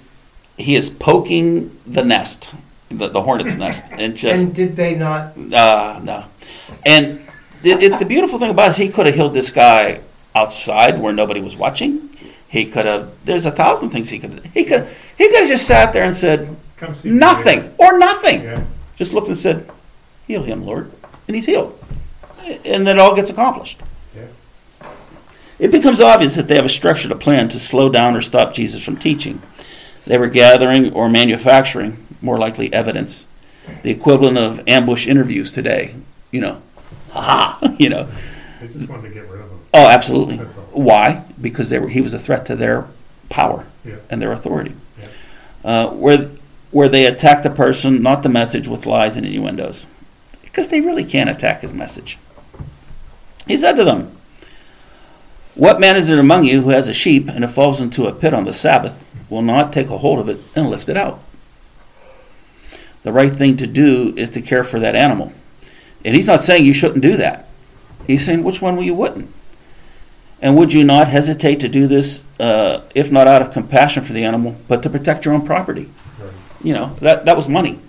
he 0.58 0.76
is 0.76 0.90
poking 0.90 1.78
the 1.86 2.04
nest, 2.04 2.52
the, 2.90 3.10
the 3.10 3.22
hornet's 3.22 3.58
nest, 3.66 3.92
and 3.92 4.16
just 4.16 4.46
and 4.46 4.56
did 4.56 4.76
they 4.78 4.96
not? 4.96 5.38
Uh, 5.38 6.00
no. 6.04 6.26
And 6.86 7.22
it, 7.64 7.84
it, 7.84 8.00
the 8.00 8.06
beautiful 8.06 8.40
thing 8.40 8.50
about 8.50 8.68
it 8.68 8.72
is 8.72 8.78
he 8.78 8.88
could 8.90 9.06
have 9.08 9.16
healed 9.16 9.34
this 9.34 9.52
guy 9.52 10.00
outside 10.34 11.00
where 11.00 11.12
nobody 11.14 11.42
was 11.42 11.58
watching. 11.58 12.10
He 12.48 12.66
could 12.66 12.86
have. 12.86 13.12
There's 13.26 13.46
a 13.46 13.52
thousand 13.52 13.90
things 13.90 14.10
he 14.10 14.20
could. 14.20 14.32
Have. 14.34 14.46
He 14.54 14.64
could. 14.64 14.88
He 15.18 15.28
could 15.30 15.40
have 15.42 15.50
just 15.50 15.68
sat 15.68 15.92
there 15.92 16.06
and 16.06 16.16
said 16.16 16.56
Come 16.78 16.96
see 16.96 17.10
nothing 17.10 17.74
or 17.78 17.98
nothing. 17.98 18.44
Yeah. 18.44 18.64
Just 18.96 19.14
looked 19.14 19.28
and 19.28 19.36
said, 19.36 19.70
"Heal 20.28 20.44
him, 20.44 20.66
Lord," 20.66 20.92
and 21.28 21.36
he's 21.36 21.46
healed, 21.46 21.78
and 22.66 22.88
it 22.88 23.00
all 23.00 23.16
gets 23.16 23.30
accomplished. 23.30 23.80
Yeah. 24.16 24.88
It 25.60 25.72
becomes 25.72 26.02
obvious 26.02 26.36
that 26.36 26.48
they 26.48 26.56
have 26.56 26.66
a 26.66 26.70
structured 26.70 27.12
a 27.12 27.16
plan 27.16 27.48
to 27.50 27.60
slow 27.60 27.90
down 27.90 28.16
or 28.16 28.22
stop 28.22 28.54
Jesus 28.54 28.84
from 28.84 28.98
teaching. 28.98 29.42
They 30.06 30.18
were 30.18 30.28
gathering 30.28 30.92
or 30.94 31.10
manufacturing, 31.10 32.06
more 32.22 32.38
likely 32.38 32.72
evidence, 32.74 33.26
the 33.82 33.90
equivalent 33.92 34.38
of 34.38 34.62
ambush 34.68 35.08
interviews 35.08 35.52
today. 35.52 35.96
You 36.32 36.42
know, 36.42 36.62
ha 37.12 37.22
ha. 37.62 37.76
You 37.80 37.90
know, 37.90 38.08
They 38.62 38.68
just 38.68 38.90
wanted 38.90 39.08
to 39.10 39.14
get 39.14 39.30
rid 39.30 39.42
of 39.42 39.50
him. 39.50 39.60
oh, 39.74 39.88
absolutely. 39.88 40.38
Why? 40.72 41.24
Because 41.42 41.70
they 41.70 41.80
were. 41.80 41.90
He 41.90 42.02
was 42.02 42.14
a 42.14 42.20
threat 42.20 42.46
to 42.48 42.56
their 42.56 42.88
power 43.30 43.66
Yeah. 43.86 43.96
and 44.10 44.22
their 44.22 44.32
authority. 44.34 44.76
Yeah. 45.00 45.08
Uh, 45.64 45.88
where 45.92 46.30
where 46.72 46.90
they 46.90 47.06
attack 47.06 47.42
the 47.44 47.50
person, 47.50 48.02
not 48.04 48.22
the 48.22 48.30
message, 48.30 48.68
with 48.68 48.86
lies 48.86 49.16
and 49.16 49.26
innuendos, 49.26 49.86
because 50.56 50.70
they 50.70 50.80
really 50.80 51.04
can't 51.04 51.30
attack 51.30 51.60
his 51.60 51.74
message. 51.74 52.18
He 53.46 53.58
said 53.58 53.74
to 53.74 53.84
them, 53.84 54.16
"What 55.54 55.82
man 55.82 55.98
is 55.98 56.08
it 56.08 56.18
among 56.18 56.46
you 56.46 56.62
who 56.62 56.70
has 56.70 56.88
a 56.88 56.94
sheep 56.94 57.28
and 57.28 57.44
it 57.44 57.50
falls 57.50 57.82
into 57.82 58.06
a 58.06 58.14
pit 58.14 58.34
on 58.34 58.46
the 58.46 58.54
Sabbath, 58.54 59.04
will 59.30 59.42
not 59.42 59.74
take 59.74 59.90
a 59.90 59.98
hold 59.98 60.18
of 60.18 60.30
it 60.30 60.40
and 60.56 60.70
lift 60.70 60.88
it 60.88 60.96
out?" 60.96 61.22
The 63.04 63.12
right 63.12 63.36
thing 63.36 63.58
to 63.58 63.68
do 63.68 64.14
is 64.16 64.30
to 64.30 64.42
care 64.42 64.64
for 64.64 64.80
that 64.80 64.96
animal, 64.96 65.34
and 66.06 66.16
he's 66.16 66.28
not 66.28 66.40
saying 66.40 66.64
you 66.64 66.74
shouldn't 66.74 67.02
do 67.02 67.18
that. 67.18 67.50
He's 68.08 68.26
saying 68.26 68.42
which 68.42 68.62
one 68.62 68.78
will 68.78 68.86
you 68.86 68.96
wouldn't. 68.96 69.30
And 70.42 70.56
would 70.56 70.72
you 70.72 70.86
not 70.86 71.10
hesitate 71.10 71.60
to 71.60 71.68
do 71.68 71.86
this, 71.86 72.24
uh, 72.40 72.80
if 72.96 73.12
not 73.12 73.28
out 73.28 73.42
of 73.42 73.52
compassion 73.52 74.04
for 74.04 74.14
the 74.14 74.24
animal, 74.24 74.56
but 74.70 74.84
to 74.84 74.90
protect 74.90 75.26
your 75.26 75.34
own 75.34 75.46
property? 75.46 75.90
Right. 76.18 76.32
You 76.64 76.74
know, 76.74 76.96
that, 77.02 77.26
that 77.26 77.36
was 77.36 77.50
money. 77.50 77.82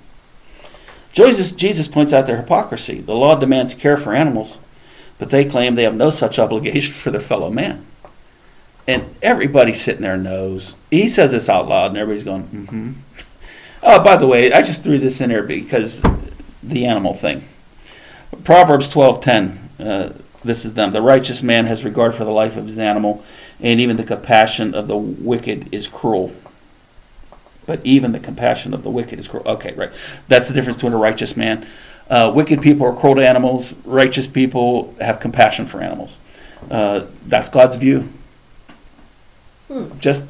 Jesus, 1.16 1.50
Jesus 1.50 1.88
points 1.88 2.12
out 2.12 2.26
their 2.26 2.36
hypocrisy. 2.36 3.00
The 3.00 3.14
law 3.14 3.36
demands 3.36 3.72
care 3.72 3.96
for 3.96 4.14
animals, 4.14 4.60
but 5.16 5.30
they 5.30 5.46
claim 5.46 5.74
they 5.74 5.84
have 5.84 5.94
no 5.94 6.10
such 6.10 6.38
obligation 6.38 6.92
for 6.92 7.10
their 7.10 7.22
fellow 7.22 7.50
man. 7.50 7.86
And 8.86 9.16
everybody 9.22 9.72
sitting 9.72 10.02
there 10.02 10.18
knows. 10.18 10.74
He 10.90 11.08
says 11.08 11.32
this 11.32 11.48
out 11.48 11.68
loud, 11.68 11.92
and 11.92 11.96
everybody's 11.96 12.22
going, 12.22 12.44
mm 12.48 12.68
hmm. 12.68 12.92
Oh, 13.82 14.02
by 14.04 14.16
the 14.16 14.26
way, 14.26 14.52
I 14.52 14.60
just 14.60 14.82
threw 14.82 14.98
this 14.98 15.20
in 15.22 15.30
there 15.30 15.42
because 15.42 16.02
the 16.62 16.84
animal 16.84 17.14
thing. 17.14 17.42
Proverbs 18.44 18.88
twelve 18.88 19.20
ten. 19.22 19.70
Uh, 19.78 20.12
This 20.44 20.64
is 20.64 20.74
them. 20.74 20.90
The 20.90 21.02
righteous 21.02 21.42
man 21.42 21.66
has 21.66 21.82
regard 21.82 22.14
for 22.14 22.24
the 22.24 22.30
life 22.30 22.56
of 22.56 22.66
his 22.66 22.78
animal, 22.78 23.24
and 23.60 23.80
even 23.80 23.96
the 23.96 24.04
compassion 24.04 24.74
of 24.74 24.86
the 24.86 24.96
wicked 24.96 25.72
is 25.72 25.88
cruel. 25.88 26.32
But 27.66 27.84
even 27.84 28.12
the 28.12 28.20
compassion 28.20 28.72
of 28.72 28.82
the 28.82 28.90
wicked 28.90 29.18
is 29.18 29.28
cruel. 29.28 29.46
Okay, 29.46 29.74
right. 29.74 29.90
That's 30.28 30.48
the 30.48 30.54
difference 30.54 30.78
between 30.78 30.92
a 30.92 30.98
righteous 30.98 31.36
man. 31.36 31.66
Uh, 32.08 32.30
wicked 32.34 32.62
people 32.62 32.86
are 32.86 32.94
cruel 32.94 33.16
to 33.16 33.26
animals. 33.26 33.74
Righteous 33.84 34.28
people 34.28 34.94
have 35.00 35.18
compassion 35.18 35.66
for 35.66 35.82
animals. 35.82 36.18
Uh, 36.70 37.06
that's 37.26 37.48
God's 37.48 37.76
view. 37.76 38.12
Hmm. 39.68 39.98
Just 39.98 40.26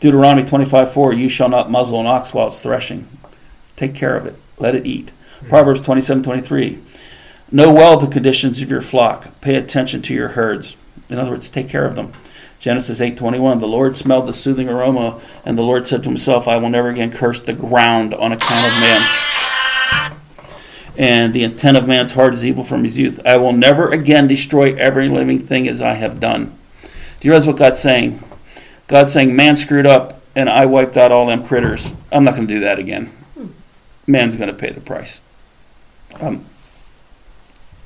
Deuteronomy 0.00 0.46
25 0.46 0.92
4 0.92 1.12
You 1.12 1.28
shall 1.28 1.48
not 1.48 1.70
muzzle 1.70 2.00
an 2.00 2.06
ox 2.06 2.32
while 2.32 2.46
it's 2.46 2.60
threshing. 2.60 3.06
Take 3.76 3.94
care 3.94 4.16
of 4.16 4.26
it, 4.26 4.36
let 4.58 4.74
it 4.74 4.86
eat. 4.86 5.12
Proverbs 5.48 5.80
27 5.80 6.22
23 6.22 6.78
Know 7.52 7.72
well 7.72 7.96
the 7.96 8.06
conditions 8.06 8.60
of 8.62 8.70
your 8.70 8.80
flock, 8.80 9.40
pay 9.40 9.56
attention 9.56 10.02
to 10.02 10.14
your 10.14 10.28
herds. 10.28 10.76
In 11.08 11.18
other 11.18 11.32
words, 11.32 11.50
take 11.50 11.68
care 11.68 11.84
of 11.84 11.96
them. 11.96 12.12
Genesis 12.60 13.00
8:21 13.00 13.58
The 13.58 13.66
Lord 13.66 13.96
smelled 13.96 14.28
the 14.28 14.34
soothing 14.34 14.68
aroma, 14.68 15.18
and 15.44 15.58
the 15.58 15.62
Lord 15.62 15.88
said 15.88 16.02
to 16.02 16.10
himself, 16.10 16.46
I 16.46 16.58
will 16.58 16.68
never 16.68 16.90
again 16.90 17.10
curse 17.10 17.42
the 17.42 17.54
ground 17.54 18.14
on 18.14 18.32
account 18.32 18.66
of 18.66 18.80
man. 18.80 20.12
And 20.98 21.32
the 21.32 21.42
intent 21.42 21.78
of 21.78 21.88
man's 21.88 22.12
heart 22.12 22.34
is 22.34 22.44
evil 22.44 22.62
from 22.62 22.84
his 22.84 22.98
youth. 22.98 23.18
I 23.24 23.38
will 23.38 23.54
never 23.54 23.90
again 23.90 24.26
destroy 24.26 24.74
every 24.74 25.08
living 25.08 25.38
thing 25.38 25.66
as 25.66 25.80
I 25.80 25.94
have 25.94 26.20
done. 26.20 26.56
Do 26.82 27.28
you 27.28 27.30
realize 27.30 27.46
what 27.46 27.56
God's 27.56 27.80
saying? 27.80 28.22
God's 28.86 29.12
saying, 29.12 29.34
man 29.34 29.56
screwed 29.56 29.86
up, 29.86 30.20
and 30.36 30.50
I 30.50 30.66
wiped 30.66 30.98
out 30.98 31.10
all 31.10 31.26
them 31.26 31.42
critters. 31.42 31.92
I'm 32.12 32.24
not 32.24 32.34
going 32.34 32.46
to 32.46 32.54
do 32.54 32.60
that 32.60 32.78
again. 32.78 33.10
Man's 34.06 34.36
going 34.36 34.48
to 34.48 34.54
pay 34.54 34.70
the 34.70 34.80
price. 34.82 35.22
Um, 36.20 36.44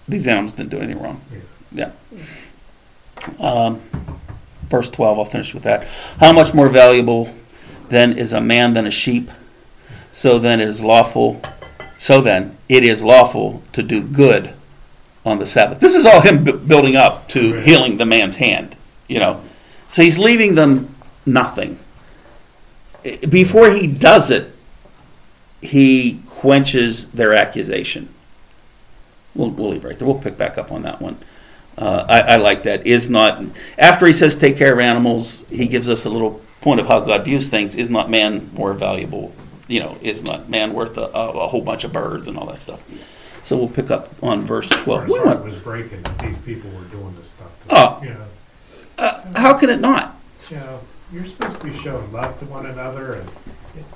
these 0.09 0.27
animals 0.27 0.53
didn't 0.53 0.71
do 0.71 0.79
anything 0.79 1.01
wrong. 1.01 1.21
Yeah. 1.71 1.93
Um, 3.39 3.81
verse 4.75 4.91
12, 4.91 5.19
I'll 5.19 5.25
finish 5.25 5.55
with 5.55 5.63
that. 5.63 5.87
How 6.19 6.33
much 6.33 6.53
more 6.53 6.69
valuable 6.69 7.33
then 7.89 8.17
is 8.19 8.33
a 8.33 8.41
man 8.41 8.75
than 8.75 8.87
a 8.87 8.91
sheep? 8.91 9.31
So 10.11 10.39
then 10.39 10.61
it 10.61 10.69
is 10.69 10.83
lawful. 10.83 11.41
So 11.97 12.21
then 12.21 12.57
it 12.69 12.83
is 12.83 13.03
lawful 13.03 13.63
to 13.73 13.83
do 13.83 14.03
good 14.05 14.53
on 15.25 15.39
the 15.39 15.47
Sabbath. 15.47 15.79
This 15.81 15.95
is 15.95 16.05
all 16.05 16.21
him 16.21 16.45
bu- 16.45 16.59
building 16.59 16.97
up 16.97 17.29
to 17.29 17.55
Right. 17.55 17.65
healing 17.65 17.97
the 17.99 18.05
man's 18.07 18.37
hand. 18.37 18.77
You 19.09 19.21
know, 19.21 19.41
so 19.89 20.03
he's 20.03 20.19
leaving 20.19 20.55
them 20.57 20.95
nothing. 21.25 21.79
Before 23.29 23.71
he 23.71 23.87
does 23.87 24.31
it, 24.31 24.51
he 25.61 26.21
quenches 26.29 27.09
their 27.11 27.33
accusation. 27.35 28.09
We'll, 29.35 29.51
we'll 29.51 29.71
leave 29.71 29.85
right 29.85 29.99
there. 29.99 30.07
We'll 30.07 30.19
pick 30.21 30.37
back 30.37 30.59
up 30.59 30.73
on 30.73 30.83
that 30.83 31.01
one. 31.01 31.19
Uh, 31.77 32.07
I, 32.09 32.21
I 32.21 32.37
like 32.37 32.63
that. 32.65 32.87
Is 32.87 33.11
not 33.11 33.43
after 33.79 34.07
he 34.07 34.13
says 34.13 34.37
take 34.37 34.57
care 34.57 34.73
of 34.73 34.79
animals, 34.79 35.45
he 35.51 35.67
gives 35.67 35.89
us 35.89 36.05
a 36.05 36.11
little 36.11 36.41
point 36.61 36.81
of 36.81 36.87
how 36.87 37.01
God 37.01 37.25
views 37.25 37.49
things. 37.49 37.77
Is 37.77 37.91
not 37.91 38.09
man 38.11 38.51
more 38.53 38.73
valuable? 38.75 39.33
You 39.67 39.81
know, 39.81 39.99
is 40.03 40.23
not 40.23 40.49
man 40.49 40.73
worth 40.73 40.97
a, 40.99 41.07
a, 41.07 41.31
a 41.31 41.49
whole 41.49 41.63
bunch 41.63 41.85
of 41.85 41.93
birds 41.93 42.29
and 42.29 42.37
all 42.37 42.47
that 42.47 42.61
stuff? 42.61 42.83
So 43.43 43.57
we'll 43.57 43.69
pick 43.69 43.91
up 43.91 44.11
on 44.23 44.43
verse 44.43 44.69
twelve. 44.69 45.09
We 45.09 45.21
went, 45.21 45.45
was 45.45 45.57
breaking 45.57 46.03
that 46.03 46.19
these 46.21 46.39
people 46.39 46.71
were 46.71 46.85
doing 46.85 47.15
this 47.17 47.29
stuff. 47.29 47.69
to 47.69 47.77
Oh. 47.77 48.01
You 48.03 48.11
know, 48.11 48.27
uh, 48.99 49.39
how 49.39 49.59
can 49.59 49.69
it 49.71 49.81
not? 49.81 50.17
you 50.51 50.57
know, 50.57 50.81
you're 51.13 51.27
supposed 51.27 51.61
to 51.61 51.67
be 51.67 51.77
showing 51.79 52.13
love 52.13 52.39
to 52.39 52.45
one 52.47 52.67
another 52.67 53.15
and, 53.15 53.31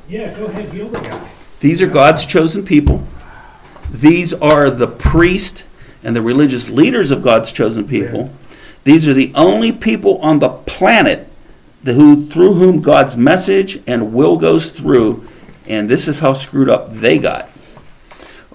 yeah, 0.08 0.36
go 0.36 0.46
ahead, 0.46 0.72
heal 0.72 0.88
the 0.88 1.00
guy. 1.00 1.28
These 1.60 1.82
are 1.82 1.86
God's 1.86 2.24
chosen 2.24 2.64
people. 2.64 3.06
These 3.90 4.34
are 4.34 4.70
the 4.70 4.86
priest 4.86 5.64
and 6.05 6.14
the 6.14 6.22
religious 6.22 6.68
leaders 6.68 7.11
of 7.11 7.22
God's 7.22 7.53
chosen 7.53 7.86
people. 7.86 8.32
These 8.84 9.07
are 9.07 9.14
the 9.14 9.32
only 9.34 9.72
people 9.72 10.18
on 10.18 10.38
the 10.38 10.49
planet 10.49 11.28
who, 11.84 12.26
through 12.26 12.55
whom 12.55 12.80
God's 12.80 13.16
message 13.16 13.80
and 13.86 14.12
will 14.12 14.36
goes 14.36 14.70
through, 14.70 15.26
and 15.66 15.88
this 15.88 16.09
is 16.09 16.18
how 16.20 16.32
screwed 16.34 16.68
up 16.68 16.92
they 16.92 17.18
got. 17.18 17.49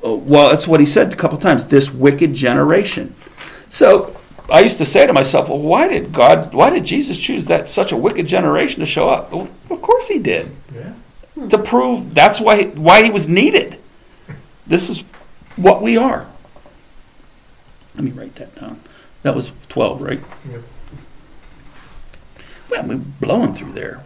Uh, 0.04 0.16
Well, 0.16 0.50
that's 0.50 0.68
what 0.68 0.80
he 0.80 0.86
said 0.86 1.14
a 1.14 1.16
couple 1.16 1.38
times. 1.38 1.66
This 1.68 1.91
wicked 1.94 2.34
generation. 2.34 3.16
So 3.70 4.16
I 4.52 4.60
used 4.60 4.78
to 4.80 4.86
say 4.86 5.08
to 5.08 5.14
myself, 5.14 5.50
"Well, 5.50 5.60
why 5.60 5.88
did 5.88 6.12
God? 6.12 6.54
Why 6.54 6.70
did 6.70 6.84
Jesus 6.86 7.18
choose 7.18 7.46
that 7.48 7.70
such 7.70 7.91
a 7.91 7.98
wicked 7.98 8.28
generation 8.28 8.80
to 8.82 8.86
show 8.86 9.10
up?" 9.10 9.32
Well, 9.32 9.48
of 9.70 9.82
course 9.82 10.08
he 10.10 10.20
did 10.20 10.52
Yeah. 10.76 11.48
to 11.50 11.58
prove 11.58 12.14
that's 12.14 12.39
why 12.41 12.66
why 12.76 13.04
he 13.04 13.10
was 13.10 13.28
needed. 13.30 13.78
This 14.68 14.89
is 14.89 15.04
what 15.56 15.82
we 15.82 15.98
are. 15.98 16.28
Let 17.96 18.04
me 18.04 18.12
write 18.12 18.36
that 18.36 18.56
down. 18.56 18.82
That 19.22 19.36
was 19.36 19.52
twelve, 19.70 20.02
right? 20.02 20.22
Yep. 20.50 20.64
Well, 22.70 22.88
we're 22.88 22.98
blowing 22.98 23.54
through 23.54 23.74
there. 23.74 24.04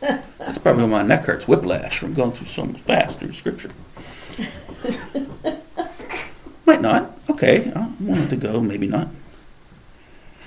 That's 0.00 0.58
probably 0.58 0.84
why 0.84 0.88
my 0.88 1.02
neck 1.02 1.24
hurts. 1.24 1.46
Whiplash 1.46 1.98
from 1.98 2.14
going 2.14 2.32
through 2.32 2.46
so 2.46 2.66
fast 2.66 3.18
through 3.18 3.32
Scripture. 3.32 3.70
Might 6.66 6.80
not. 6.80 7.18
Okay, 7.30 7.72
I 7.74 7.90
wanted 8.00 8.30
to 8.30 8.36
go. 8.36 8.60
Maybe 8.60 8.86
not. 8.86 9.08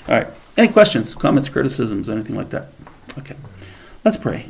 All 0.07 0.15
right. 0.15 0.28
Any 0.55 0.69
questions, 0.69 1.13
comments, 1.13 1.49
criticisms, 1.49 2.09
anything 2.09 2.36
like 2.36 2.49
that? 2.49 2.69
Okay. 3.17 3.36
Let's 4.03 4.17
pray. 4.17 4.49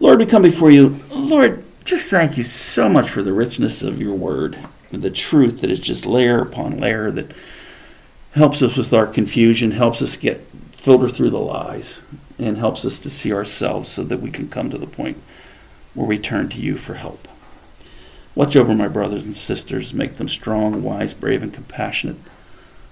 Lord, 0.00 0.18
we 0.18 0.26
come 0.26 0.42
before 0.42 0.70
you. 0.70 0.96
Lord, 1.12 1.64
just 1.84 2.10
thank 2.10 2.36
you 2.36 2.44
so 2.44 2.88
much 2.88 3.08
for 3.08 3.22
the 3.22 3.32
richness 3.32 3.82
of 3.82 4.00
your 4.00 4.14
word 4.14 4.58
the 4.96 5.10
truth 5.10 5.60
that 5.60 5.70
is 5.70 5.80
just 5.80 6.06
layer 6.06 6.40
upon 6.40 6.78
layer 6.78 7.10
that 7.10 7.32
helps 8.32 8.62
us 8.62 8.76
with 8.76 8.92
our 8.92 9.06
confusion, 9.06 9.70
helps 9.72 10.02
us 10.02 10.16
get 10.16 10.46
filter 10.76 11.08
through 11.08 11.30
the 11.30 11.38
lies, 11.38 12.00
and 12.38 12.58
helps 12.58 12.84
us 12.84 12.98
to 12.98 13.10
see 13.10 13.32
ourselves 13.32 13.88
so 13.88 14.04
that 14.04 14.20
we 14.20 14.30
can 14.30 14.48
come 14.48 14.70
to 14.70 14.78
the 14.78 14.86
point 14.86 15.20
where 15.94 16.06
we 16.06 16.18
turn 16.18 16.48
to 16.50 16.60
you 16.60 16.76
for 16.76 16.94
help. 16.94 17.26
Watch 18.34 18.54
over 18.54 18.74
my 18.74 18.88
brothers 18.88 19.24
and 19.24 19.34
sisters, 19.34 19.94
make 19.94 20.16
them 20.16 20.28
strong, 20.28 20.82
wise, 20.82 21.14
brave, 21.14 21.42
and 21.42 21.54
compassionate. 21.54 22.18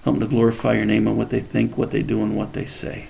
Help 0.02 0.18
them 0.18 0.28
to 0.28 0.34
glorify 0.34 0.72
your 0.74 0.86
name 0.86 1.07
in 1.07 1.18
what 1.18 1.28
they 1.28 1.40
think, 1.40 1.76
what 1.76 1.90
they 1.90 2.02
do, 2.02 2.22
and 2.22 2.34
what 2.36 2.55
they 2.55 2.64
say. 2.64 3.09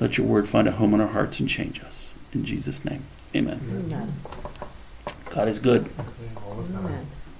Let 0.00 0.18
your 0.18 0.26
word 0.26 0.48
find 0.48 0.66
a 0.66 0.72
home 0.72 0.92
in 0.92 1.00
our 1.00 1.06
hearts 1.06 1.38
and 1.38 1.48
change 1.48 1.80
us. 1.82 2.14
In 2.32 2.44
Jesus' 2.44 2.84
name, 2.84 3.02
amen. 3.34 3.60
Amen. 3.70 4.14
God 5.30 5.48
is 5.48 5.58
good. 5.58 5.88
All 6.44 6.56
the 6.56 6.72
time. 6.72 6.86
Amen. 6.86 7.06